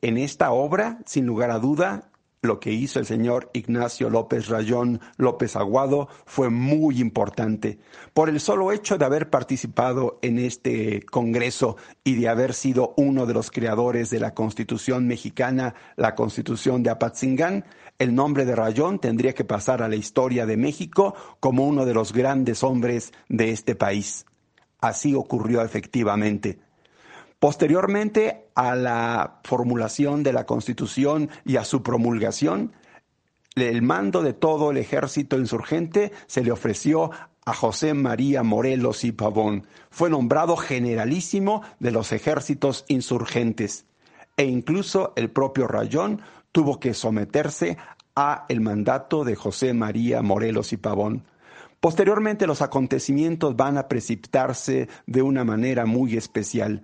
En 0.00 0.16
esta 0.16 0.52
obra, 0.52 0.98
sin 1.04 1.26
lugar 1.26 1.50
a 1.50 1.58
duda, 1.58 2.10
lo 2.46 2.60
que 2.60 2.72
hizo 2.72 2.98
el 2.98 3.06
señor 3.06 3.50
Ignacio 3.52 4.08
López 4.08 4.48
Rayón 4.48 5.00
López 5.16 5.56
Aguado 5.56 6.08
fue 6.24 6.48
muy 6.48 7.00
importante. 7.00 7.78
Por 8.14 8.28
el 8.28 8.40
solo 8.40 8.72
hecho 8.72 8.96
de 8.96 9.04
haber 9.04 9.28
participado 9.28 10.18
en 10.22 10.38
este 10.38 11.02
Congreso 11.02 11.76
y 12.04 12.14
de 12.14 12.28
haber 12.28 12.54
sido 12.54 12.94
uno 12.96 13.26
de 13.26 13.34
los 13.34 13.50
creadores 13.50 14.10
de 14.10 14.20
la 14.20 14.34
Constitución 14.34 15.06
mexicana, 15.06 15.74
la 15.96 16.14
Constitución 16.14 16.82
de 16.82 16.90
Apatzingán, 16.90 17.64
el 17.98 18.14
nombre 18.14 18.44
de 18.44 18.54
Rayón 18.54 18.98
tendría 18.98 19.34
que 19.34 19.44
pasar 19.44 19.82
a 19.82 19.88
la 19.88 19.96
historia 19.96 20.46
de 20.46 20.56
México 20.56 21.14
como 21.40 21.66
uno 21.66 21.84
de 21.84 21.94
los 21.94 22.12
grandes 22.12 22.62
hombres 22.62 23.12
de 23.28 23.50
este 23.50 23.74
país. 23.74 24.26
Así 24.80 25.14
ocurrió 25.14 25.62
efectivamente. 25.62 26.65
Posteriormente 27.46 28.48
a 28.56 28.74
la 28.74 29.38
formulación 29.44 30.24
de 30.24 30.32
la 30.32 30.46
Constitución 30.46 31.30
y 31.44 31.58
a 31.58 31.64
su 31.64 31.80
promulgación, 31.80 32.72
el 33.54 33.82
mando 33.82 34.24
de 34.24 34.32
todo 34.32 34.72
el 34.72 34.78
ejército 34.78 35.38
insurgente 35.38 36.10
se 36.26 36.42
le 36.42 36.50
ofreció 36.50 37.12
a 37.44 37.54
José 37.54 37.94
María 37.94 38.42
Morelos 38.42 39.04
y 39.04 39.12
Pavón. 39.12 39.68
Fue 39.90 40.10
nombrado 40.10 40.56
generalísimo 40.56 41.62
de 41.78 41.92
los 41.92 42.10
ejércitos 42.10 42.84
insurgentes 42.88 43.86
e 44.36 44.46
incluso 44.46 45.12
el 45.14 45.30
propio 45.30 45.68
Rayón 45.68 46.22
tuvo 46.50 46.80
que 46.80 46.94
someterse 46.94 47.76
a 48.16 48.44
el 48.48 48.60
mandato 48.60 49.22
de 49.22 49.36
José 49.36 49.72
María 49.72 50.20
Morelos 50.20 50.72
y 50.72 50.78
Pavón. 50.78 51.22
Posteriormente 51.78 52.48
los 52.48 52.60
acontecimientos 52.60 53.54
van 53.54 53.78
a 53.78 53.86
precipitarse 53.86 54.88
de 55.06 55.22
una 55.22 55.44
manera 55.44 55.86
muy 55.86 56.16
especial 56.16 56.82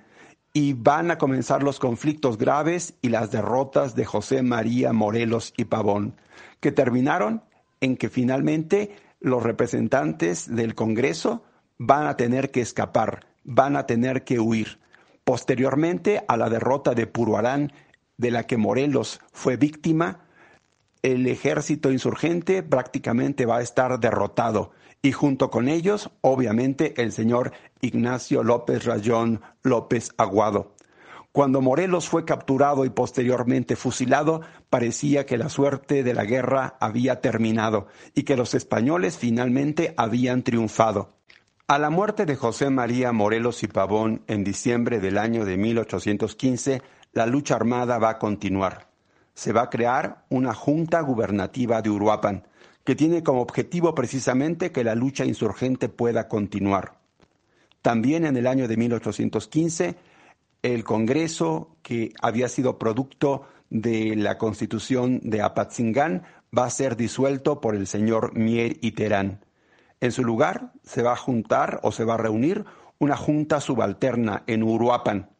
y 0.53 0.74
van 0.74 1.11
a 1.11 1.18
comenzar 1.18 1.62
los 1.62 1.78
conflictos 1.78 2.36
graves 2.36 2.94
y 3.00 3.09
las 3.09 3.30
derrotas 3.30 3.94
de 3.94 4.05
José 4.05 4.42
María 4.42 4.92
Morelos 4.92 5.55
y 5.57 5.64
Pavón, 5.64 6.16
que 6.61 6.72
terminaron 6.72 7.42
en 7.80 7.96
que 7.96 8.11
finalmente 8.11 8.94
los 9.20 9.42
representantes 9.42 10.55
del 10.55 10.74
Congreso 10.74 11.44
van 11.78 12.07
a 12.07 12.16
tener 12.16 12.50
que 12.50 12.61
escapar, 12.61 13.26
van 13.44 13.76
a 13.76 13.86
tener 13.86 14.24
que 14.24 14.40
huir. 14.40 14.78
Posteriormente 15.24 16.22
a 16.28 16.36
la 16.36 16.50
derrota 16.50 16.94
de 16.94 17.07
Puruarán, 17.07 17.72
de 18.18 18.30
la 18.30 18.46
que 18.46 18.57
Morelos 18.57 19.20
fue 19.32 19.57
víctima, 19.57 20.20
el 21.03 21.26
ejército 21.26 21.90
insurgente 21.90 22.62
prácticamente 22.62 23.46
va 23.46 23.59
a 23.59 23.62
estar 23.62 23.98
derrotado 23.98 24.72
y 25.03 25.11
junto 25.11 25.50
con 25.50 25.68
ellos, 25.68 26.11
obviamente, 26.20 26.94
el 27.03 27.12
señor 27.12 27.53
Ignacio 27.80 28.44
López 28.44 28.84
Rayón 28.84 29.40
López 29.62 30.12
Aguado. 30.16 30.74
Cuando 31.32 31.61
Morelos 31.61 32.09
fue 32.09 32.24
capturado 32.24 32.84
y 32.84 32.90
posteriormente 32.90 33.74
fusilado, 33.74 34.42
parecía 34.70 35.26
que 35.26 35.38
la 35.38 35.48
suerte 35.48 36.03
de 36.03 36.14
la 36.14 36.24
guerra 36.24 36.76
había 36.78 37.20
terminado 37.20 37.86
y 38.14 38.22
que 38.22 38.36
los 38.36 38.55
españoles 38.55 39.16
finalmente 39.16 39.94
habían 39.96 40.42
triunfado. 40.42 41.16
A 41.66 41.78
la 41.78 41.88
muerte 41.90 42.26
de 42.26 42.36
José 42.36 42.68
María 42.68 43.12
Morelos 43.12 43.62
y 43.62 43.66
Pavón 43.66 44.22
en 44.26 44.44
diciembre 44.44 45.00
del 45.00 45.16
año 45.16 45.46
de 45.46 45.57
1815, 45.57 46.82
la 47.12 47.26
lucha 47.26 47.57
armada 47.57 47.98
va 47.98 48.11
a 48.11 48.18
continuar. 48.18 48.90
Se 49.32 49.55
va 49.55 49.62
a 49.62 49.70
crear 49.70 50.26
una 50.28 50.53
junta 50.53 51.00
gubernativa 51.00 51.80
de 51.80 51.88
Uruapan, 51.88 52.46
que 52.85 52.95
tiene 52.95 53.22
como 53.22 53.43
objetivo 53.43 53.95
precisamente 53.95 54.72
que 54.72 54.85
la 54.85 54.95
lucha 54.95 55.24
insurgente 55.24 55.89
pueda 55.89 56.28
continuar. 56.28 56.99
También 57.80 58.24
en 58.24 58.37
el 58.37 58.47
año 58.47 58.68
de 58.68 58.76
1815, 58.76 59.97
el 60.62 60.85
Congreso, 60.85 61.76
que 61.83 62.12
había 62.20 62.49
sido 62.49 62.78
producto 62.78 63.47
de 63.70 64.14
la 64.16 64.39
constitución 64.39 65.20
de 65.22 65.43
Apatzingán, 65.43 66.22
va 66.57 66.64
a 66.66 66.70
ser 66.70 66.97
disuelto 66.97 67.61
por 67.61 67.74
el 67.74 67.87
señor 67.87 68.37
Mier 68.37 68.76
y 68.80 68.93
Terán. 68.93 69.45
En 70.01 70.12
su 70.12 70.24
lugar 70.24 70.72
se 70.83 71.03
va 71.03 71.12
a 71.12 71.16
juntar 71.16 71.80
o 71.83 71.93
se 71.93 72.05
va 72.05 72.14
a 72.14 72.18
reunir 72.18 72.64
una 72.99 73.16
junta 73.16 73.61
subalterna 73.61 74.45
en 74.47 74.62
Uruapan. 74.62 75.30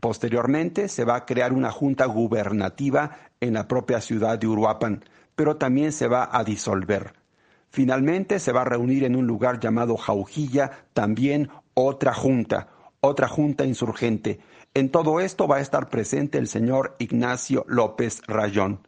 Posteriormente 0.00 0.88
se 0.88 1.04
va 1.04 1.16
a 1.16 1.26
crear 1.26 1.52
una 1.52 1.70
junta 1.70 2.06
gubernativa 2.06 3.18
en 3.40 3.54
la 3.54 3.68
propia 3.68 4.00
ciudad 4.00 4.38
de 4.38 4.48
Uruapan, 4.48 5.04
pero 5.34 5.56
también 5.56 5.92
se 5.92 6.08
va 6.08 6.28
a 6.30 6.44
disolver. 6.44 7.14
Finalmente 7.70 8.38
se 8.38 8.52
va 8.52 8.62
a 8.62 8.66
reunir 8.66 9.04
en 9.04 9.16
un 9.16 9.26
lugar 9.26 9.58
llamado 9.58 9.96
Jaujilla 9.96 10.70
también 10.92 11.48
otra 11.74 12.12
junta, 12.12 12.68
otra 13.00 13.28
junta 13.28 13.64
insurgente. 13.64 14.40
En 14.74 14.90
todo 14.90 15.20
esto 15.20 15.48
va 15.48 15.56
a 15.56 15.60
estar 15.60 15.88
presente 15.88 16.38
el 16.38 16.48
señor 16.48 16.96
Ignacio 16.98 17.64
López 17.68 18.22
Rayón. 18.26 18.86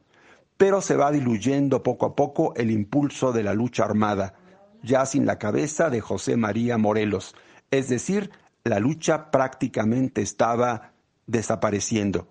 Pero 0.56 0.80
se 0.80 0.96
va 0.96 1.10
diluyendo 1.10 1.82
poco 1.82 2.06
a 2.06 2.14
poco 2.14 2.54
el 2.56 2.70
impulso 2.70 3.32
de 3.32 3.42
la 3.42 3.54
lucha 3.54 3.84
armada, 3.84 4.34
ya 4.82 5.06
sin 5.06 5.26
la 5.26 5.38
cabeza 5.38 5.90
de 5.90 6.00
José 6.00 6.36
María 6.36 6.78
Morelos. 6.78 7.34
Es 7.70 7.88
decir, 7.88 8.30
la 8.64 8.78
lucha 8.78 9.30
prácticamente 9.30 10.22
estaba 10.22 10.92
desapareciendo. 11.26 12.28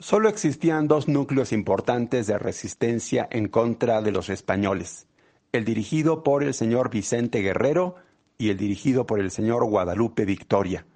Solo 0.00 0.28
existían 0.28 0.86
dos 0.86 1.08
núcleos 1.08 1.52
importantes 1.52 2.28
de 2.28 2.38
resistencia 2.38 3.26
en 3.32 3.48
contra 3.48 4.00
de 4.00 4.12
los 4.12 4.28
españoles, 4.28 5.08
el 5.50 5.64
dirigido 5.64 6.22
por 6.22 6.44
el 6.44 6.54
señor 6.54 6.88
Vicente 6.88 7.40
Guerrero 7.40 7.96
y 8.38 8.50
el 8.50 8.56
dirigido 8.56 9.06
por 9.06 9.18
el 9.18 9.32
señor 9.32 9.64
Guadalupe 9.64 10.24
Victoria. 10.24 10.86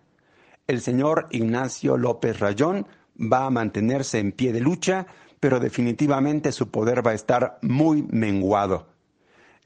El 0.68 0.80
señor 0.80 1.26
Ignacio 1.32 1.96
López 1.96 2.38
Rayón 2.38 2.86
va 3.20 3.46
a 3.46 3.50
mantenerse 3.50 4.20
en 4.20 4.30
pie 4.30 4.53
de 4.53 4.61
lucha, 4.61 5.09
pero 5.40 5.59
definitivamente 5.59 6.53
su 6.53 6.70
poder 6.70 7.05
va 7.05 7.11
a 7.11 7.14
estar 7.14 7.59
muy 7.61 8.05
menguado. 8.05 8.86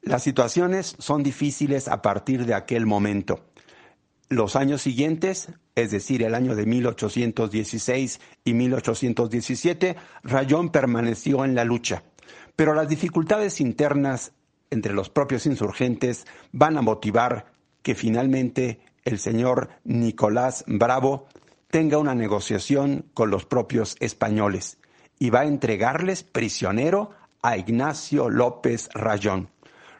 Las 0.00 0.22
situaciones 0.22 0.96
son 0.98 1.22
difíciles 1.22 1.88
a 1.88 2.00
partir 2.00 2.46
de 2.46 2.54
aquel 2.54 2.86
momento. 2.86 3.40
Los 4.30 4.56
años 4.56 4.80
siguientes 4.80 5.50
es 5.76 5.90
decir, 5.90 6.22
el 6.22 6.34
año 6.34 6.56
de 6.56 6.64
1816 6.64 8.20
y 8.44 8.54
1817, 8.54 9.96
Rayón 10.24 10.70
permaneció 10.70 11.44
en 11.44 11.54
la 11.54 11.64
lucha. 11.64 12.02
Pero 12.56 12.74
las 12.74 12.88
dificultades 12.88 13.60
internas 13.60 14.32
entre 14.70 14.94
los 14.94 15.10
propios 15.10 15.44
insurgentes 15.44 16.26
van 16.50 16.78
a 16.78 16.82
motivar 16.82 17.52
que 17.82 17.94
finalmente 17.94 18.80
el 19.04 19.18
señor 19.18 19.68
Nicolás 19.84 20.64
Bravo 20.66 21.28
tenga 21.68 21.98
una 21.98 22.14
negociación 22.14 23.04
con 23.12 23.30
los 23.30 23.44
propios 23.44 23.96
españoles 24.00 24.78
y 25.18 25.28
va 25.28 25.40
a 25.40 25.46
entregarles 25.46 26.22
prisionero 26.22 27.10
a 27.42 27.58
Ignacio 27.58 28.30
López 28.30 28.88
Rayón. 28.94 29.50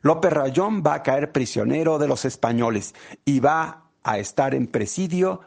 López 0.00 0.32
Rayón 0.32 0.82
va 0.84 0.94
a 0.94 1.02
caer 1.02 1.32
prisionero 1.32 1.98
de 1.98 2.08
los 2.08 2.24
españoles 2.24 2.94
y 3.26 3.40
va 3.40 3.90
a 4.02 4.18
estar 4.18 4.54
en 4.54 4.68
presidio 4.68 5.42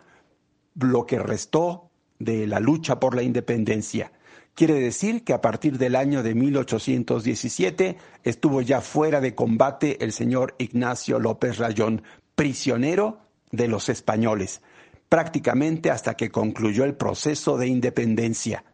lo 0.81 1.05
que 1.05 1.19
restó 1.19 1.89
de 2.19 2.47
la 2.47 2.59
lucha 2.59 2.99
por 2.99 3.15
la 3.15 3.23
independencia. 3.23 4.11
Quiere 4.55 4.73
decir 4.73 5.23
que 5.23 5.33
a 5.33 5.41
partir 5.41 5.77
del 5.77 5.95
año 5.95 6.21
de 6.21 6.35
1817 6.35 7.97
estuvo 8.23 8.61
ya 8.61 8.81
fuera 8.81 9.21
de 9.21 9.33
combate 9.33 10.03
el 10.03 10.11
señor 10.11 10.55
Ignacio 10.57 11.17
López 11.19 11.57
Rayón, 11.57 12.01
prisionero 12.35 13.19
de 13.51 13.67
los 13.67 13.87
españoles, 13.89 14.61
prácticamente 15.07 15.91
hasta 15.91 16.15
que 16.15 16.29
concluyó 16.29 16.83
el 16.83 16.95
proceso 16.95 17.57
de 17.57 17.67
independencia. 17.67 18.65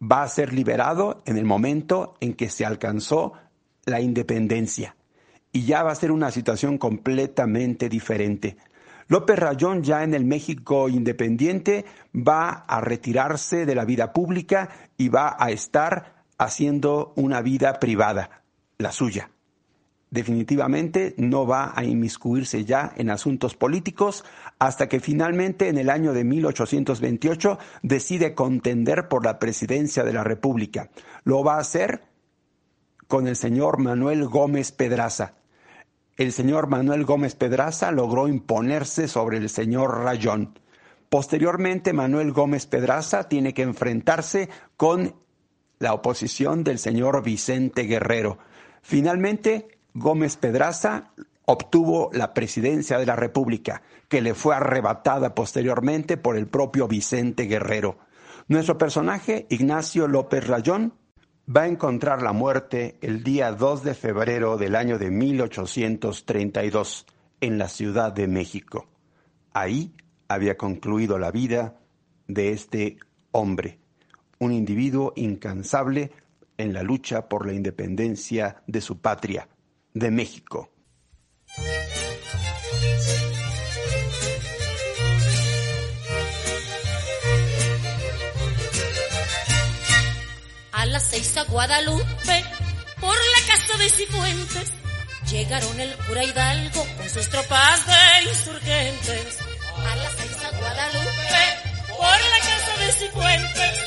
Va 0.00 0.22
a 0.22 0.28
ser 0.28 0.52
liberado 0.52 1.22
en 1.24 1.38
el 1.38 1.44
momento 1.44 2.14
en 2.20 2.34
que 2.34 2.50
se 2.50 2.66
alcanzó 2.66 3.32
la 3.86 4.00
independencia. 4.00 4.94
Y 5.52 5.64
ya 5.64 5.82
va 5.82 5.92
a 5.92 5.96
ser 5.96 6.12
una 6.12 6.30
situación 6.30 6.76
completamente 6.76 7.88
diferente. 7.88 8.58
López 9.08 9.38
Rayón 9.38 9.82
ya 9.82 10.04
en 10.04 10.12
el 10.12 10.26
México 10.26 10.88
independiente 10.88 11.86
va 12.14 12.50
a 12.50 12.80
retirarse 12.82 13.64
de 13.64 13.74
la 13.74 13.86
vida 13.86 14.12
pública 14.12 14.68
y 14.98 15.08
va 15.08 15.34
a 15.38 15.50
estar 15.50 16.24
haciendo 16.36 17.14
una 17.16 17.40
vida 17.40 17.80
privada, 17.80 18.42
la 18.76 18.92
suya. 18.92 19.30
Definitivamente 20.10 21.14
no 21.18 21.46
va 21.46 21.72
a 21.74 21.84
inmiscuirse 21.84 22.64
ya 22.64 22.92
en 22.96 23.10
asuntos 23.10 23.54
políticos 23.54 24.24
hasta 24.58 24.88
que 24.88 25.00
finalmente 25.00 25.68
en 25.68 25.78
el 25.78 25.90
año 25.90 26.12
de 26.12 26.24
1828 26.24 27.58
decide 27.82 28.34
contender 28.34 29.08
por 29.08 29.24
la 29.24 29.38
presidencia 29.38 30.04
de 30.04 30.12
la 30.14 30.24
República. 30.24 30.90
Lo 31.24 31.44
va 31.44 31.56
a 31.56 31.60
hacer 31.60 32.02
con 33.06 33.26
el 33.26 33.36
señor 33.36 33.78
Manuel 33.78 34.26
Gómez 34.26 34.72
Pedraza, 34.72 35.34
el 36.18 36.32
señor 36.32 36.66
Manuel 36.66 37.04
Gómez 37.04 37.36
Pedraza 37.36 37.92
logró 37.92 38.26
imponerse 38.26 39.06
sobre 39.06 39.38
el 39.38 39.48
señor 39.48 40.02
Rayón. 40.02 40.58
Posteriormente, 41.08 41.92
Manuel 41.92 42.32
Gómez 42.32 42.66
Pedraza 42.66 43.28
tiene 43.28 43.54
que 43.54 43.62
enfrentarse 43.62 44.48
con 44.76 45.14
la 45.78 45.94
oposición 45.94 46.64
del 46.64 46.80
señor 46.80 47.22
Vicente 47.22 47.84
Guerrero. 47.84 48.38
Finalmente, 48.82 49.68
Gómez 49.94 50.36
Pedraza 50.36 51.12
obtuvo 51.46 52.10
la 52.12 52.34
presidencia 52.34 52.98
de 52.98 53.06
la 53.06 53.14
República, 53.16 53.82
que 54.08 54.20
le 54.20 54.34
fue 54.34 54.56
arrebatada 54.56 55.36
posteriormente 55.36 56.16
por 56.16 56.36
el 56.36 56.48
propio 56.48 56.88
Vicente 56.88 57.44
Guerrero. 57.44 57.96
Nuestro 58.48 58.76
personaje, 58.76 59.46
Ignacio 59.50 60.08
López 60.08 60.46
Rayón, 60.48 60.94
va 61.48 61.62
a 61.62 61.68
encontrar 61.68 62.22
la 62.22 62.32
muerte 62.32 62.98
el 63.00 63.22
día 63.22 63.52
2 63.52 63.82
de 63.82 63.94
febrero 63.94 64.58
del 64.58 64.74
año 64.74 64.98
de 64.98 65.10
1832 65.10 67.06
en 67.40 67.58
la 67.58 67.68
Ciudad 67.68 68.12
de 68.12 68.28
México. 68.28 68.86
Ahí 69.54 69.94
había 70.28 70.58
concluido 70.58 71.18
la 71.18 71.30
vida 71.30 71.80
de 72.26 72.52
este 72.52 72.98
hombre, 73.32 73.78
un 74.38 74.52
individuo 74.52 75.14
incansable 75.16 76.12
en 76.58 76.74
la 76.74 76.82
lucha 76.82 77.28
por 77.28 77.46
la 77.46 77.54
independencia 77.54 78.62
de 78.66 78.82
su 78.82 79.00
patria, 79.00 79.48
de 79.94 80.10
México. 80.10 80.70
Las 90.92 91.02
seis 91.04 91.36
a 91.36 91.44
Guadalupe, 91.44 92.44
por 93.00 93.14
la 93.16 93.46
casa 93.46 93.78
de 93.78 93.90
Cifuentes, 93.90 94.72
llegaron 95.30 95.80
el 95.80 95.94
cura 96.06 96.24
Hidalgo 96.24 96.86
con 96.96 97.10
sus 97.10 97.28
tropas 97.28 97.86
de 97.86 98.28
insurgentes. 98.28 99.38
A 99.76 99.96
las 99.96 100.12
seis 100.18 100.36
a 100.44 100.56
Guadalupe, 100.56 101.44
por 101.88 102.20
la 102.30 102.38
casa 102.38 102.76
de 102.80 102.92
Cifuentes, 102.92 103.78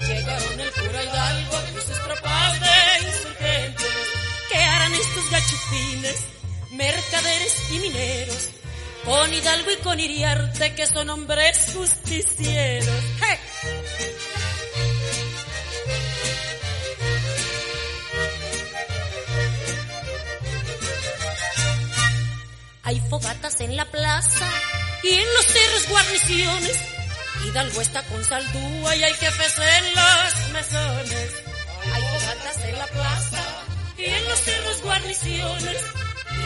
llegaron 0.00 0.60
el 0.60 0.70
cura 0.72 1.04
Hidalgo 1.04 1.50
con 1.50 1.82
sus 1.82 2.04
tropas 2.04 2.60
de 2.60 3.08
insurgentes. 3.08 3.86
¿Qué 4.50 4.58
harán 4.58 4.94
estos 4.94 5.30
gachupines, 5.30 6.16
mercaderes 6.72 7.56
y 7.70 7.78
mineros? 7.78 8.48
Con 9.04 9.32
Hidalgo 9.32 9.70
y 9.70 9.76
con 9.76 9.98
Iriarte, 9.98 10.74
que 10.74 10.86
son 10.86 11.08
hombres 11.08 11.72
justicieros. 11.74 13.02
¡Hey! 13.20 13.38
Hay 22.90 22.98
fogatas 23.08 23.60
en 23.60 23.76
la 23.76 23.84
plaza 23.84 24.50
y 25.04 25.10
en 25.10 25.34
los 25.34 25.46
cerros 25.46 25.88
guarniciones. 25.90 26.76
Hidalgo 27.46 27.80
está 27.82 28.02
con 28.02 28.24
saldúa 28.24 28.96
y 28.96 29.04
hay 29.04 29.14
jefes 29.14 29.58
en 29.58 29.94
los 29.94 30.52
mesones. 30.52 31.30
Hay 31.94 32.02
fogatas 32.02 32.64
en 32.64 32.78
la 32.78 32.86
plaza 32.88 33.44
y 33.96 34.06
en 34.06 34.28
los 34.28 34.40
cerros 34.40 34.82
guarniciones. 34.82 35.76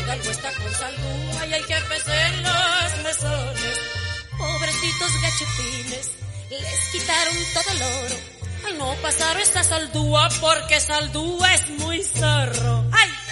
Hidalgo 0.02 0.30
está 0.30 0.52
con 0.52 0.74
saldúa 0.74 1.46
y 1.46 1.54
hay 1.54 1.62
jefes 1.62 2.08
en 2.08 2.42
los 2.42 3.04
mesones. 3.04 3.78
Pobrecitos 4.36 5.22
gachupines, 5.22 6.10
les 6.50 6.88
quitaron 6.92 7.36
todo 7.54 7.72
el 7.72 7.82
oro. 7.82 8.16
Al 8.66 8.78
no 8.78 8.94
pasar 9.00 9.40
esta 9.40 9.64
saldúa 9.64 10.28
porque 10.42 10.78
saldúa 10.78 11.54
es 11.54 11.70
muy 11.70 12.02
zorro. 12.02 12.84
¡Ay! 12.92 13.23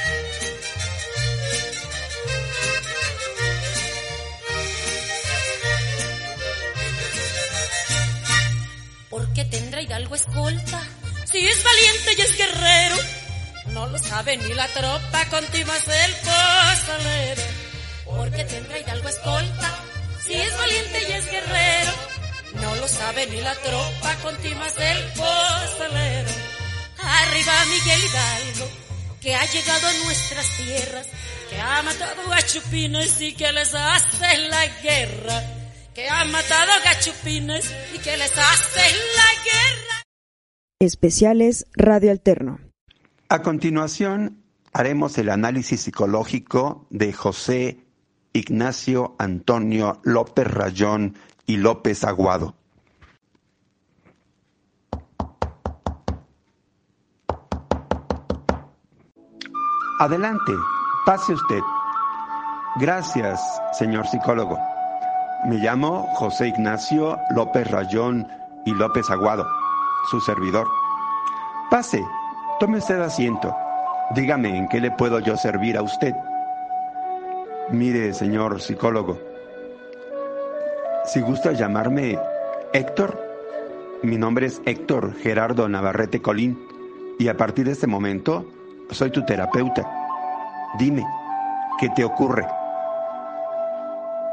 ¿Por 9.42 9.50
qué 9.50 9.56
tendrá 9.58 9.82
Hidalgo 9.82 10.14
escolta? 10.14 10.80
Si 11.24 11.38
es 11.38 11.64
valiente 11.64 12.14
y 12.16 12.20
es 12.20 12.38
guerrero. 12.38 12.96
No 13.72 13.86
lo 13.88 13.98
sabe 13.98 14.36
ni 14.36 14.54
la 14.54 14.68
tropa, 14.68 15.28
continúa 15.30 15.76
el 15.76 16.14
pozolero. 16.14 17.42
¿Por 18.04 18.30
qué 18.30 18.44
tendrá 18.44 18.78
Hidalgo 18.78 19.08
escolta? 19.08 19.78
Si 20.24 20.34
es 20.34 20.56
valiente 20.56 21.08
y 21.08 21.12
es 21.12 21.26
guerrero. 21.28 21.92
No 22.54 22.76
lo 22.76 22.86
sabe 22.86 23.26
ni 23.26 23.40
la 23.40 23.54
tropa, 23.56 24.14
continúa 24.22 24.68
el 24.78 25.02
pozolero. 25.12 26.30
Arriba 27.02 27.64
Miguel 27.64 28.00
Hidalgo, 28.00 28.70
que 29.20 29.34
ha 29.34 29.44
llegado 29.46 29.88
a 29.88 29.92
nuestras 30.04 30.46
tierras, 30.56 31.06
que 31.50 31.60
ha 31.60 31.82
matado 31.82 32.32
a 32.32 32.42
chupines 32.42 33.20
y 33.20 33.32
que 33.32 33.50
les 33.52 33.74
hace 33.74 34.38
la 34.50 34.66
guerra 34.82 35.61
que 35.94 36.08
ha 36.08 36.24
matado 36.24 36.72
gachupines 36.84 37.74
y 37.94 37.98
que 37.98 38.16
les 38.16 38.32
hace 38.32 38.80
la 39.16 39.42
guerra. 39.44 40.02
Especiales 40.80 41.66
Radio 41.74 42.10
Alterno. 42.10 42.58
A 43.28 43.42
continuación, 43.42 44.42
haremos 44.72 45.16
el 45.18 45.28
análisis 45.28 45.82
psicológico 45.82 46.86
de 46.90 47.12
José 47.12 47.78
Ignacio 48.32 49.14
Antonio 49.18 50.00
López 50.04 50.46
Rayón 50.46 51.16
y 51.46 51.56
López 51.58 52.04
Aguado. 52.04 52.56
Adelante, 60.00 60.52
pase 61.06 61.32
usted. 61.32 61.60
Gracias, 62.80 63.40
señor 63.78 64.06
psicólogo. 64.08 64.71
Me 65.44 65.56
llamo 65.56 66.06
José 66.14 66.48
Ignacio 66.48 67.18
López 67.30 67.68
Rayón 67.68 68.28
y 68.64 68.72
López 68.74 69.10
Aguado, 69.10 69.44
su 70.08 70.20
servidor. 70.20 70.68
Pase, 71.68 72.00
tome 72.60 72.78
usted 72.78 73.00
asiento. 73.00 73.52
Dígame 74.14 74.56
en 74.56 74.68
qué 74.68 74.80
le 74.80 74.92
puedo 74.92 75.18
yo 75.18 75.36
servir 75.36 75.76
a 75.76 75.82
usted. 75.82 76.14
Mire, 77.70 78.14
señor 78.14 78.60
psicólogo, 78.60 79.18
si 81.06 81.20
gusta 81.20 81.50
llamarme 81.50 82.20
Héctor, 82.72 83.20
mi 84.04 84.18
nombre 84.18 84.46
es 84.46 84.62
Héctor 84.64 85.12
Gerardo 85.16 85.68
Navarrete 85.68 86.22
Colín 86.22 86.56
y 87.18 87.26
a 87.26 87.36
partir 87.36 87.66
de 87.66 87.72
este 87.72 87.88
momento 87.88 88.46
soy 88.90 89.10
tu 89.10 89.24
terapeuta. 89.24 89.90
Dime, 90.78 91.04
¿qué 91.80 91.88
te 91.88 92.04
ocurre? 92.04 92.46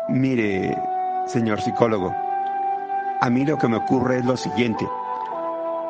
Mire, 0.10 0.78
señor 1.30 1.62
psicólogo, 1.62 2.16
A 3.22 3.30
mí 3.30 3.46
lo 3.46 3.58
que 3.58 3.68
me 3.68 3.78
ocurre 3.78 4.18
es 4.18 4.26
lo 4.26 4.38
siguiente. 4.38 4.88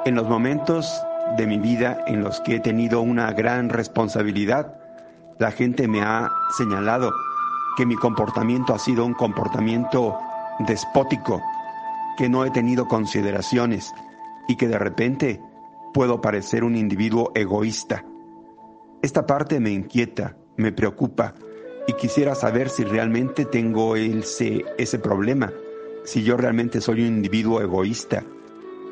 En 0.04 0.16
los 0.16 0.28
momentos 0.28 1.02
de 1.38 1.46
mi 1.46 1.60
vida 1.60 1.98
en 2.08 2.24
los 2.24 2.42
que 2.42 2.56
he 2.56 2.60
tenido 2.60 3.02
una 3.02 3.32
gran 3.32 3.70
responsabilidad, 3.70 4.76
la 5.38 5.52
gente 5.52 5.88
me 5.88 6.02
ha 6.02 6.32
señalado 6.58 7.14
que 7.78 7.86
mi 7.86 7.96
comportamiento 7.96 8.74
ha 8.74 8.80
sido 8.80 9.06
un 9.06 9.14
comportamiento 9.14 10.20
despótico, 10.60 11.42
que 12.18 12.28
no 12.28 12.44
he 12.44 12.50
tenido 12.50 12.88
consideraciones 12.88 13.94
y 14.48 14.56
que 14.56 14.68
de 14.68 14.80
repente 14.80 15.40
puedo 15.94 16.20
parecer 16.20 16.64
un 16.64 16.76
individuo 16.76 17.32
egoísta. 17.36 18.04
Esta 19.02 19.26
parte 19.26 19.60
me 19.60 19.70
inquieta, 19.70 20.36
me 20.58 20.72
preocupa 20.72 21.36
y 21.90 21.94
quisiera 21.94 22.36
saber 22.36 22.70
si 22.70 22.84
realmente 22.84 23.46
tengo 23.46 23.96
ese, 23.96 24.64
ese 24.78 25.00
problema, 25.00 25.52
si 26.04 26.24
yo 26.24 26.38
realmente 26.38 26.82
soy 26.82 27.02
un 27.02 27.08
individuo 27.08 27.62
egoísta 27.62 28.24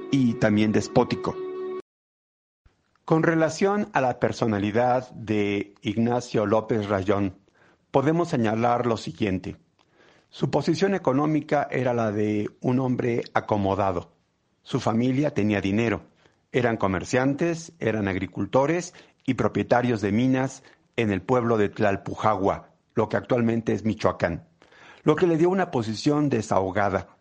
y 0.10 0.34
también 0.34 0.72
despótico. 0.72 1.36
Con 3.06 3.22
relación 3.22 3.88
a 3.94 4.02
la 4.02 4.20
personalidad 4.20 5.12
de 5.12 5.76
Ignacio 5.84 6.48
López 6.48 6.90
Rayón, 6.90 7.38
podemos 7.92 8.30
señalar 8.30 8.88
lo 8.88 8.98
siguiente. 8.98 9.58
Su 10.32 10.50
posición 10.50 10.96
económica 10.96 11.68
era 11.70 11.94
la 11.94 12.12
de 12.12 12.50
un 12.62 12.80
hombre 12.80 13.26
acomodado. 13.36 14.12
Su 14.64 14.80
familia 14.80 15.36
tenía 15.36 15.62
dinero. 15.62 16.02
Eran 16.52 16.78
comerciantes, 16.78 17.74
eran 17.78 18.08
agricultores 18.08 18.96
y 19.24 19.36
propietarios 19.36 20.02
de 20.02 20.12
minas 20.12 20.64
en 20.96 21.12
el 21.12 21.22
pueblo 21.22 21.60
de 21.60 21.70
Tlalpujagua, 21.70 22.72
lo 22.98 23.08
que 23.08 23.16
actualmente 23.16 23.74
es 23.74 23.86
Michoacán, 23.86 24.48
lo 25.04 25.16
que 25.16 25.28
le 25.28 25.38
dio 25.38 25.50
una 25.50 25.70
posición 25.70 26.30
desahogada. 26.30 27.16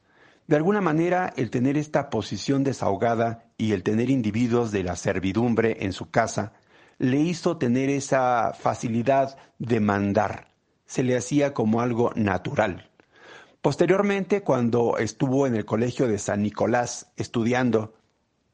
De 0.47 0.57
alguna 0.57 0.81
manera, 0.81 1.35
el 1.37 1.51
tener 1.51 1.77
esta 1.77 2.09
posición 2.09 2.65
desahogada 2.65 3.45
y 3.59 3.73
el 3.73 3.83
tener 3.83 4.09
individuos 4.09 4.73
de 4.73 4.83
la 4.83 4.97
servidumbre 4.97 5.77
en 5.81 5.93
su 5.93 6.11
casa 6.11 6.55
le 6.99 7.19
hizo 7.19 7.59
tener 7.59 7.91
esa 7.91 8.55
facilidad 8.59 9.37
de 9.59 9.81
mandar. 9.81 10.49
Se 10.87 11.03
le 11.03 11.15
hacía 11.15 11.53
como 11.53 11.83
algo 11.83 12.11
natural. 12.15 12.89
Posteriormente, 13.61 14.43
cuando 14.43 14.97
estuvo 14.97 15.47
en 15.47 15.57
el 15.57 15.67
colegio 15.67 16.09
de 16.09 16.19
San 16.19 16.43
Nicolás 16.43 17.13
estudiando 17.17 17.95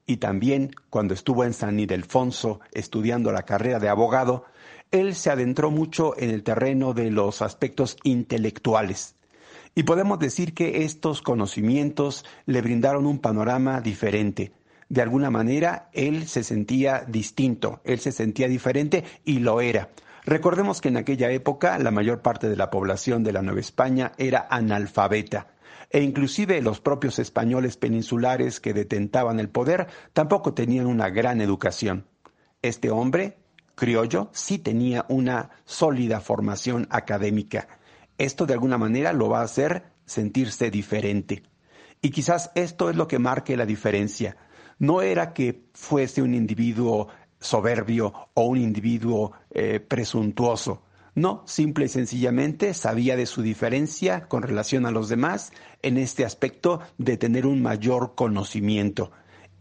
y 0.07 0.17
también 0.17 0.73
cuando 0.91 1.15
estuvo 1.15 1.45
en 1.45 1.53
San 1.53 1.79
Ildefonso 1.79 2.61
estudiando 2.73 3.31
la 3.31 3.43
carrera 3.43 3.79
de 3.79 3.89
abogado, 3.89 4.45
él 4.93 5.15
se 5.15 5.31
adentró 5.31 5.71
mucho 5.71 6.17
en 6.19 6.31
el 6.31 6.43
terreno 6.43 6.93
de 6.95 7.11
los 7.11 7.43
aspectos 7.43 7.97
intelectuales. 8.05 9.17
Y 9.75 9.83
podemos 9.83 10.19
decir 10.19 10.53
que 10.55 10.85
estos 10.85 11.23
conocimientos 11.23 12.25
le 12.47 12.61
brindaron 12.61 13.07
un 13.07 13.19
panorama 13.19 13.81
diferente. 13.81 14.53
De 14.91 15.01
alguna 15.01 15.31
manera, 15.31 15.89
él 15.95 16.29
se 16.29 16.45
sentía 16.45 17.05
distinto, 17.09 17.81
él 17.85 17.99
se 17.99 18.13
sentía 18.13 18.49
diferente 18.49 19.03
y 19.25 19.39
lo 19.39 19.63
era. 19.63 19.89
Recordemos 20.25 20.83
que 20.83 20.89
en 20.89 20.99
aquella 20.99 21.31
época 21.33 21.79
la 21.79 21.91
mayor 21.91 22.21
parte 22.21 22.49
de 22.49 22.57
la 22.57 22.71
población 22.71 23.25
de 23.25 23.33
la 23.33 23.43
Nueva 23.43 23.61
España 23.61 24.13
era 24.19 24.47
analfabeta 24.51 25.49
e 25.93 26.03
inclusive 26.03 26.63
los 26.63 26.81
propios 26.81 27.19
españoles 27.19 27.77
peninsulares 27.77 28.61
que 28.61 28.73
detentaban 28.73 29.39
el 29.39 29.51
poder 29.51 29.89
tampoco 30.13 30.55
tenían 30.55 30.87
una 30.87 31.11
gran 31.11 31.41
educación. 31.41 32.07
Este 32.63 32.91
hombre, 32.91 33.37
criollo, 33.83 34.31
sí 34.33 34.59
tenía 34.59 35.05
una 35.09 35.51
sólida 35.65 36.21
formación 36.21 36.87
académica 36.91 37.67
esto 38.19 38.47
de 38.47 38.55
alguna 38.55 38.79
manera 38.79 39.13
lo 39.13 39.29
va 39.29 39.41
a 39.41 39.45
hacer 39.45 39.85
sentirse 40.05 40.71
diferente. 40.71 41.43
Y 42.01 42.11
quizás 42.11 42.51
esto 42.55 42.91
es 42.91 42.97
lo 42.97 43.09
que 43.09 43.19
marque 43.19 43.57
la 43.57 43.67
diferencia. 43.67 44.37
No 44.79 45.03
era 45.03 45.33
que 45.33 45.65
fuese 45.75 46.23
un 46.23 46.35
individuo 46.35 47.09
soberbio 47.41 48.13
o 48.35 48.47
un 48.47 48.59
individuo 48.59 49.33
eh, 49.51 49.81
presuntuoso. 49.81 50.83
No, 51.15 51.43
simple 51.47 51.85
y 51.85 51.89
sencillamente 51.89 52.75
sabía 52.75 53.17
de 53.17 53.27
su 53.27 53.43
diferencia 53.43 54.29
con 54.29 54.43
relación 54.43 54.87
a 54.87 54.91
los 54.91 55.09
demás 55.09 55.53
en 55.83 55.99
este 55.99 56.25
aspecto 56.25 56.81
de 56.99 57.17
tener 57.17 57.47
un 57.47 57.61
mayor 57.61 58.15
conocimiento. 58.15 59.13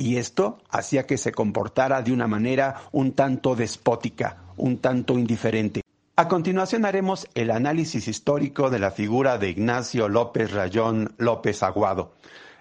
Y 0.02 0.18
esto 0.18 0.58
hacía 0.72 1.06
que 1.06 1.20
se 1.20 1.32
comportara 1.32 2.02
de 2.02 2.12
una 2.12 2.26
manera 2.26 2.86
un 2.92 3.12
tanto 3.12 3.56
despótica, 3.56 4.38
un 4.58 4.80
tanto 4.80 5.20
indiferente. 5.20 5.84
A 6.16 6.28
continuación 6.28 6.86
haremos 6.86 7.28
el 7.36 7.52
análisis 7.52 8.08
histórico 8.08 8.72
de 8.72 8.80
la 8.80 8.90
figura 8.90 9.38
de 9.38 9.52
Ignacio 9.52 10.10
López 10.10 10.54
Rayón 10.54 11.14
López 11.20 11.62
Aguado. 11.62 12.16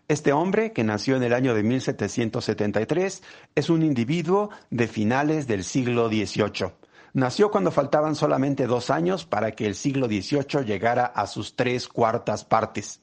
Este 0.06 0.34
hombre, 0.34 0.72
que 0.72 0.84
nació 0.84 1.16
en 1.16 1.22
el 1.22 1.32
año 1.32 1.54
de 1.54 1.62
1773, 1.62 3.22
es 3.54 3.70
un 3.70 3.84
individuo 3.84 4.50
de 4.68 4.86
finales 4.86 5.46
del 5.46 5.64
siglo 5.64 6.10
XVIII. 6.10 6.72
Nació 7.14 7.50
cuando 7.50 7.70
faltaban 7.70 8.16
solamente 8.16 8.66
dos 8.66 8.90
años 8.90 9.24
para 9.24 9.52
que 9.52 9.66
el 9.66 9.76
siglo 9.76 10.08
XVIII 10.08 10.66
llegara 10.66 11.06
a 11.06 11.26
sus 11.26 11.56
tres 11.56 11.88
cuartas 11.88 12.44
partes. 12.44 13.00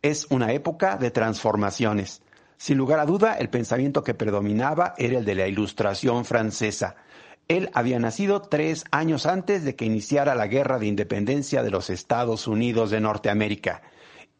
Es 0.00 0.28
una 0.30 0.52
época 0.52 0.96
de 0.96 1.10
transformaciones. 1.10 2.22
Sin 2.56 2.78
lugar 2.78 3.00
a 3.00 3.06
duda, 3.06 3.34
el 3.34 3.50
pensamiento 3.50 4.02
que 4.02 4.14
predominaba 4.14 4.94
era 4.96 5.18
el 5.18 5.24
de 5.24 5.34
la 5.34 5.48
Ilustración 5.48 6.24
francesa, 6.24 6.96
él 7.46 7.70
había 7.74 7.98
nacido 7.98 8.40
tres 8.40 8.84
años 8.90 9.26
antes 9.26 9.64
de 9.64 9.76
que 9.76 9.84
iniciara 9.84 10.34
la 10.34 10.46
guerra 10.46 10.78
de 10.78 10.86
independencia 10.86 11.62
de 11.62 11.70
los 11.70 11.90
Estados 11.90 12.46
Unidos 12.46 12.90
de 12.90 13.00
Norteamérica 13.00 13.82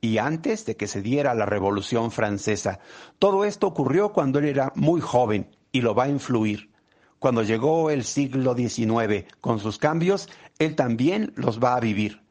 y 0.01 0.19
antes 0.19 0.65
de 0.65 0.77
que 0.77 0.87
se 0.87 1.03
diera 1.03 1.35
la 1.35 1.45
Revolución 1.45 2.11
Francesa. 2.11 2.81
Todo 3.19 3.45
esto 3.45 3.67
ocurrió 3.67 4.12
cuando 4.12 4.39
él 4.39 4.47
era 4.47 4.73
muy 4.75 5.03
joven 5.03 5.55
y 5.71 5.83
lo 5.83 5.95
va 5.95 6.05
a 6.05 6.09
influir. 6.09 6.71
Cuando 7.19 7.43
llegó 7.43 7.91
el 7.91 8.05
siglo 8.05 8.55
XIX 8.55 9.27
con 9.41 9.61
sus 9.61 9.79
cambios, 9.79 10.29
él 10.59 10.75
también 10.75 11.33
los 11.37 11.62
va 11.62 11.77
a 11.77 11.81
vivir. 11.81 12.24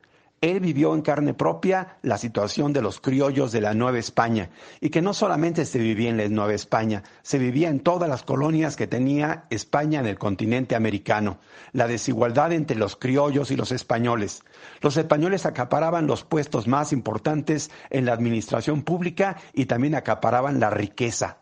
Él 0.44 0.60
vivió 0.60 0.94
en 0.94 1.02
carne 1.04 1.34
propia 1.34 2.00
la 2.02 2.18
situación 2.18 2.74
de 2.74 2.82
los 2.82 3.00
criollos 3.00 3.54
de 3.54 3.62
la 3.62 3.74
Nueva 3.74 3.98
España 3.98 4.50
y 4.82 4.90
que 4.90 5.02
no 5.02 5.14
solamente 5.14 5.64
se 5.64 5.80
vivía 5.80 6.10
en 6.10 6.18
la 6.18 6.28
Nueva 6.28 6.54
España, 6.54 7.02
se 7.22 7.40
vivía 7.40 7.70
en 7.70 7.80
todas 7.80 8.10
las 8.10 8.24
colonias 8.24 8.76
que 8.76 8.86
tenía 8.86 9.46
España 9.50 10.02
en 10.02 10.06
el 10.06 10.20
continente 10.20 10.76
americano, 10.76 11.40
la 11.72 11.88
desigualdad 11.88 12.52
entre 12.52 12.76
los 12.76 12.98
criollos 12.98 13.52
y 13.52 13.56
los 13.56 13.72
españoles. 13.72 14.44
Los 14.82 14.98
españoles 14.98 15.46
acaparaban 15.46 16.08
los 16.08 16.26
puestos 16.26 16.68
más 16.68 16.92
importantes 16.92 17.72
en 17.90 18.04
la 18.04 18.12
administración 18.12 18.82
pública 18.82 19.38
y 19.54 19.68
también 19.68 19.96
acaparaban 19.96 20.60
la 20.60 20.70
riqueza. 20.70 21.38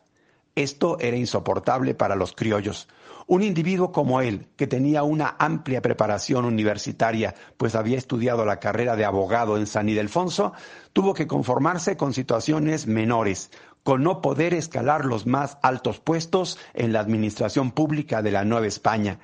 Esto 0.54 1.00
era 1.00 1.18
insoportable 1.18 1.96
para 1.96 2.16
los 2.16 2.34
criollos. 2.34 2.88
Un 3.28 3.44
individuo 3.44 3.92
como 3.92 4.22
él, 4.22 4.48
que 4.56 4.68
tenía 4.68 5.04
una 5.04 5.36
amplia 5.40 5.82
preparación 5.82 6.46
universitaria, 6.46 7.36
pues 7.58 7.76
había 7.76 7.98
estudiado 7.98 8.46
la 8.46 8.60
carrera 8.60 8.96
de 8.96 9.06
abogado 9.06 9.58
en 9.58 9.68
San 9.68 9.90
Ildefonso, 9.90 10.54
tuvo 10.94 11.14
que 11.14 11.28
conformarse 11.28 11.98
con 11.98 12.14
situaciones 12.14 12.88
menores, 12.88 13.52
con 13.84 14.04
no 14.04 14.22
poder 14.22 14.54
escalar 14.54 15.06
los 15.06 15.26
más 15.26 15.58
altos 15.62 16.00
puestos 16.00 16.58
en 16.74 16.94
la 16.94 17.00
administración 17.00 17.72
pública 17.72 18.22
de 18.22 18.32
la 18.32 18.46
Nueva 18.46 18.68
España. 18.68 19.20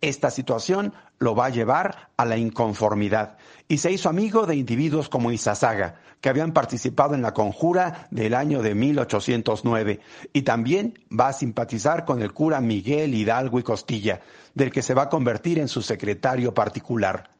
Esta 0.00 0.30
situación 0.30 0.94
lo 1.18 1.34
va 1.34 1.46
a 1.46 1.50
llevar 1.50 2.10
a 2.16 2.24
la 2.24 2.38
inconformidad 2.38 3.36
y 3.68 3.78
se 3.78 3.92
hizo 3.92 4.08
amigo 4.08 4.46
de 4.46 4.56
individuos 4.56 5.10
como 5.10 5.30
Izazaga, 5.30 5.96
que 6.22 6.30
habían 6.30 6.52
participado 6.52 7.14
en 7.14 7.20
la 7.20 7.34
conjura 7.34 8.08
del 8.10 8.34
año 8.34 8.62
de 8.62 8.74
1809 8.74 10.00
y 10.32 10.42
también 10.42 10.98
va 11.12 11.28
a 11.28 11.32
simpatizar 11.34 12.06
con 12.06 12.22
el 12.22 12.32
cura 12.32 12.62
Miguel 12.62 13.14
Hidalgo 13.14 13.58
y 13.58 13.62
Costilla, 13.62 14.20
del 14.54 14.72
que 14.72 14.82
se 14.82 14.94
va 14.94 15.02
a 15.02 15.08
convertir 15.10 15.58
en 15.58 15.68
su 15.68 15.82
secretario 15.82 16.54
particular. 16.54 17.30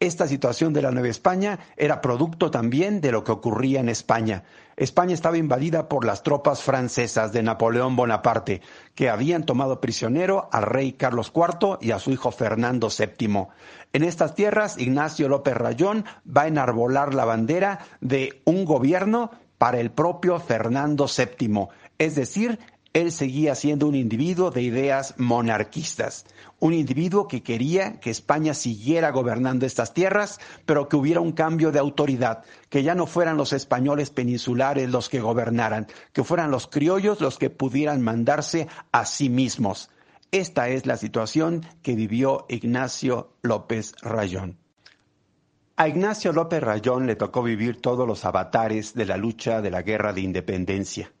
Esta 0.00 0.26
situación 0.26 0.72
de 0.72 0.80
la 0.80 0.92
Nueva 0.92 1.08
España 1.08 1.58
era 1.76 2.00
producto 2.00 2.50
también 2.50 3.02
de 3.02 3.12
lo 3.12 3.22
que 3.22 3.32
ocurría 3.32 3.80
en 3.80 3.90
España. 3.90 4.44
España 4.74 5.12
estaba 5.12 5.36
invadida 5.36 5.90
por 5.90 6.06
las 6.06 6.22
tropas 6.22 6.62
francesas 6.62 7.34
de 7.34 7.42
Napoleón 7.42 7.96
Bonaparte, 7.96 8.62
que 8.94 9.10
habían 9.10 9.44
tomado 9.44 9.78
prisionero 9.82 10.48
al 10.52 10.62
rey 10.62 10.94
Carlos 10.94 11.30
IV 11.36 11.76
y 11.82 11.90
a 11.90 11.98
su 11.98 12.12
hijo 12.12 12.30
Fernando 12.30 12.88
VII. 12.88 13.48
En 13.92 14.02
estas 14.02 14.34
tierras, 14.34 14.78
Ignacio 14.78 15.28
López 15.28 15.54
Rayón 15.54 16.06
va 16.26 16.44
a 16.44 16.48
enarbolar 16.48 17.12
la 17.12 17.26
bandera 17.26 17.80
de 18.00 18.40
un 18.46 18.64
gobierno 18.64 19.32
para 19.58 19.80
el 19.80 19.90
propio 19.90 20.40
Fernando 20.40 21.08
VII, 21.14 21.68
es 21.98 22.14
decir, 22.14 22.58
él 22.92 23.12
seguía 23.12 23.54
siendo 23.54 23.86
un 23.86 23.94
individuo 23.94 24.50
de 24.50 24.62
ideas 24.62 25.14
monarquistas, 25.16 26.24
un 26.58 26.74
individuo 26.74 27.28
que 27.28 27.42
quería 27.42 28.00
que 28.00 28.10
España 28.10 28.52
siguiera 28.52 29.10
gobernando 29.10 29.64
estas 29.64 29.94
tierras, 29.94 30.40
pero 30.66 30.88
que 30.88 30.96
hubiera 30.96 31.20
un 31.20 31.32
cambio 31.32 31.70
de 31.70 31.78
autoridad, 31.78 32.42
que 32.68 32.82
ya 32.82 32.96
no 32.96 33.06
fueran 33.06 33.36
los 33.36 33.52
españoles 33.52 34.10
peninsulares 34.10 34.90
los 34.90 35.08
que 35.08 35.20
gobernaran, 35.20 35.86
que 36.12 36.24
fueran 36.24 36.50
los 36.50 36.66
criollos 36.66 37.20
los 37.20 37.38
que 37.38 37.48
pudieran 37.48 38.02
mandarse 38.02 38.66
a 38.90 39.04
sí 39.04 39.28
mismos. 39.28 39.90
Esta 40.32 40.68
es 40.68 40.84
la 40.84 40.96
situación 40.96 41.64
que 41.82 41.94
vivió 41.94 42.46
Ignacio 42.48 43.34
López 43.42 43.94
Rayón. 44.02 44.58
A 45.76 45.88
Ignacio 45.88 46.32
López 46.32 46.60
Rayón 46.60 47.06
le 47.06 47.16
tocó 47.16 47.42
vivir 47.42 47.80
todos 47.80 48.06
los 48.06 48.24
avatares 48.24 48.94
de 48.94 49.06
la 49.06 49.16
lucha 49.16 49.62
de 49.62 49.70
la 49.70 49.82
guerra 49.82 50.12
de 50.12 50.20
independencia. 50.20 51.12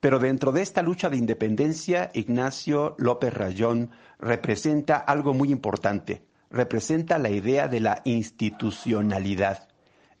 Pero 0.00 0.18
dentro 0.18 0.50
de 0.50 0.62
esta 0.62 0.82
lucha 0.82 1.10
de 1.10 1.18
independencia, 1.18 2.10
Ignacio 2.14 2.94
López 2.96 3.34
Rayón 3.34 3.90
representa 4.18 4.96
algo 4.96 5.34
muy 5.34 5.52
importante. 5.52 6.22
Representa 6.50 7.18
la 7.18 7.28
idea 7.28 7.68
de 7.68 7.80
la 7.80 8.00
institucionalidad. 8.04 9.68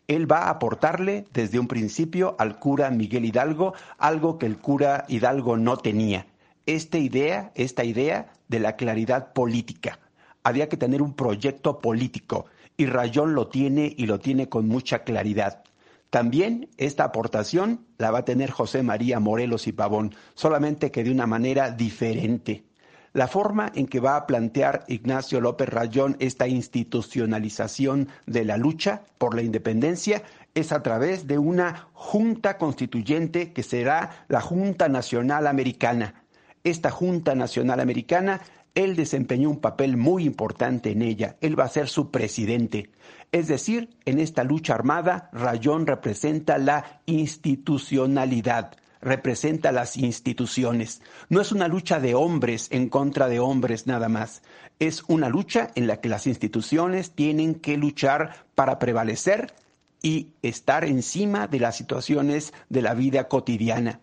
Él 0.06 0.30
va 0.30 0.44
a 0.44 0.50
aportarle 0.50 1.24
desde 1.32 1.58
un 1.58 1.66
principio 1.66 2.36
al 2.38 2.58
cura 2.58 2.90
Miguel 2.90 3.24
Hidalgo 3.24 3.72
algo 3.96 4.38
que 4.38 4.46
el 4.46 4.58
cura 4.58 5.06
Hidalgo 5.08 5.56
no 5.56 5.78
tenía. 5.78 6.26
Esta 6.66 6.98
idea, 6.98 7.50
esta 7.54 7.84
idea 7.84 8.32
de 8.48 8.60
la 8.60 8.76
claridad 8.76 9.32
política. 9.32 9.98
Había 10.42 10.68
que 10.68 10.76
tener 10.76 11.00
un 11.00 11.14
proyecto 11.14 11.78
político 11.78 12.46
y 12.76 12.86
Rayón 12.86 13.34
lo 13.34 13.48
tiene 13.48 13.94
y 13.96 14.06
lo 14.06 14.18
tiene 14.18 14.48
con 14.48 14.68
mucha 14.68 15.04
claridad. 15.04 15.62
También 16.10 16.68
esta 16.76 17.04
aportación 17.04 17.86
la 17.96 18.10
va 18.10 18.18
a 18.18 18.24
tener 18.24 18.50
José 18.50 18.82
María 18.82 19.20
Morelos 19.20 19.68
y 19.68 19.72
Pavón, 19.72 20.14
solamente 20.34 20.90
que 20.90 21.04
de 21.04 21.12
una 21.12 21.26
manera 21.26 21.70
diferente. 21.70 22.64
La 23.12 23.26
forma 23.26 23.72
en 23.74 23.86
que 23.86 23.98
va 23.98 24.16
a 24.16 24.26
plantear 24.26 24.84
Ignacio 24.86 25.40
López 25.40 25.68
Rayón 25.68 26.16
esta 26.20 26.46
institucionalización 26.46 28.08
de 28.26 28.44
la 28.44 28.56
lucha 28.56 29.02
por 29.18 29.34
la 29.34 29.42
independencia 29.42 30.22
es 30.54 30.72
a 30.72 30.82
través 30.82 31.26
de 31.26 31.38
una 31.38 31.88
junta 31.92 32.56
constituyente 32.56 33.52
que 33.52 33.62
será 33.62 34.24
la 34.28 34.40
Junta 34.40 34.88
Nacional 34.88 35.46
Americana. 35.46 36.24
Esta 36.62 36.90
Junta 36.90 37.34
Nacional 37.34 37.80
Americana, 37.80 38.42
él 38.74 38.94
desempeñó 38.94 39.50
un 39.50 39.60
papel 39.60 39.96
muy 39.96 40.24
importante 40.24 40.90
en 40.90 41.02
ella. 41.02 41.36
Él 41.40 41.58
va 41.58 41.64
a 41.64 41.68
ser 41.68 41.88
su 41.88 42.10
presidente. 42.10 42.90
Es 43.32 43.46
decir, 43.46 43.96
en 44.06 44.18
esta 44.18 44.42
lucha 44.42 44.74
armada, 44.74 45.30
Rayón 45.32 45.86
representa 45.86 46.58
la 46.58 47.00
institucionalidad, 47.06 48.74
representa 49.00 49.70
las 49.70 49.96
instituciones. 49.96 51.00
No 51.28 51.40
es 51.40 51.52
una 51.52 51.68
lucha 51.68 52.00
de 52.00 52.16
hombres 52.16 52.66
en 52.72 52.88
contra 52.88 53.28
de 53.28 53.38
hombres 53.38 53.86
nada 53.86 54.08
más. 54.08 54.42
Es 54.80 55.04
una 55.06 55.28
lucha 55.28 55.70
en 55.76 55.86
la 55.86 56.00
que 56.00 56.08
las 56.08 56.26
instituciones 56.26 57.12
tienen 57.12 57.54
que 57.54 57.76
luchar 57.76 58.46
para 58.56 58.80
prevalecer 58.80 59.54
y 60.02 60.32
estar 60.42 60.84
encima 60.84 61.46
de 61.46 61.60
las 61.60 61.76
situaciones 61.76 62.52
de 62.68 62.82
la 62.82 62.94
vida 62.94 63.28
cotidiana. 63.28 64.00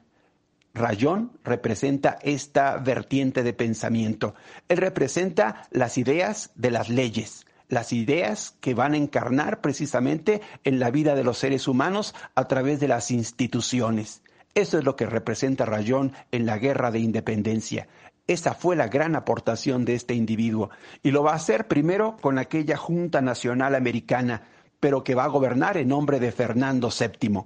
Rayón 0.74 1.34
representa 1.44 2.18
esta 2.22 2.78
vertiente 2.78 3.44
de 3.44 3.52
pensamiento. 3.52 4.36
Él 4.70 4.78
representa 4.78 5.68
las 5.72 5.98
ideas 5.98 6.52
de 6.56 6.72
las 6.72 6.88
leyes 6.88 7.47
las 7.70 7.94
ideas 7.94 8.56
que 8.62 8.74
van 8.74 8.94
a 8.94 8.98
encarnar 8.98 9.62
precisamente 9.62 10.42
en 10.64 10.80
la 10.80 10.92
vida 10.92 11.16
de 11.16 11.24
los 11.24 11.38
seres 11.38 11.68
humanos 11.68 12.16
a 12.36 12.48
través 12.48 12.80
de 12.80 12.88
las 12.88 13.12
instituciones. 13.12 14.22
Eso 14.56 14.78
es 14.80 14.86
lo 14.86 14.96
que 14.96 15.06
representa 15.06 15.66
Rayón 15.66 16.14
en 16.32 16.46
la 16.46 16.58
guerra 16.58 16.92
de 16.92 17.00
independencia. 17.00 17.88
Esa 18.26 18.54
fue 18.54 18.76
la 18.76 18.88
gran 18.88 19.16
aportación 19.16 19.86
de 19.86 19.96
este 19.96 20.14
individuo 20.14 20.70
y 21.04 21.12
lo 21.12 21.24
va 21.24 21.34
a 21.34 21.36
hacer 21.36 21.68
primero 21.68 22.18
con 22.22 22.38
aquella 22.38 22.76
Junta 22.76 23.22
Nacional 23.22 23.76
Americana, 23.76 24.44
pero 24.80 25.04
que 25.04 25.16
va 25.16 25.26
a 25.26 25.30
gobernar 25.30 25.78
en 25.78 25.90
nombre 25.90 26.20
de 26.20 26.32
Fernando 26.32 26.90
VII. 26.90 27.44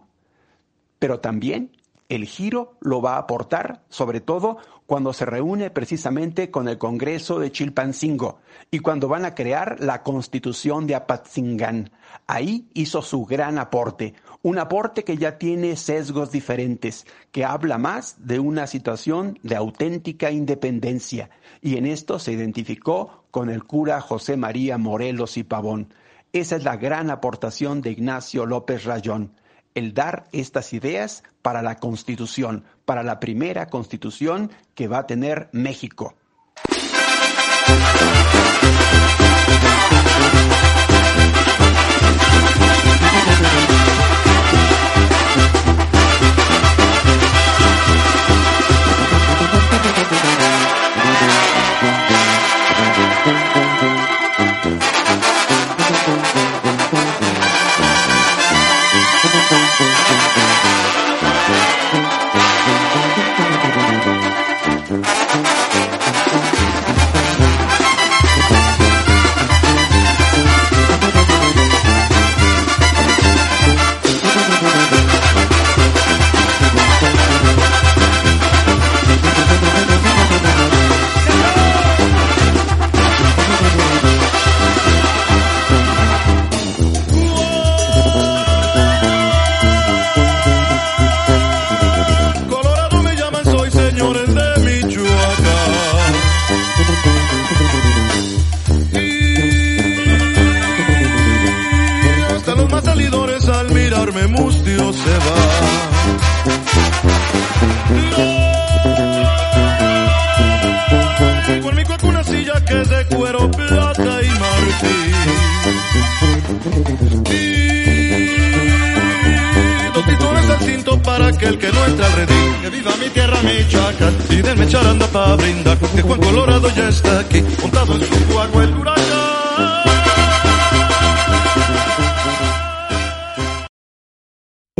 Pero 1.00 1.20
también 1.20 1.72
el 2.12 2.26
giro 2.26 2.74
lo 2.82 3.02
va 3.02 3.16
a 3.16 3.20
aportar, 3.20 3.84
sobre 3.88 4.20
todo 4.20 4.58
cuando 4.86 5.14
se 5.14 5.26
reúne 5.26 5.70
precisamente 5.70 6.52
con 6.52 6.68
el 6.68 6.78
Congreso 6.78 7.40
de 7.40 7.54
Chilpancingo 7.54 8.40
y 8.70 8.80
cuando 8.80 9.08
van 9.08 9.24
a 9.24 9.34
crear 9.34 9.78
la 9.80 10.04
Constitución 10.04 10.88
de 10.88 10.96
Apatzingán. 10.96 11.90
Ahí 12.28 12.68
hizo 12.74 13.02
su 13.02 13.26
gran 13.26 13.58
aporte, 13.58 14.14
un 14.42 14.60
aporte 14.60 15.06
que 15.06 15.16
ya 15.16 15.38
tiene 15.38 15.78
sesgos 15.78 16.32
diferentes, 16.32 17.08
que 17.32 17.46
habla 17.46 17.78
más 17.78 18.18
de 18.28 18.40
una 18.40 18.68
situación 18.68 19.40
de 19.42 19.56
auténtica 19.56 20.32
independencia, 20.32 21.30
y 21.62 21.78
en 21.78 21.86
esto 21.86 22.20
se 22.20 22.34
identificó 22.34 23.24
con 23.32 23.50
el 23.50 23.64
cura 23.64 24.02
José 24.02 24.36
María 24.36 24.78
Morelos 24.78 25.38
y 25.38 25.44
Pavón. 25.44 25.94
Esa 26.34 26.58
es 26.58 26.66
la 26.66 26.76
gran 26.76 27.10
aportación 27.10 27.82
de 27.82 27.92
Ignacio 27.92 28.46
López 28.46 28.84
Rayón 28.84 29.32
el 29.76 29.94
dar 29.94 30.28
estas 30.32 30.74
ideas 30.74 31.24
para 31.42 31.62
la 31.62 31.76
constitución, 31.76 32.64
para 32.86 33.04
la 33.04 33.20
primera 33.20 33.68
constitución 33.68 34.52
que 34.76 34.88
va 34.88 35.00
a 35.00 35.08
tener 35.08 35.50
México. 35.52 36.16